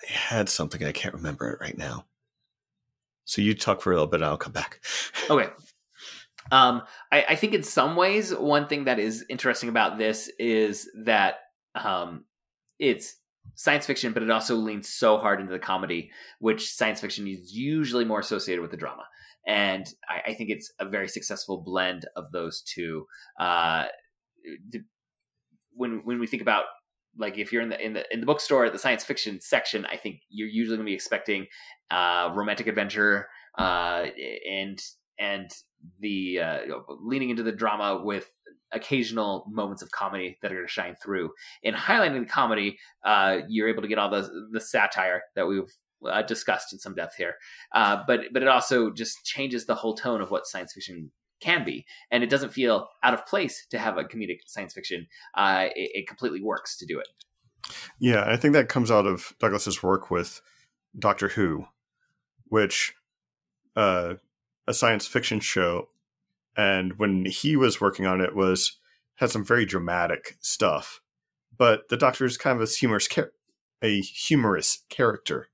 I 0.03 0.13
had 0.13 0.49
something 0.49 0.83
I 0.85 0.93
can't 0.93 1.15
remember 1.15 1.51
it 1.51 1.59
right 1.61 1.77
now. 1.77 2.07
So 3.27 3.43
you 3.43 3.55
talk 3.55 3.81
for 3.81 3.93
a 3.93 3.95
little 3.95 4.09
bit, 4.09 4.21
and 4.21 4.27
I'll 4.27 4.37
come 4.37 4.53
back. 4.53 4.81
Okay. 5.31 5.49
Um, 6.53 6.83
I, 7.11 7.25
I 7.31 7.35
think 7.37 7.55
in 7.55 7.63
some 7.63 7.97
ways, 7.97 8.35
one 8.35 8.69
thing 8.69 8.85
that 8.85 8.99
is 8.99 9.25
interesting 9.31 9.71
about 9.71 9.97
this 9.97 10.31
is 10.39 10.91
that 11.05 11.37
um, 11.75 12.27
it's 12.79 13.17
science 13.55 13.87
fiction, 13.87 14.13
but 14.13 14.23
it 14.23 14.31
also 14.31 14.57
leans 14.57 14.89
so 14.89 15.19
hard 15.19 15.41
into 15.41 15.53
the 15.53 15.59
comedy, 15.59 16.11
which 16.39 16.71
science 16.71 17.01
fiction 17.01 17.27
is 17.27 17.53
usually 17.53 18.05
more 18.05 18.21
associated 18.21 18.63
with 18.63 18.71
the 18.71 18.77
drama. 18.77 19.05
And 19.47 19.87
I, 20.09 20.31
I 20.31 20.35
think 20.35 20.51
it's 20.51 20.73
a 20.79 20.89
very 20.89 21.09
successful 21.09 21.59
blend 21.59 22.07
of 22.17 22.33
those 22.33 22.63
two. 22.63 23.07
Uh, 23.39 23.85
d- 24.69 24.81
when 25.73 26.03
when 26.05 26.19
we 26.19 26.27
think 26.27 26.43
about 26.43 26.65
like 27.17 27.39
if 27.39 27.53
you're 27.53 27.63
in 27.63 27.69
the 27.69 27.85
in 27.85 27.93
the 27.93 28.13
in 28.13 28.21
the 28.21 28.27
bookstore 28.27 28.65
at 28.65 28.73
the 28.73 28.79
science 28.79 29.05
fiction 29.05 29.41
section, 29.41 29.87
I 29.87 29.97
think 29.97 30.21
you're 30.29 30.49
usually 30.49 30.77
going 30.77 30.87
to 30.87 30.91
be 30.91 30.95
expecting 30.95 31.47
uh, 31.91 32.31
romantic 32.35 32.67
adventure 32.67 33.29
uh, 33.59 34.07
and 34.51 34.81
and 35.19 35.51
the 36.01 36.41
uh, 36.41 36.59
leaning 37.01 37.31
into 37.31 37.43
the 37.43 37.53
drama 37.53 38.01
with 38.03 38.31
occasional 38.75 39.47
moments 39.51 39.83
of 39.83 39.91
comedy 39.91 40.39
that 40.43 40.53
are 40.53 40.57
going 40.57 40.67
to 40.67 40.73
shine 40.73 40.97
through. 41.03 41.33
In 41.63 41.75
highlighting 41.75 42.21
the 42.21 42.27
comedy, 42.27 42.79
uh, 43.05 43.39
you're 43.49 43.69
able 43.69 43.83
to 43.83 43.89
get 43.89 43.99
all 43.99 44.11
the 44.11 44.49
the 44.53 44.61
satire 44.61 45.23
that 45.35 45.47
we've 45.47 45.73
uh, 46.07 46.23
discussed 46.23 46.73
in 46.73 46.79
some 46.79 46.95
depth 46.95 47.17
here, 47.17 47.35
uh, 47.73 48.03
but 48.07 48.21
but 48.33 48.43
it 48.43 48.49
also 48.49 48.91
just 48.91 49.25
changes 49.25 49.67
the 49.67 49.75
whole 49.75 49.95
tone 49.95 50.21
of 50.21 50.31
what 50.31 50.47
science 50.47 50.73
fiction 50.73 51.11
can 51.41 51.65
be, 51.65 51.85
and 52.11 52.23
it 52.23 52.31
doesn't 52.31 52.53
feel 52.53 52.89
out 53.03 53.15
of 53.15 53.27
place 53.27 53.67
to 53.71 53.79
have 53.79 53.99
a 53.99 54.05
comedic 54.05 54.39
science 54.47 54.73
fiction. 54.73 55.07
Uh, 55.35 55.67
it, 55.75 55.91
it 55.95 56.09
completely 56.09 56.43
works 56.43 56.77
to 56.79 56.87
do 56.87 56.99
it. 56.99 57.09
Yeah, 57.99 58.25
I 58.27 58.37
think 58.37 58.53
that 58.55 58.69
comes 58.69 58.91
out 58.91 59.07
of 59.07 59.35
Douglas's 59.41 59.83
work 59.83 60.11
with 60.11 60.41
Doctor 60.99 61.29
Who, 61.29 61.67
which 62.47 62.95
uh, 63.77 64.15
a 64.67 64.75
science 64.75 65.07
fiction 65.07 65.41
show, 65.41 65.89
and 66.57 66.99
when 66.99 67.25
he 67.25 67.57
was 67.57 67.81
working 67.81 68.07
on 68.07 68.21
it, 68.21 68.35
was 68.35 68.79
had 69.17 69.31
some 69.31 69.45
very 69.45 69.65
dramatic 69.65 70.37
stuff. 70.41 71.01
But 71.57 71.89
the 71.89 71.97
Doctor 71.97 72.25
is 72.25 72.37
kind 72.37 72.61
of 72.61 72.69
a 72.69 72.71
humorous, 72.71 73.09
a 73.83 74.01
humorous 74.01 74.85
character, 74.89 75.49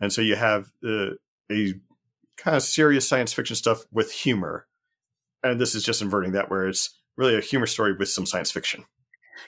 and 0.00 0.12
so 0.12 0.20
you 0.20 0.36
have 0.36 0.72
uh, 0.84 1.10
a 1.50 1.74
kind 2.36 2.56
of 2.56 2.62
serious 2.62 3.06
science 3.06 3.32
fiction 3.32 3.56
stuff 3.56 3.84
with 3.92 4.10
humor, 4.12 4.66
and 5.42 5.60
this 5.60 5.74
is 5.74 5.84
just 5.84 6.02
inverting 6.02 6.32
that, 6.32 6.50
where 6.50 6.66
it's 6.66 6.98
really 7.16 7.36
a 7.36 7.40
humor 7.40 7.66
story 7.66 7.94
with 7.94 8.08
some 8.08 8.26
science 8.26 8.50
fiction. 8.50 8.84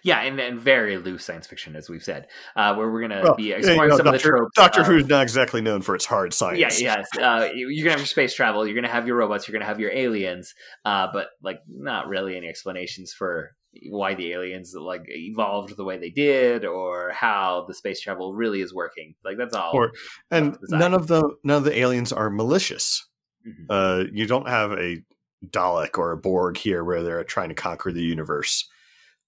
Yeah, 0.03 0.21
and, 0.21 0.39
and 0.41 0.61
very 0.61 0.97
loose 0.99 1.25
science 1.25 1.47
fiction, 1.47 1.77
as 1.77 1.89
we've 1.89 2.03
said, 2.03 2.29
uh, 2.57 2.75
where 2.75 2.91
we're 2.91 3.07
going 3.07 3.11
to 3.11 3.23
Well, 3.23 3.35
be 3.35 3.53
exploring 3.53 3.83
you 3.83 3.89
know, 3.89 3.97
some 3.97 4.07
of 4.07 4.13
the 4.13 4.19
Doctor, 4.19 4.31
tropes. 4.31 4.57
Doctor 4.57 4.85
Who's 4.85 5.07
not 5.07 5.23
exactly 5.23 5.61
known 5.61 5.83
for 5.83 5.95
its 5.95 6.07
hard 6.07 6.33
science. 6.33 6.81
Yeah, 6.81 6.97
yes. 6.97 7.09
Uh, 7.17 7.49
you're 7.55 7.85
gonna 7.85 7.91
have 7.93 8.01
your 8.01 8.07
space 8.07 8.35
travel. 8.35 8.67
You're 8.67 8.75
gonna 8.75 8.89
have 8.89 9.07
your 9.07 9.17
robots. 9.17 9.47
You're 9.47 9.53
gonna 9.53 9.69
have 9.69 9.81
your 9.81 9.93
aliens. 9.93 10.55
Uh, 10.85 11.09
but 11.13 11.29
like, 11.43 11.61
not 11.69 12.09
really 12.09 12.37
any 12.37 12.49
explanations 12.49 13.13
for 13.13 13.55
why 13.89 14.15
the 14.15 14.33
aliens 14.33 14.75
like 14.75 15.05
evolved 15.07 15.77
the 15.77 15.85
way 15.85 15.99
they 15.99 16.11
did, 16.11 16.65
or 16.65 17.11
how 17.13 17.65
the 17.69 17.75
space 17.75 18.01
travel 18.01 18.35
really 18.35 18.61
is 18.61 18.75
working. 18.75 19.15
Like 19.25 19.39
that's 19.39 19.55
all. 19.55 19.73
Or- 19.75 19.93
and 20.31 20.59
none 20.69 20.95
of 20.95 21.07
the 21.07 21.23
none 21.45 21.59
of 21.59 21.65
the 21.65 21.79
aliens 21.79 22.13
are 22.13 22.31
malicious. 22.31 23.07
Mhm. 23.47 23.67
Uh, 23.71 24.05
you 24.13 24.27
don't 24.27 24.49
have 24.49 24.73
a 24.73 25.03
Dalek 25.45 25.99
or 25.99 26.13
a 26.13 26.17
Borg 26.17 26.57
here 26.57 26.85
where 26.85 27.03
they're 27.03 27.25
trying 27.25 27.49
to 27.49 27.55
conquer 27.55 27.93
the 27.93 28.03
universe. 28.03 28.69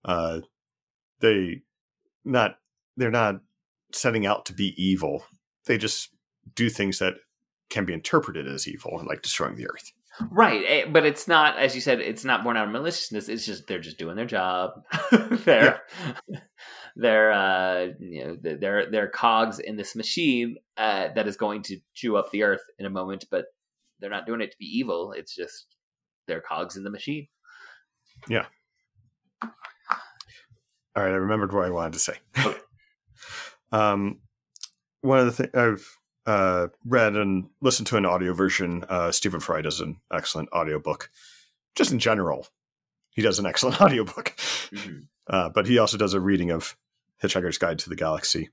Uh, 0.05 0.41
they 1.21 1.63
not 2.25 2.57
they're 2.97 3.11
not 3.11 3.37
setting 3.93 4.27
out 4.27 4.45
to 4.47 4.53
be 4.53 4.75
evil. 4.83 5.25
They 5.67 5.79
just 5.79 6.11
do 6.55 6.69
things 6.69 6.99
that 6.99 7.15
can 7.71 7.85
be 7.85 7.93
interpreted 7.95 8.47
as 8.47 8.69
evil, 8.69 9.03
like 9.07 9.23
destroying 9.23 9.57
the 9.57 9.67
Earth. 9.67 9.93
Right, 10.31 10.63
eh, 10.69 10.85
but 10.89 11.05
it's 11.05 11.27
not, 11.27 11.59
as 11.59 11.75
you 11.75 11.81
said, 11.81 11.99
it's 12.01 12.25
not 12.25 12.45
born 12.45 12.57
out 12.57 12.67
of 12.69 12.73
maliciousness. 12.73 13.29
It's 13.29 13.45
just 13.45 13.67
they're 13.67 13.81
just 13.81 13.99
doing 13.99 14.15
their 14.15 14.27
job. 14.27 14.71
they're 15.31 15.81
they're 16.97 17.33
uh, 17.33 17.89
you 17.99 18.25
know 18.25 18.37
they're- 18.41 18.91
they're 18.91 19.09
cogs 19.09 19.59
in 19.59 19.77
this 19.77 19.97
machine 19.97 20.57
uh, 20.77 21.09
that 21.17 21.27
is 21.27 21.37
going 21.37 21.63
to 21.63 21.79
chew 21.95 22.17
up 22.17 22.31
the 22.31 22.45
earth 22.45 22.63
in 22.79 22.87
a 22.87 22.91
moment, 22.91 23.25
but 23.31 23.47
they're 23.99 24.11
not 24.11 24.27
doing 24.27 24.41
it 24.41 24.53
to 24.53 24.59
be 24.59 24.67
evil. 24.67 25.13
It's 25.13 25.35
just 25.35 25.67
they're 26.29 26.41
cogs 26.43 26.77
in 26.77 26.85
the 26.85 26.91
machine. 26.91 27.27
All 30.97 31.03
right, 31.03 31.12
I 31.12 31.16
remembered 31.16 31.53
what 31.53 31.64
I 31.66 31.70
wanted 31.70 31.95
to 31.95 31.99
say. 31.99 32.14
Okay. 32.47 32.59
um, 33.72 34.20
one 35.01 35.18
of 35.18 35.26
the 35.26 35.32
things 35.32 35.51
I've 35.55 35.99
uh, 36.26 36.68
read 36.86 37.16
and 37.16 37.49
listened 37.61 37.86
to 37.88 37.97
an 37.97 38.07
audio 38.07 38.32
version, 38.32 38.84
uh, 38.88 39.11
Stephen 39.11 39.40
Fry 39.40 39.62
does 39.62 39.80
an 39.80 39.97
excellent 40.12 40.49
audiobook. 40.53 41.11
Just 41.74 41.90
in 41.90 41.99
general, 41.99 42.47
he 43.11 43.22
does 43.22 43.38
an 43.38 43.47
excellent 43.47 43.80
audiobook. 43.80 44.34
Mhm. 44.72 45.07
Uh, 45.26 45.49
but 45.49 45.66
he 45.66 45.78
also 45.78 45.97
does 45.97 46.14
a 46.14 46.20
reading 46.20 46.51
of 46.51 46.76
Hitchhiker's 47.22 47.59
Guide 47.59 47.78
to 47.80 47.88
the 47.88 47.97
Galaxy. 47.97 48.51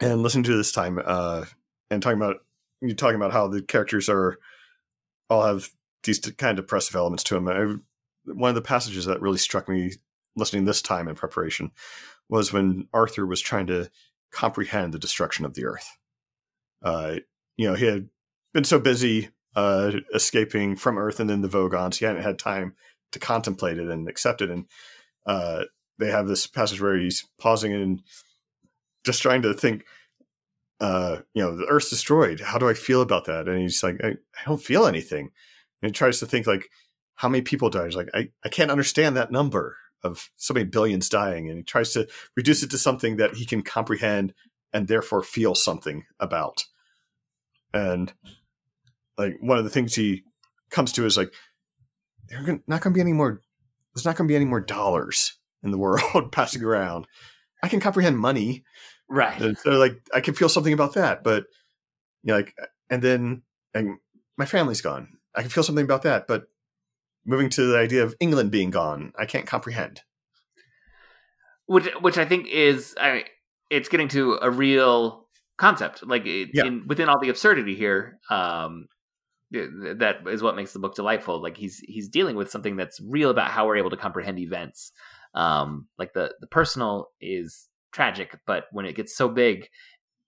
And 0.00 0.22
listening 0.22 0.44
to 0.44 0.56
this 0.56 0.72
time, 0.72 1.00
uh, 1.04 1.44
and 1.90 2.02
talking 2.02 2.18
about 2.20 2.38
you 2.80 2.94
talking 2.94 3.16
about 3.16 3.32
how 3.32 3.46
the 3.46 3.62
characters 3.62 4.08
are 4.08 4.38
all 5.30 5.44
have 5.44 5.70
these 6.02 6.18
kind 6.18 6.58
of 6.58 6.64
depressive 6.64 6.96
elements 6.96 7.22
to 7.24 7.34
them. 7.34 7.48
I, 7.48 8.32
one 8.32 8.48
of 8.48 8.54
the 8.56 8.62
passages 8.62 9.04
that 9.06 9.22
really 9.22 9.38
struck 9.38 9.68
me 9.68 9.92
listening 10.36 10.64
this 10.64 10.82
time 10.82 11.08
in 11.08 11.14
preparation 11.14 11.70
was 12.28 12.52
when 12.52 12.88
Arthur 12.92 13.26
was 13.26 13.40
trying 13.40 13.66
to 13.66 13.90
comprehend 14.30 14.92
the 14.92 14.98
destruction 14.98 15.44
of 15.44 15.54
the 15.54 15.64
Earth. 15.64 15.88
Uh, 16.82 17.16
you 17.56 17.68
know, 17.68 17.74
he 17.74 17.86
had 17.86 18.08
been 18.54 18.64
so 18.64 18.78
busy 18.78 19.28
uh, 19.54 19.92
escaping 20.14 20.76
from 20.76 20.98
Earth 20.98 21.20
and 21.20 21.28
then 21.28 21.42
the 21.42 21.48
Vogons, 21.48 21.98
he 21.98 22.04
hadn't 22.04 22.22
had 22.22 22.38
time 22.38 22.74
to 23.12 23.18
contemplate 23.18 23.78
it 23.78 23.88
and 23.88 24.08
accept 24.08 24.40
it. 24.40 24.50
And 24.50 24.66
uh, 25.26 25.64
they 25.98 26.10
have 26.10 26.26
this 26.26 26.46
passage 26.46 26.80
where 26.80 26.96
he's 26.96 27.26
pausing 27.38 27.72
and 27.72 28.02
just 29.04 29.22
trying 29.22 29.42
to 29.42 29.54
think. 29.54 29.84
Uh, 30.80 31.20
you 31.32 31.40
know, 31.40 31.54
the 31.54 31.66
Earth's 31.66 31.90
destroyed. 31.90 32.40
How 32.40 32.58
do 32.58 32.68
I 32.68 32.74
feel 32.74 33.02
about 33.02 33.26
that? 33.26 33.46
And 33.46 33.60
he's 33.60 33.84
like, 33.84 34.00
I, 34.02 34.08
I 34.08 34.44
don't 34.44 34.60
feel 34.60 34.84
anything. 34.84 35.30
And 35.80 35.90
he 35.90 35.92
tries 35.92 36.18
to 36.18 36.26
think 36.26 36.44
like, 36.44 36.70
how 37.14 37.28
many 37.28 37.42
people 37.42 37.70
died? 37.70 37.84
He's 37.84 37.94
like, 37.94 38.08
I, 38.12 38.30
I 38.44 38.48
can't 38.48 38.70
understand 38.70 39.16
that 39.16 39.30
number 39.30 39.76
of 40.02 40.30
so 40.36 40.54
many 40.54 40.66
billions 40.66 41.08
dying. 41.08 41.48
And 41.48 41.58
he 41.58 41.62
tries 41.62 41.92
to 41.92 42.08
reduce 42.36 42.62
it 42.62 42.70
to 42.70 42.78
something 42.78 43.16
that 43.16 43.34
he 43.34 43.46
can 43.46 43.62
comprehend 43.62 44.34
and 44.72 44.88
therefore 44.88 45.22
feel 45.22 45.54
something 45.54 46.04
about. 46.18 46.64
And 47.74 48.12
like 49.16 49.36
one 49.40 49.58
of 49.58 49.64
the 49.64 49.70
things 49.70 49.94
he 49.94 50.24
comes 50.70 50.92
to 50.92 51.06
is 51.06 51.16
like, 51.16 51.32
there's 52.28 52.46
not 52.66 52.80
going 52.80 52.92
to 52.92 52.96
be 52.96 53.00
any 53.00 53.12
more, 53.12 53.40
there's 53.94 54.04
not 54.04 54.16
going 54.16 54.26
to 54.26 54.32
be 54.32 54.36
any 54.36 54.44
more 54.44 54.60
dollars 54.60 55.38
in 55.62 55.70
the 55.70 55.78
world 55.78 56.02
passing 56.32 56.62
around. 56.62 57.06
I 57.62 57.68
can 57.68 57.80
comprehend 57.80 58.18
money. 58.18 58.64
Right. 59.08 59.40
And 59.40 59.58
so 59.58 59.72
like, 59.72 60.00
I 60.12 60.20
can 60.20 60.34
feel 60.34 60.48
something 60.48 60.72
about 60.72 60.94
that, 60.94 61.22
but 61.22 61.44
you 62.22 62.28
know, 62.28 62.36
like, 62.36 62.54
and 62.88 63.02
then 63.02 63.42
and 63.74 63.98
my 64.36 64.46
family's 64.46 64.80
gone. 64.80 65.08
I 65.34 65.42
can 65.42 65.50
feel 65.50 65.62
something 65.62 65.84
about 65.84 66.02
that, 66.02 66.26
but 66.26 66.44
moving 67.24 67.48
to 67.50 67.66
the 67.66 67.78
idea 67.78 68.02
of 68.02 68.14
England 68.20 68.50
being 68.50 68.70
gone, 68.70 69.12
I 69.18 69.26
can't 69.26 69.46
comprehend. 69.46 70.02
Which, 71.66 71.86
which 72.00 72.18
I 72.18 72.24
think 72.24 72.48
is, 72.48 72.94
I, 73.00 73.24
it's 73.70 73.88
getting 73.88 74.08
to 74.08 74.38
a 74.42 74.50
real 74.50 75.28
concept, 75.56 76.06
like 76.06 76.26
it, 76.26 76.50
Yeah. 76.52 76.66
in, 76.66 76.86
within 76.86 77.08
all 77.08 77.20
the 77.20 77.28
absurdity 77.30 77.74
here. 77.74 78.18
Um, 78.30 78.88
that 79.52 80.26
is 80.28 80.42
what 80.42 80.56
makes 80.56 80.72
the 80.72 80.78
book 80.78 80.94
delightful. 80.94 81.42
Like 81.42 81.58
he's 81.58 81.78
he's 81.80 82.08
dealing 82.08 82.36
with 82.36 82.50
something 82.50 82.76
that's 82.76 82.98
real 83.06 83.28
about 83.28 83.50
how 83.50 83.66
we're 83.66 83.76
able 83.76 83.90
to 83.90 83.98
comprehend 83.98 84.38
events. 84.38 84.92
Um, 85.34 85.88
like 85.98 86.14
the 86.14 86.34
the 86.40 86.46
personal 86.46 87.10
is 87.20 87.68
tragic, 87.92 88.38
but 88.46 88.64
when 88.72 88.86
it 88.86 88.96
gets 88.96 89.14
so 89.14 89.28
big, 89.28 89.68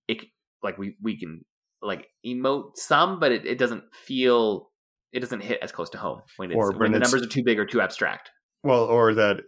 it 0.09 0.25
like 0.63 0.77
we 0.77 0.97
we 1.03 1.19
can 1.19 1.43
like 1.81 2.09
emote 2.25 2.77
some, 2.77 3.19
but 3.19 3.33
it, 3.33 3.47
it 3.47 3.59
doesn't 3.59 3.85
feel 3.95 4.71
it 5.15 5.21
doesn't 5.21 5.41
hit 5.43 5.61
as 5.63 5.73
close 5.73 5.89
to 5.91 5.99
home 5.99 6.21
when 6.37 6.51
it's 6.51 6.57
Or 6.59 6.71
when, 6.73 6.79
when 6.81 6.93
the 6.93 6.99
numbers 6.99 7.23
are 7.23 7.27
too 7.27 7.43
big 7.45 7.59
or 7.59 7.65
too 7.65 7.81
abstract. 7.81 8.31
Well, 8.63 8.85
or 8.85 9.15
that 9.15 9.41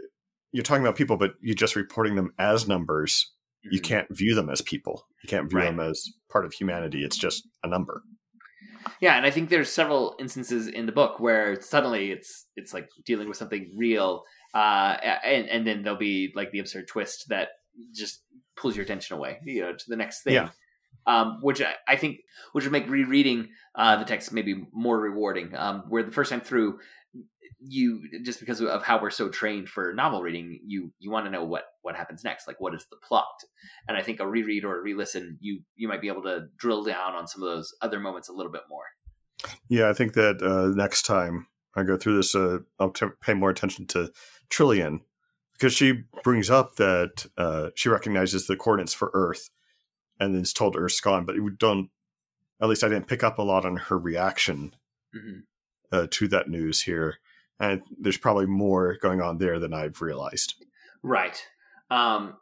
you're 0.52 0.62
talking 0.62 0.82
about 0.84 0.96
people, 0.96 1.16
but 1.16 1.32
you're 1.42 1.54
just 1.54 1.76
reporting 1.76 2.14
them 2.14 2.32
as 2.38 2.68
numbers. 2.68 3.32
You 3.62 3.80
Mhm. 3.80 3.84
can't 3.84 4.06
view 4.16 4.34
them 4.34 4.48
as 4.48 4.62
people. 4.62 5.06
You 5.22 5.28
can't 5.28 5.50
view 5.50 5.58
Right. 5.58 5.64
them 5.66 5.80
as 5.80 6.08
part 6.30 6.44
of 6.46 6.52
humanity. 6.52 7.04
It's 7.04 7.18
just 7.18 7.46
a 7.64 7.68
number. 7.68 8.02
Yeah, 9.00 9.16
and 9.16 9.26
I 9.26 9.30
think 9.30 9.48
there's 9.50 9.70
several 9.72 10.14
instances 10.20 10.68
in 10.68 10.86
the 10.86 10.92
book 10.92 11.18
where 11.18 11.60
suddenly 11.60 12.12
it's 12.12 12.46
it's 12.54 12.72
like 12.72 12.88
dealing 13.04 13.26
with 13.28 13.36
something 13.36 13.74
real, 13.76 14.22
uh, 14.54 14.96
and 15.24 15.48
and 15.48 15.66
then 15.66 15.82
there'll 15.82 15.98
be 15.98 16.32
like 16.36 16.52
the 16.52 16.60
absurd 16.60 16.86
twist 16.86 17.26
that 17.28 17.48
just 17.92 18.22
pulls 18.56 18.76
your 18.76 18.84
attention 18.84 19.16
away, 19.16 19.40
you 19.44 19.60
know, 19.62 19.72
to 19.72 19.84
the 19.88 19.96
next 19.96 20.22
thing. 20.22 20.34
Yeah. 20.34 20.50
Um, 21.06 21.38
which 21.40 21.62
I, 21.62 21.74
I 21.86 21.96
think 21.96 22.18
which 22.52 22.64
would 22.64 22.72
make 22.72 22.88
rereading 22.88 23.50
uh, 23.76 23.96
the 23.96 24.04
text 24.04 24.32
maybe 24.32 24.66
more 24.72 24.98
rewarding. 24.98 25.54
Um, 25.54 25.84
where 25.88 26.02
the 26.02 26.10
first 26.10 26.30
time 26.30 26.40
through, 26.40 26.80
you 27.60 28.02
just 28.24 28.40
because 28.40 28.60
of 28.60 28.82
how 28.82 29.00
we're 29.00 29.10
so 29.10 29.28
trained 29.28 29.68
for 29.68 29.94
novel 29.94 30.22
reading, 30.22 30.58
you 30.66 30.92
you 30.98 31.10
want 31.10 31.26
to 31.26 31.30
know 31.30 31.44
what 31.44 31.64
what 31.82 31.94
happens 31.94 32.24
next, 32.24 32.48
like 32.48 32.60
what 32.60 32.74
is 32.74 32.86
the 32.90 32.96
plot. 32.96 33.44
And 33.86 33.96
I 33.96 34.02
think 34.02 34.18
a 34.18 34.26
reread 34.26 34.64
or 34.64 34.78
a 34.78 34.82
re-listen, 34.82 35.38
you 35.40 35.60
you 35.76 35.86
might 35.86 36.00
be 36.00 36.08
able 36.08 36.22
to 36.22 36.46
drill 36.56 36.82
down 36.82 37.14
on 37.14 37.28
some 37.28 37.42
of 37.42 37.48
those 37.48 37.72
other 37.80 38.00
moments 38.00 38.28
a 38.28 38.32
little 38.32 38.52
bit 38.52 38.62
more. 38.68 38.84
Yeah, 39.68 39.88
I 39.88 39.92
think 39.92 40.14
that 40.14 40.42
uh, 40.42 40.74
next 40.74 41.02
time 41.02 41.46
I 41.74 41.82
go 41.82 41.96
through 41.96 42.16
this, 42.16 42.34
uh, 42.34 42.58
I'll 42.80 42.90
t- 42.90 43.06
pay 43.20 43.34
more 43.34 43.50
attention 43.50 43.86
to 43.88 44.10
Trillian 44.50 45.00
because 45.52 45.72
she 45.72 46.04
brings 46.24 46.50
up 46.50 46.76
that 46.76 47.26
uh, 47.36 47.70
she 47.74 47.88
recognizes 47.88 48.46
the 48.46 48.56
coordinates 48.56 48.94
for 48.94 49.10
Earth 49.14 49.50
and 50.20 50.34
then 50.34 50.42
is 50.42 50.52
told 50.52 50.76
Earth's 50.76 51.00
gone, 51.00 51.24
but 51.24 51.40
we 51.40 51.50
don't. 51.58 51.90
At 52.60 52.68
least 52.68 52.84
I 52.84 52.88
didn't 52.88 53.08
pick 53.08 53.22
up 53.22 53.38
a 53.38 53.42
lot 53.42 53.66
on 53.66 53.76
her 53.76 53.98
reaction 53.98 54.74
hmm 55.12 55.40
uh, 55.92 56.06
to 56.10 56.28
that 56.28 56.48
news 56.48 56.82
here, 56.82 57.18
and 57.60 57.82
there's 57.98 58.16
probably 58.16 58.46
more 58.46 58.96
going 59.00 59.20
on 59.20 59.38
there 59.38 59.58
than 59.58 59.72
I've 59.72 60.00
realized. 60.00 60.54
Right. 61.02 61.40
Um, 61.90 62.34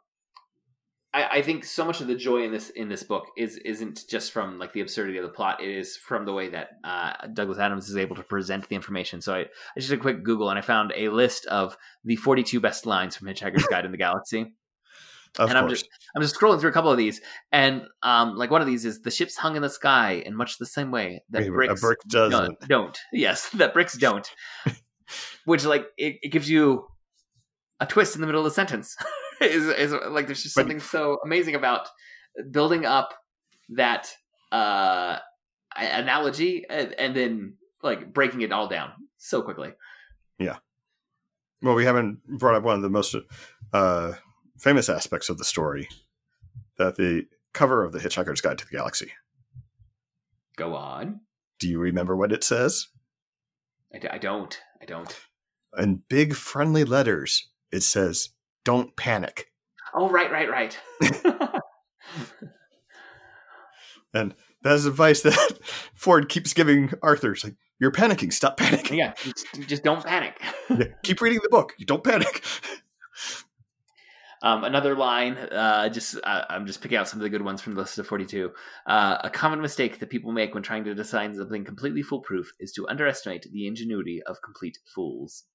I, 1.15 1.37
I 1.37 1.41
think 1.41 1.63
so 1.63 1.85
much 1.85 2.01
of 2.01 2.07
the 2.07 2.15
joy 2.15 2.43
in 2.43 2.51
this 2.51 2.69
in 2.71 2.89
this 2.89 3.03
book 3.03 3.27
is 3.37 3.57
isn't 3.57 4.05
just 4.07 4.31
from 4.31 4.59
like 4.59 4.73
the 4.73 4.81
absurdity 4.81 5.17
of 5.17 5.23
the 5.23 5.29
plot. 5.29 5.63
It 5.63 5.69
is 5.69 5.95
from 5.95 6.25
the 6.25 6.33
way 6.33 6.49
that 6.49 6.71
uh, 6.83 7.27
Douglas 7.33 7.57
Adams 7.57 7.89
is 7.89 7.95
able 7.95 8.17
to 8.17 8.23
present 8.23 8.67
the 8.67 8.75
information. 8.75 9.21
So 9.21 9.33
I, 9.33 9.39
I 9.39 9.45
just 9.77 9.89
did 9.89 9.99
a 9.99 10.01
quick 10.01 10.23
Google 10.23 10.49
and 10.49 10.59
I 10.59 10.61
found 10.61 10.91
a 10.95 11.09
list 11.09 11.45
of 11.45 11.77
the 12.03 12.17
42 12.17 12.59
best 12.59 12.85
lines 12.85 13.15
from 13.15 13.27
Hitchhiker's 13.27 13.65
Guide 13.69 13.85
in 13.85 13.91
the 13.91 13.97
Galaxy. 13.97 14.53
Of 15.37 15.49
and 15.49 15.57
I'm 15.57 15.69
just 15.69 15.87
I'm 16.15 16.21
just 16.21 16.35
scrolling 16.35 16.59
through 16.59 16.69
a 16.69 16.73
couple 16.73 16.91
of 16.91 16.97
these, 16.97 17.21
and 17.51 17.83
um, 18.03 18.35
like 18.35 18.51
one 18.51 18.61
of 18.61 18.67
these 18.67 18.85
is 18.85 19.01
the 19.01 19.11
ships 19.11 19.35
hung 19.35 19.55
in 19.55 19.61
the 19.61 19.69
sky 19.69 20.23
in 20.25 20.35
much 20.35 20.57
the 20.57 20.65
same 20.65 20.91
way 20.91 21.23
that 21.29 21.43
Wait, 21.43 21.49
bricks 21.49 21.81
brick 21.81 21.99
doesn't. 22.07 22.59
don't, 22.59 22.69
don't. 22.69 22.99
Yes, 23.13 23.49
that 23.49 23.73
bricks 23.73 23.97
don't. 23.97 24.27
Which 25.45 25.65
like 25.65 25.85
it, 25.97 26.17
it 26.21 26.29
gives 26.29 26.49
you 26.49 26.87
a 27.79 27.85
twist 27.85 28.15
in 28.15 28.21
the 28.21 28.27
middle 28.27 28.41
of 28.41 28.45
the 28.45 28.55
sentence. 28.55 28.95
is, 29.41 29.67
is 29.67 29.93
like 30.09 30.27
there's 30.27 30.43
just 30.43 30.55
something 30.55 30.79
so 30.79 31.19
amazing 31.23 31.55
about 31.55 31.87
building 32.51 32.85
up 32.85 33.13
that 33.69 34.09
uh 34.51 35.17
analogy 35.75 36.65
and, 36.69 36.93
and 36.93 37.15
then 37.15 37.53
like 37.83 38.13
breaking 38.13 38.41
it 38.41 38.51
all 38.51 38.67
down 38.67 38.91
so 39.17 39.41
quickly. 39.41 39.73
Yeah. 40.39 40.57
Well, 41.61 41.75
we 41.75 41.85
haven't 41.85 42.19
brought 42.27 42.55
up 42.55 42.63
one 42.63 42.75
of 42.75 42.81
the 42.81 42.89
most 42.89 43.15
uh, 43.73 44.13
famous 44.59 44.89
aspects 44.89 45.29
of 45.29 45.37
the 45.37 45.45
story 45.45 45.87
that 46.77 46.95
the 46.95 47.25
cover 47.53 47.83
of 47.83 47.91
the 47.91 47.99
Hitchhiker's 47.99 48.41
Guide 48.41 48.57
to 48.57 48.65
the 48.65 48.71
Galaxy. 48.75 49.11
Go 50.57 50.75
on. 50.75 51.21
Do 51.59 51.67
you 51.69 51.79
remember 51.79 52.15
what 52.15 52.31
it 52.31 52.43
says? 52.43 52.87
I, 53.93 53.99
d- 53.99 54.07
I 54.09 54.17
don't. 54.17 54.59
I 54.81 54.85
don't. 54.85 55.15
In 55.77 56.01
big 56.09 56.33
friendly 56.35 56.83
letters, 56.83 57.47
it 57.71 57.81
says, 57.83 58.29
Don't 58.63 58.95
panic. 58.95 59.51
Oh 59.93 60.09
right, 60.09 60.31
right, 60.31 60.49
right. 60.49 60.77
And 64.13 64.33
that 64.63 64.75
is 64.75 64.85
advice 64.85 65.21
that 65.21 65.33
Ford 65.93 66.29
keeps 66.29 66.53
giving 66.53 66.91
Arthur. 67.03 67.33
It's 67.33 67.43
like, 67.43 67.55
You're 67.79 67.91
panicking. 67.91 68.31
Stop 68.31 68.57
panicking. 68.57 68.97
yeah, 68.97 69.13
just, 69.21 69.45
just 69.67 69.83
don't 69.83 70.03
panic. 70.05 70.41
Yeah, 70.69 70.85
Keep 71.03 71.21
reading 71.21 71.39
the 71.43 71.49
book. 71.49 71.73
You 71.77 71.85
don't 71.85 72.03
panic. 72.03 72.43
Um, 74.45 74.63
another 74.63 74.95
line, 74.95 75.37
uh, 75.37 75.89
just 75.89 76.17
uh, 76.23 76.43
I'm 76.47 76.67
just 76.67 76.79
picking 76.79 76.99
out 76.99 77.07
some 77.07 77.19
of 77.19 77.23
the 77.23 77.31
good 77.31 77.41
ones 77.41 77.61
from 77.61 77.73
the 77.73 77.81
list 77.81 77.97
of 77.97 78.05
42. 78.05 78.51
Uh, 78.85 79.17
a 79.23 79.29
common 79.29 79.59
mistake 79.59 79.97
that 79.99 80.11
people 80.11 80.31
make 80.31 80.53
when 80.53 80.61
trying 80.61 80.83
to 80.83 80.93
design 80.93 81.33
something 81.33 81.65
completely 81.65 82.03
foolproof 82.03 82.53
is 82.59 82.71
to 82.73 82.87
underestimate 82.87 83.51
the 83.51 83.65
ingenuity 83.65 84.21
of 84.27 84.43
complete 84.43 84.77
fools. 84.85 85.45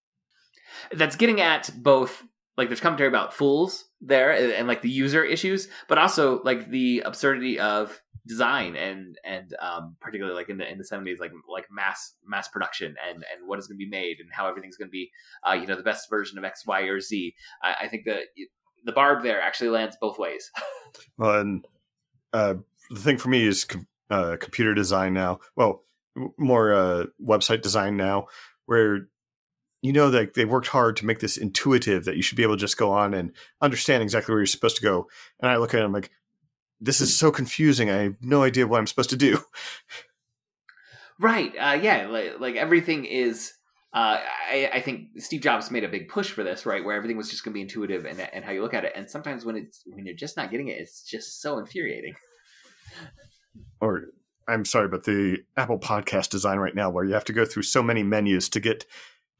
That's 0.90 1.14
getting 1.14 1.40
at 1.40 1.70
both 1.76 2.24
like 2.56 2.68
there's 2.68 2.80
commentary 2.80 3.08
about 3.08 3.32
fools 3.32 3.84
there 4.00 4.32
and, 4.32 4.52
and, 4.52 4.68
like 4.68 4.82
the 4.82 4.90
user 4.90 5.24
issues, 5.24 5.68
but 5.88 5.96
also 5.96 6.42
like 6.42 6.68
the 6.68 7.00
absurdity 7.06 7.60
of 7.60 8.02
design 8.26 8.76
and 8.76 9.16
and 9.24 9.54
um, 9.62 9.96
particularly 10.00 10.36
like 10.36 10.48
in 10.48 10.58
the 10.58 10.70
in 10.70 10.78
the 10.78 10.84
70s 10.84 11.20
like 11.20 11.32
like 11.48 11.66
mass 11.70 12.14
mass 12.26 12.48
production 12.48 12.94
and 13.08 13.16
and 13.16 13.46
what 13.48 13.58
is 13.58 13.66
going 13.66 13.78
to 13.78 13.84
be 13.84 13.88
made 13.88 14.18
and 14.20 14.28
how 14.30 14.46
everything's 14.46 14.76
going 14.76 14.88
to 14.88 14.92
be 14.92 15.10
uh, 15.48 15.54
you 15.54 15.66
know 15.66 15.76
the 15.76 15.82
best 15.82 16.10
version 16.10 16.38
of 16.38 16.44
X 16.44 16.66
Y 16.66 16.82
or 16.82 17.00
Z. 17.00 17.34
I, 17.62 17.84
I 17.84 17.88
think 17.88 18.04
that 18.04 18.24
the 18.84 18.92
barb 18.92 19.22
there 19.22 19.40
actually 19.40 19.70
lands 19.70 19.96
both 20.00 20.18
ways. 20.18 20.50
Well, 21.18 21.38
and 21.38 21.66
uh, 22.32 22.54
the 22.90 22.98
thing 23.00 23.18
for 23.18 23.28
me 23.28 23.46
is 23.46 23.64
com- 23.64 23.86
uh, 24.08 24.36
computer 24.40 24.74
design 24.74 25.12
now. 25.12 25.38
Well, 25.54 25.84
m- 26.16 26.32
more 26.38 26.72
uh, 26.72 27.06
website 27.22 27.62
design 27.62 27.96
now, 27.96 28.26
where 28.66 29.08
you 29.82 29.92
know 29.92 30.10
that 30.10 30.34
they 30.34 30.44
worked 30.44 30.68
hard 30.68 30.96
to 30.96 31.06
make 31.06 31.20
this 31.20 31.36
intuitive 31.36 32.06
that 32.06 32.16
you 32.16 32.22
should 32.22 32.36
be 32.36 32.42
able 32.42 32.56
to 32.56 32.60
just 32.60 32.76
go 32.76 32.90
on 32.90 33.14
and 33.14 33.32
understand 33.60 34.02
exactly 34.02 34.32
where 34.32 34.40
you're 34.40 34.46
supposed 34.46 34.76
to 34.76 34.82
go. 34.82 35.08
And 35.40 35.50
I 35.50 35.56
look 35.56 35.74
at 35.74 35.80
it, 35.80 35.84
I'm 35.84 35.92
like, 35.92 36.10
this 36.80 37.00
is 37.00 37.16
so 37.16 37.30
confusing. 37.30 37.90
I 37.90 38.02
have 38.02 38.16
no 38.20 38.42
idea 38.42 38.66
what 38.66 38.78
I'm 38.78 38.86
supposed 38.86 39.10
to 39.10 39.16
do. 39.16 39.38
right. 41.20 41.52
Uh, 41.56 41.78
yeah. 41.80 42.06
Like, 42.06 42.40
like 42.40 42.56
everything 42.56 43.04
is. 43.04 43.52
Uh, 43.92 44.20
I, 44.50 44.70
I 44.74 44.80
think 44.80 45.20
Steve 45.20 45.40
Jobs 45.40 45.70
made 45.70 45.82
a 45.82 45.88
big 45.88 46.08
push 46.08 46.30
for 46.30 46.44
this, 46.44 46.64
right? 46.64 46.84
Where 46.84 46.94
everything 46.96 47.16
was 47.16 47.28
just 47.28 47.44
going 47.44 47.52
to 47.52 47.56
be 47.56 47.62
intuitive 47.62 48.04
and, 48.04 48.20
and 48.20 48.44
how 48.44 48.52
you 48.52 48.62
look 48.62 48.72
at 48.74 48.84
it. 48.84 48.92
And 48.94 49.10
sometimes 49.10 49.44
when 49.44 49.56
it's 49.56 49.82
when 49.86 50.06
you're 50.06 50.14
just 50.14 50.36
not 50.36 50.50
getting 50.52 50.68
it, 50.68 50.78
it's 50.78 51.02
just 51.02 51.40
so 51.42 51.58
infuriating. 51.58 52.14
Or 53.80 54.04
I'm 54.46 54.64
sorry, 54.64 54.88
but 54.88 55.04
the 55.04 55.38
Apple 55.56 55.78
Podcast 55.78 56.28
design 56.28 56.58
right 56.58 56.74
now, 56.74 56.90
where 56.90 57.04
you 57.04 57.14
have 57.14 57.24
to 57.26 57.32
go 57.32 57.44
through 57.44 57.62
so 57.62 57.82
many 57.82 58.02
menus 58.02 58.48
to 58.50 58.60
get 58.60 58.84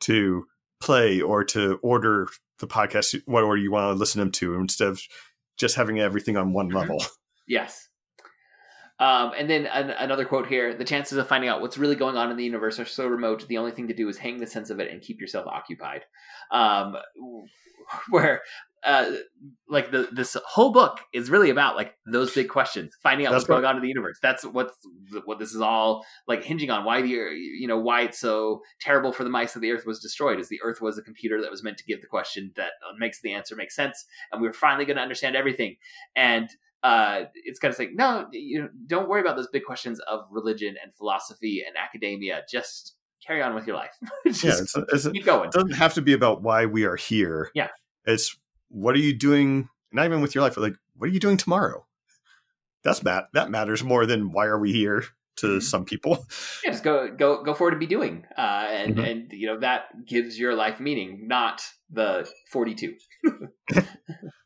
to 0.00 0.46
play 0.80 1.20
or 1.20 1.44
to 1.44 1.78
order 1.82 2.26
the 2.58 2.66
podcast, 2.66 3.20
what 3.26 3.44
order 3.44 3.60
you 3.60 3.70
want 3.70 3.92
to 3.94 3.98
listen 3.98 4.18
them 4.18 4.32
to, 4.32 4.54
instead 4.54 4.88
of 4.88 5.02
just 5.58 5.76
having 5.76 6.00
everything 6.00 6.36
on 6.38 6.52
one 6.54 6.70
Mhm. 6.70 6.74
level. 6.74 7.04
Yes. 7.46 7.88
Um, 9.00 9.32
and 9.36 9.48
then 9.48 9.66
an, 9.66 9.90
another 9.90 10.24
quote 10.24 10.46
here: 10.46 10.74
"The 10.74 10.84
chances 10.84 11.18
of 11.18 11.26
finding 11.26 11.48
out 11.48 11.60
what's 11.60 11.78
really 11.78 11.96
going 11.96 12.16
on 12.16 12.30
in 12.30 12.36
the 12.36 12.44
universe 12.44 12.78
are 12.78 12.84
so 12.84 13.06
remote. 13.06 13.48
The 13.48 13.58
only 13.58 13.72
thing 13.72 13.88
to 13.88 13.94
do 13.94 14.08
is 14.08 14.18
hang 14.18 14.38
the 14.38 14.46
sense 14.46 14.70
of 14.70 14.78
it 14.78 14.92
and 14.92 15.00
keep 15.02 15.20
yourself 15.20 15.46
occupied." 15.46 16.02
Um, 16.52 16.96
where 18.10 18.42
uh, 18.82 19.10
like 19.68 19.90
the 19.90 20.08
this 20.12 20.36
whole 20.46 20.72
book 20.72 21.00
is 21.12 21.30
really 21.30 21.50
about 21.50 21.76
like 21.76 21.94
those 22.06 22.34
big 22.34 22.48
questions, 22.48 22.94
finding 23.02 23.26
out 23.26 23.32
That's 23.32 23.42
what's 23.42 23.48
going 23.48 23.64
on 23.64 23.76
in 23.76 23.82
the 23.82 23.88
universe. 23.88 24.18
That's 24.22 24.44
what's 24.44 24.74
what 25.24 25.38
this 25.38 25.54
is 25.54 25.60
all 25.60 26.04
like 26.26 26.42
hinging 26.42 26.70
on. 26.70 26.84
Why 26.84 27.02
the 27.02 27.08
you 27.08 27.66
know 27.66 27.78
why 27.78 28.02
it's 28.02 28.18
so 28.18 28.62
terrible 28.80 29.12
for 29.12 29.24
the 29.24 29.30
mice 29.30 29.52
that 29.52 29.60
the 29.60 29.70
Earth 29.70 29.84
was 29.86 30.00
destroyed 30.00 30.40
is 30.40 30.48
the 30.48 30.60
Earth 30.62 30.80
was 30.80 30.96
a 30.98 31.02
computer 31.02 31.40
that 31.42 31.50
was 31.50 31.62
meant 31.62 31.76
to 31.78 31.84
give 31.84 32.00
the 32.00 32.06
question 32.06 32.52
that 32.56 32.72
makes 32.98 33.20
the 33.20 33.32
answer 33.32 33.54
make 33.54 33.70
sense, 33.70 34.06
and 34.32 34.40
we 34.40 34.48
were 34.48 34.54
finally 34.54 34.84
going 34.84 34.96
to 34.96 35.02
understand 35.02 35.36
everything. 35.36 35.76
And 36.16 36.48
uh, 36.82 37.24
it's 37.34 37.58
kind 37.58 37.72
of 37.72 37.78
like 37.78 37.90
no, 37.94 38.26
you 38.32 38.62
know, 38.62 38.68
don't 38.86 39.08
worry 39.08 39.20
about 39.20 39.36
those 39.36 39.48
big 39.48 39.64
questions 39.64 40.00
of 40.00 40.20
religion 40.30 40.76
and 40.82 40.94
philosophy 40.94 41.62
and 41.66 41.76
academia. 41.76 42.42
Just 42.50 42.94
carry 43.26 43.42
on 43.42 43.54
with 43.54 43.66
your 43.66 43.76
life. 43.76 43.94
Just 44.26 44.44
yeah, 44.44 44.58
it's, 44.58 44.76
it's, 44.92 45.06
it 45.06 45.12
keep 45.12 45.24
going. 45.26 45.50
doesn't 45.50 45.72
have 45.74 45.94
to 45.94 46.02
be 46.02 46.12
about 46.14 46.42
why 46.42 46.66
we 46.66 46.84
are 46.84 46.96
here. 46.96 47.50
Yeah. 47.54 47.68
It's 48.06 48.36
what 48.68 48.94
are 48.94 48.98
you 49.00 49.12
doing, 49.16 49.68
not 49.92 50.06
even 50.06 50.20
with 50.22 50.34
your 50.34 50.42
life, 50.42 50.54
but 50.54 50.62
like, 50.62 50.76
what 50.96 51.08
are 51.10 51.12
you 51.12 51.20
doing 51.20 51.36
tomorrow? 51.36 51.86
That's 52.82 53.02
mat- 53.02 53.28
that 53.34 53.50
matters 53.50 53.84
more 53.84 54.06
than 54.06 54.32
why 54.32 54.46
are 54.46 54.58
we 54.58 54.72
here 54.72 55.04
to 55.36 55.46
Mhm. 55.58 55.62
some 55.62 55.84
people. 55.84 56.26
yeah, 56.64 56.70
just 56.70 56.82
go 56.82 57.08
go 57.14 57.42
go 57.42 57.52
forward 57.52 57.74
and 57.74 57.80
be 57.80 57.86
doing, 57.86 58.24
uh, 58.38 58.66
and 58.70 58.96
Mhm. 58.96 59.10
and 59.10 59.32
you 59.32 59.46
know 59.48 59.60
that 59.60 60.06
gives 60.06 60.38
your 60.38 60.54
life 60.54 60.80
meaning, 60.80 61.28
not 61.28 61.62
the 61.90 62.26
forty 62.50 62.74
two. 62.74 62.96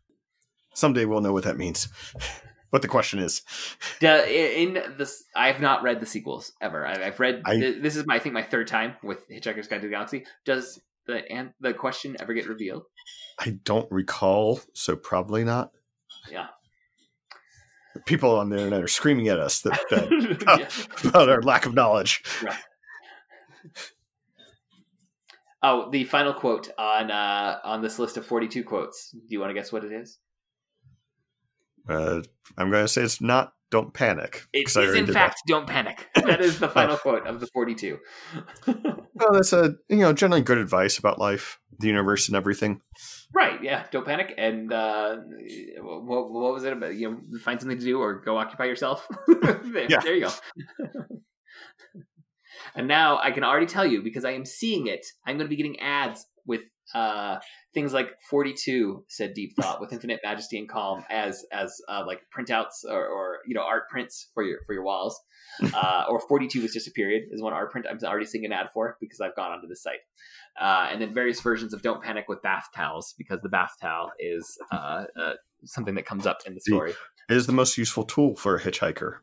Someday 0.74 1.04
we'll 1.04 1.20
know 1.20 1.32
what 1.32 1.44
that 1.44 1.56
means. 1.56 1.88
What 2.70 2.82
the 2.82 2.88
question 2.88 3.20
is. 3.20 3.42
in 4.02 4.82
this, 4.98 5.22
I 5.36 5.46
have 5.46 5.60
not 5.60 5.84
read 5.84 6.00
the 6.00 6.06
sequels 6.06 6.50
ever. 6.60 6.84
I, 6.84 7.06
I've 7.06 7.20
read. 7.20 7.42
I- 7.46 7.56
this 7.80 7.94
is 7.94 8.04
my 8.04 8.16
I 8.16 8.18
think 8.18 8.32
my 8.32 8.42
third 8.42 8.66
time 8.66 8.96
with 9.00 9.28
Hitchhiker's 9.28 9.68
Guide 9.68 9.82
to 9.82 9.86
the 9.86 9.92
Galaxy. 9.92 10.24
Does 10.44 10.80
the 11.06 11.22
and 11.30 11.52
the 11.60 11.72
question 11.72 12.16
ever 12.18 12.34
get 12.34 12.48
revealed? 12.48 12.82
I 13.38 13.60
don't 13.62 13.88
recall, 13.92 14.58
so 14.72 14.96
probably 14.96 15.44
not. 15.44 15.70
Yeah. 16.28 16.48
People 18.06 18.36
on 18.40 18.48
the 18.48 18.56
internet 18.56 18.82
are 18.82 18.88
screaming 18.88 19.28
at 19.28 19.38
us 19.38 19.60
that, 19.60 19.80
that 19.90 20.38
Yeah. 21.04 21.08
about 21.08 21.28
our 21.28 21.42
lack 21.42 21.66
of 21.66 21.74
knowledge. 21.74 22.24
Oh, 25.62 25.90
the 25.90 26.02
final 26.02 26.34
quote 26.34 26.70
on 26.76 27.12
uh, 27.12 27.58
on 27.62 27.82
this 27.82 28.00
list 28.00 28.16
of 28.16 28.26
forty 28.26 28.48
two 28.48 28.64
quotes. 28.64 29.10
Do 29.12 29.20
you 29.28 29.38
want 29.38 29.50
to 29.50 29.54
guess 29.54 29.70
what 29.72 29.84
it 29.84 29.92
is? 29.92 30.18
Uh, 31.88 32.22
I'm 32.56 32.70
going 32.70 32.84
to 32.84 32.88
say 32.88 33.02
it's 33.02 33.20
not. 33.20 33.52
Don't 33.70 33.92
panic. 33.92 34.46
It 34.52 34.66
'cause 34.66 34.76
I 34.76 34.82
is 34.82 34.86
already 34.88 35.00
in 35.00 35.06
did 35.06 35.12
fact, 35.14 35.40
don't 35.48 35.66
panic. 35.66 36.08
That 36.14 36.40
is 36.40 36.60
the 36.60 36.68
final 36.68 36.96
quote 37.04 37.26
of 37.26 37.40
the 37.40 37.48
forty 37.48 37.74
two. 37.74 37.98
that. 38.66 39.00
Well, 39.16 39.32
that's 39.32 39.52
a 39.52 39.74
you 39.88 39.98
know 39.98 40.12
generally 40.12 40.42
good 40.42 40.58
advice 40.58 40.98
about 40.98 41.18
life, 41.18 41.58
the 41.78 41.86
universe, 41.88 42.28
and 42.28 42.36
everything. 42.36 42.80
Right, 43.32 43.62
yeah, 43.62 43.84
don't 43.90 44.04
panic. 44.04 44.32
And 44.38 44.72
uh, 44.72 45.16
what, 45.80 46.30
what 46.30 46.52
was 46.54 46.64
it 46.64 46.72
about? 46.72 46.94
You 46.94 47.10
know, 47.10 47.38
find 47.40 47.60
something 47.60 47.78
to 47.78 47.84
do 47.84 48.00
or 48.00 48.20
go 48.20 48.36
occupy 48.38 48.64
yourself. 48.66 49.08
there, 49.28 49.86
Yeah. 49.88 50.00
there 50.00 50.14
you 50.14 50.20
go. 50.26 50.30
and 52.74 52.88
now 52.88 53.18
I 53.18 53.30
can 53.30 53.44
already 53.44 53.66
tell 53.66 53.86
you 53.86 54.02
because 54.02 54.24
I 54.24 54.32
am 54.32 54.44
seeing 54.44 54.86
it. 54.86 55.04
I'm 55.26 55.36
going 55.36 55.46
to 55.46 55.50
be 55.50 55.56
getting 55.56 55.78
ads 55.80 56.26
with 56.46 56.62
uh, 56.94 57.38
things 57.74 57.92
like 57.92 58.08
42 58.30 59.04
said 59.08 59.34
Deep 59.34 59.54
Thought 59.60 59.80
with 59.80 59.92
Infinite 59.92 60.20
Majesty 60.24 60.58
and 60.58 60.68
Calm 60.68 61.04
as 61.10 61.44
as 61.52 61.74
uh, 61.88 62.04
like 62.06 62.20
printouts 62.36 62.84
or, 62.88 63.06
or 63.06 63.38
you 63.46 63.54
know 63.54 63.62
art 63.62 63.88
prints 63.90 64.28
for 64.32 64.42
your 64.42 64.58
for 64.66 64.72
your 64.72 64.84
walls. 64.84 65.20
Uh, 65.72 66.04
or 66.08 66.18
42 66.18 66.62
was 66.62 66.72
just 66.72 66.88
a 66.88 66.90
period 66.90 67.22
is 67.30 67.40
one 67.40 67.52
art 67.52 67.70
print 67.70 67.86
I'm 67.88 67.98
already 68.02 68.26
seeing 68.26 68.44
an 68.44 68.52
ad 68.52 68.70
for 68.74 68.96
because 69.00 69.20
I've 69.20 69.36
gone 69.36 69.52
onto 69.52 69.68
the 69.68 69.76
site 69.76 70.00
uh, 70.60 70.88
and 70.90 71.00
then 71.00 71.14
various 71.14 71.40
versions 71.40 71.72
of 71.72 71.82
Don't 71.82 72.02
Panic 72.02 72.24
with 72.28 72.42
bath 72.42 72.64
towels 72.74 73.14
because 73.18 73.40
the 73.42 73.48
bath 73.48 73.74
towel 73.80 74.10
is 74.18 74.58
uh, 74.72 75.04
uh, 75.16 75.34
something 75.64 75.94
that 75.94 76.06
comes 76.06 76.26
up 76.26 76.38
in 76.46 76.54
the 76.54 76.60
story. 76.60 76.94
It 77.28 77.36
is 77.36 77.46
the 77.46 77.52
most 77.52 77.78
useful 77.78 78.04
tool 78.04 78.36
for 78.36 78.56
a 78.56 78.60
hitchhiker. 78.60 79.18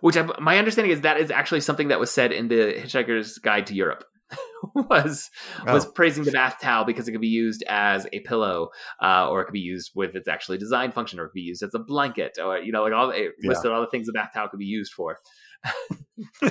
Which 0.00 0.16
I, 0.16 0.28
my 0.40 0.58
understanding 0.58 0.92
is 0.92 1.02
that 1.02 1.18
is 1.18 1.30
actually 1.30 1.60
something 1.60 1.88
that 1.88 2.00
was 2.00 2.10
said 2.10 2.32
in 2.32 2.48
the 2.48 2.74
Hitchhiker's 2.74 3.38
Guide 3.38 3.66
to 3.68 3.74
Europe. 3.74 4.04
was 4.74 5.30
was 5.66 5.86
Oh. 5.86 5.90
praising 5.92 6.24
the 6.24 6.32
bath 6.32 6.58
towel 6.60 6.84
because 6.84 7.06
it 7.08 7.12
could 7.12 7.20
be 7.20 7.28
used 7.28 7.62
as 7.68 8.06
a 8.12 8.20
pillow, 8.20 8.70
uh, 9.02 9.28
or 9.28 9.40
it 9.42 9.44
could 9.46 9.52
be 9.52 9.60
used 9.60 9.92
with 9.94 10.14
its 10.16 10.28
actually 10.28 10.58
design 10.58 10.92
function, 10.92 11.18
or 11.20 11.24
it 11.24 11.28
could 11.28 11.34
be 11.34 11.40
used 11.42 11.62
as 11.62 11.74
a 11.74 11.78
blanket, 11.78 12.38
or 12.42 12.58
you 12.58 12.72
know, 12.72 12.82
like 12.82 12.92
all 12.92 13.10
it 13.10 13.32
Yeah. 13.40 13.48
listed 13.50 13.70
all 13.70 13.80
the 13.80 13.86
things 13.88 14.08
a 14.08 14.12
bath 14.12 14.30
towel 14.34 14.48
could 14.48 14.58
be 14.58 14.64
used 14.66 14.92
for. 14.92 15.18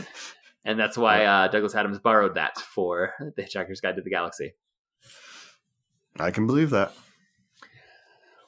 and 0.65 0.79
that's 0.79 0.97
why 0.97 1.25
uh, 1.25 1.47
Douglas 1.49 1.75
Adams 1.75 1.99
borrowed 1.99 2.35
that 2.35 2.57
for 2.57 3.13
the 3.35 3.43
Hitchhiker's 3.43 3.81
Guide 3.81 3.95
to 3.95 4.01
the 4.01 4.09
Galaxy. 4.09 4.53
I 6.19 6.31
can 6.31 6.45
believe 6.47 6.69
that. 6.71 6.93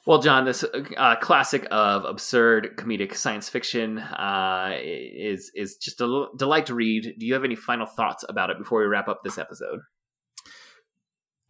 Well, 0.06 0.22
John, 0.22 0.44
this 0.44 0.64
uh, 0.96 1.16
classic 1.16 1.66
of 1.72 2.04
absurd 2.04 2.76
comedic 2.76 3.16
science 3.16 3.48
fiction 3.48 3.98
uh, 3.98 4.76
is 4.80 5.50
is 5.52 5.76
just 5.76 6.00
a 6.00 6.04
l- 6.04 6.30
delight 6.36 6.66
to 6.66 6.74
read. 6.74 7.14
Do 7.18 7.26
you 7.26 7.34
have 7.34 7.42
any 7.42 7.56
final 7.56 7.86
thoughts 7.86 8.24
about 8.28 8.50
it 8.50 8.58
before 8.58 8.80
we 8.80 8.86
wrap 8.86 9.08
up 9.08 9.24
this 9.24 9.36
episode? 9.36 9.80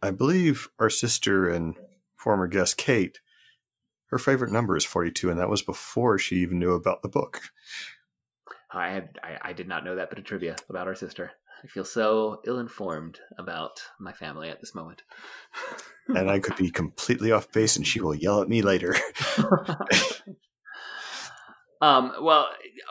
I 0.01 0.09
believe 0.09 0.69
our 0.79 0.89
sister 0.89 1.47
and 1.47 1.75
former 2.15 2.47
guest 2.47 2.77
Kate, 2.77 3.19
her 4.07 4.17
favorite 4.17 4.51
number 4.51 4.75
is 4.75 4.85
42, 4.85 5.29
and 5.29 5.39
that 5.39 5.49
was 5.49 5.61
before 5.61 6.17
she 6.17 6.37
even 6.37 6.57
knew 6.57 6.71
about 6.71 7.03
the 7.03 7.09
book. 7.09 7.41
I 8.71 8.89
had 8.89 9.19
I, 9.23 9.49
I 9.49 9.53
did 9.53 9.67
not 9.67 9.85
know 9.85 9.95
that 9.97 10.09
bit 10.09 10.17
of 10.17 10.25
trivia 10.25 10.55
about 10.67 10.87
our 10.87 10.95
sister. 10.95 11.31
I 11.63 11.67
feel 11.67 11.85
so 11.85 12.41
ill 12.45 12.59
informed 12.59 13.19
about 13.37 13.81
my 13.99 14.13
family 14.13 14.49
at 14.49 14.59
this 14.59 14.75
moment. 14.75 15.03
And 16.07 16.29
I 16.29 16.39
could 16.39 16.55
be 16.55 16.69
completely 16.69 17.31
off 17.31 17.51
base, 17.51 17.75
and 17.75 17.85
she 17.85 17.99
will 17.99 18.15
yell 18.15 18.41
at 18.41 18.47
me 18.47 18.61
later. 18.61 18.95
um, 21.81 22.13
well, 22.21 22.47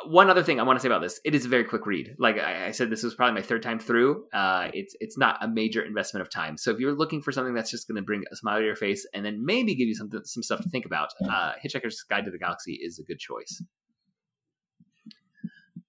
one 0.06 0.28
other 0.28 0.42
thing 0.42 0.60
I 0.60 0.64
want 0.64 0.78
to 0.78 0.82
say 0.82 0.88
about 0.88 1.00
this: 1.00 1.18
it 1.24 1.34
is 1.34 1.46
a 1.46 1.48
very 1.48 1.64
quick 1.64 1.86
read. 1.86 2.14
Like 2.18 2.38
I, 2.38 2.66
I 2.66 2.70
said, 2.72 2.90
this 2.90 3.02
was 3.02 3.14
probably 3.14 3.40
my 3.40 3.46
third 3.46 3.62
time 3.62 3.78
through. 3.78 4.26
Uh, 4.34 4.68
it's 4.74 4.94
it's 5.00 5.16
not 5.16 5.38
a 5.42 5.48
major 5.48 5.82
investment 5.82 6.22
of 6.22 6.30
time. 6.30 6.58
So 6.58 6.70
if 6.72 6.78
you're 6.78 6.96
looking 6.96 7.22
for 7.22 7.32
something 7.32 7.54
that's 7.54 7.70
just 7.70 7.88
going 7.88 7.96
to 7.96 8.02
bring 8.02 8.24
a 8.30 8.36
smile 8.36 8.58
to 8.58 8.64
your 8.64 8.76
face 8.76 9.06
and 9.14 9.24
then 9.24 9.44
maybe 9.44 9.74
give 9.74 9.88
you 9.88 9.94
something 9.94 10.20
some 10.24 10.42
stuff 10.42 10.60
to 10.62 10.68
think 10.68 10.84
about, 10.84 11.08
uh, 11.30 11.52
Hitchhiker's 11.64 12.02
Guide 12.02 12.26
to 12.26 12.30
the 12.30 12.38
Galaxy 12.38 12.78
is 12.82 12.98
a 12.98 13.02
good 13.02 13.18
choice. 13.18 13.62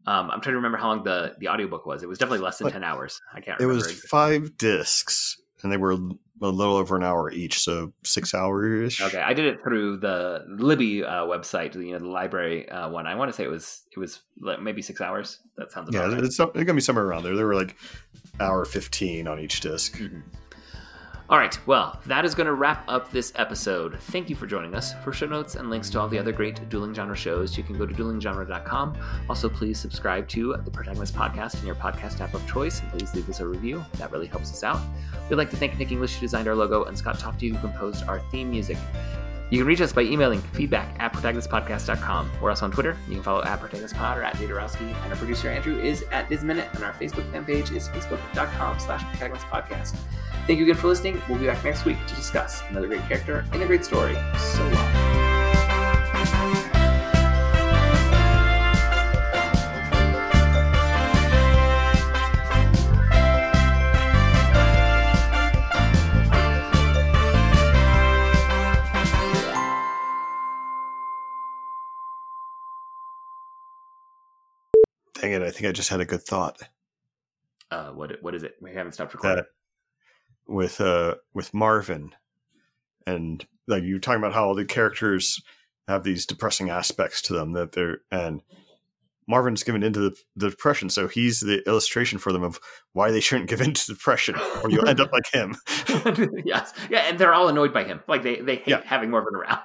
Um, 0.08 0.32
I'm 0.32 0.42
trying 0.42 0.54
to 0.54 0.58
remember 0.58 0.78
how 0.78 0.88
long 0.88 1.04
the 1.04 1.36
the 1.38 1.50
audiobook 1.50 1.86
was. 1.86 2.02
It 2.02 2.10
was 2.10 2.18
definitely 2.18 2.44
less 2.44 2.58
than 2.58 2.66
What? 2.66 2.74
ten 2.74 2.84
hours. 2.84 3.22
I 3.34 3.42
can't. 3.42 3.60
Remember. 3.60 3.64
It 3.64 3.76
was 3.76 3.88
exactly. 3.88 4.08
five 4.08 4.58
discs, 4.58 5.40
and 5.62 5.72
they 5.72 5.78
were 5.78 5.92
a 5.92 5.98
little 6.40 6.76
over 6.76 6.96
an 6.96 7.04
hour 7.04 7.32
each, 7.32 7.60
so 7.60 7.92
six 8.04 8.34
hours. 8.34 9.02
Okay, 9.02 9.20
I 9.20 9.34
did 9.34 9.46
it 9.46 9.62
through 9.64 9.98
the 9.98 10.46
Libby 10.48 11.04
uh, 11.04 11.26
website, 11.26 11.76
you 11.76 11.92
know, 11.94 12.00
the 12.00 12.08
library 12.08 12.70
uh, 12.70 12.90
one. 12.90 13.06
I 13.08 13.16
want 13.16 13.30
to 13.30 13.36
say 13.36 13.44
it 13.44 13.50
was 13.50 13.84
it 13.92 14.00
was 14.00 14.22
like 14.40 14.62
maybe 14.62 14.82
six 14.82 15.02
hours. 15.02 15.40
That 15.58 15.72
sounds 15.72 15.90
about 15.90 16.00
Yeah, 16.10 16.14
right. 16.16 16.24
it's, 16.24 16.40
it's 16.40 16.54
to 16.54 16.74
be 16.74 16.82
somewhere 16.82 17.06
around 17.06 17.24
there. 17.24 17.36
There 17.36 17.48
were 17.48 17.56
like 17.56 17.76
hour 18.40 18.66
15 18.66 19.28
on 19.28 19.40
each 19.40 19.62
disc. 19.62 19.98
Mhm. 19.98 20.22
All 21.30 21.38
right, 21.38 21.60
well, 21.68 22.00
that 22.06 22.24
is 22.24 22.34
going 22.34 22.48
to 22.48 22.54
wrap 22.54 22.86
up 22.88 23.12
this 23.12 23.34
episode. 23.36 24.00
Thank 24.00 24.30
you 24.30 24.36
for 24.36 24.48
joining 24.48 24.74
us. 24.74 24.94
For 25.04 25.12
show 25.12 25.26
notes 25.26 25.56
and 25.56 25.70
links 25.70 25.90
to 25.90 26.00
all 26.00 26.08
the 26.08 26.18
other 26.18 26.32
great 26.32 26.70
dueling 26.70 26.94
genre 26.94 27.18
shows, 27.18 27.58
you 27.58 27.64
can 27.64 27.78
go 27.78 27.86
to 27.86 27.94
duelinggenre.com. 27.94 28.98
Also, 29.30 29.50
please 29.50 29.78
subscribe 29.78 30.26
to 30.30 30.56
the 30.64 30.72
Protagonist 30.72 31.14
Podcast 31.14 31.60
in 31.60 31.66
your 31.66 31.76
podcast 31.76 32.22
app 32.22 32.34
of 32.34 32.48
choice, 32.48 32.80
and 32.80 32.90
please 32.92 33.14
leave 33.14 33.30
us 33.30 33.42
a 33.42 33.46
review. 33.46 33.84
That 33.98 34.10
really 34.10 34.28
helps 34.28 34.54
us 34.54 34.64
out. 34.64 34.80
We'd 35.30 35.36
like 35.36 35.50
to 35.50 35.58
thank 35.58 35.78
Nick 35.78 35.92
English, 35.92 36.16
who 36.16 36.22
designed 36.22 36.48
our 36.48 36.56
logo, 36.56 36.86
and 36.86 36.98
Scott 36.98 37.20
Tofty, 37.20 37.50
who 37.50 37.58
composed 37.60 38.08
our 38.08 38.22
theme 38.32 38.50
music. 38.50 38.78
You 39.50 39.60
can 39.60 39.68
reach 39.68 39.82
us 39.82 39.94
by 39.94 40.02
emailing 40.02 40.42
feedback 40.42 40.96
at 41.00 41.14
protagonistpodcast.com. 41.14 42.32
We're 42.42 42.50
also 42.50 42.66
on 42.66 42.72
Twitter. 42.72 42.98
You 43.08 43.16
can 43.16 43.24
follow 43.24 43.44
at 43.44 43.60
protagonistpod 43.60 44.18
or 44.18 44.24
at 44.24 44.36
Dadarowski. 44.36 44.94
And 45.04 45.12
our 45.12 45.18
producer, 45.18 45.50
Andrew, 45.50 45.80
is 45.80 46.04
at 46.12 46.30
Disminute, 46.30 46.74
and 46.74 46.84
our 46.84 46.94
Facebook 46.94 47.32
fan 47.32 47.46
page 47.46 47.72
is 47.72 47.88
facebook.com 47.90 48.80
slash 48.80 49.02
protagonistpodcast. 49.04 49.96
Thank 50.46 50.60
you 50.60 50.66
again 50.66 50.76
for 50.76 50.88
listening. 50.88 51.22
We'll 51.30 51.40
be 51.40 51.48
back 51.48 51.64
next 51.64 51.86
week 51.86 51.98
to 52.08 52.16
discuss 52.16 52.62
another 52.70 52.88
great 52.88 53.02
character 53.02 53.46
and 53.52 53.62
a 53.62 53.66
great 53.66 53.86
story. 53.86 54.16
So 54.38 54.68
long. 54.70 55.27
Dang 75.28 75.42
it, 75.42 75.46
I 75.46 75.52
think 75.52 75.68
I 75.68 75.74
just 75.74 75.90
had 75.90 76.00
a 76.00 76.06
good 76.06 76.22
thought. 76.24 76.58
Uh, 77.70 77.90
what 77.90 78.14
what 78.22 78.34
is 78.34 78.44
it? 78.44 78.56
We 78.62 78.74
haven't 78.74 78.94
stopped 78.94 79.14
recording. 79.14 79.44
That 79.44 79.46
with 80.48 80.80
uh 80.80 81.16
with 81.34 81.54
Marvin 81.54 82.16
and 83.06 83.46
like 83.68 83.84
you 83.84 83.96
were 83.96 84.00
talking 84.00 84.22
about 84.22 84.32
how 84.32 84.46
all 84.46 84.56
the 84.56 84.64
characters 84.64 85.42
have 85.90 86.04
these 86.04 86.26
depressing 86.26 86.70
aspects 86.70 87.22
to 87.24 87.34
them 87.34 87.52
that 87.54 87.74
they're 87.74 88.00
and 88.10 88.42
Marvin's 89.28 89.64
given 89.64 89.84
into 89.84 90.00
the, 90.00 90.16
the 90.38 90.50
depression, 90.50 90.90
so 90.90 91.10
he's 91.10 91.42
the 91.42 91.62
illustration 91.68 92.20
for 92.20 92.32
them 92.32 92.44
of 92.44 92.62
why 92.94 93.12
they 93.12 93.20
shouldn't 93.20 93.50
give 93.50 93.60
into 93.60 93.86
depression, 93.86 94.36
or 94.64 94.70
you'll 94.70 94.88
end 94.88 95.02
up 95.02 95.12
like 95.12 95.30
him. 95.34 95.58
yes, 96.46 96.72
yeah, 96.90 97.00
and 97.10 97.20
they're 97.20 97.34
all 97.34 97.50
annoyed 97.50 97.74
by 97.74 97.84
him. 97.84 98.00
Like 98.08 98.24
they 98.24 98.40
they 98.40 98.56
hate 98.56 98.68
Yeah. 98.70 98.82
having 98.86 99.10
Marvin 99.10 99.36
around. 99.36 99.60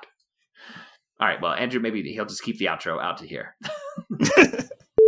All 1.21 1.29
right, 1.29 1.41
well, 1.41 1.53
Andrew, 1.53 1.79
maybe 1.81 2.03
he'll 2.13 2.25
just 2.27 2.43
keep 2.43 2.59
the 2.59 2.65
outro 2.65 3.01
out 3.01 3.19
to 3.19 3.27
here. 3.29 3.55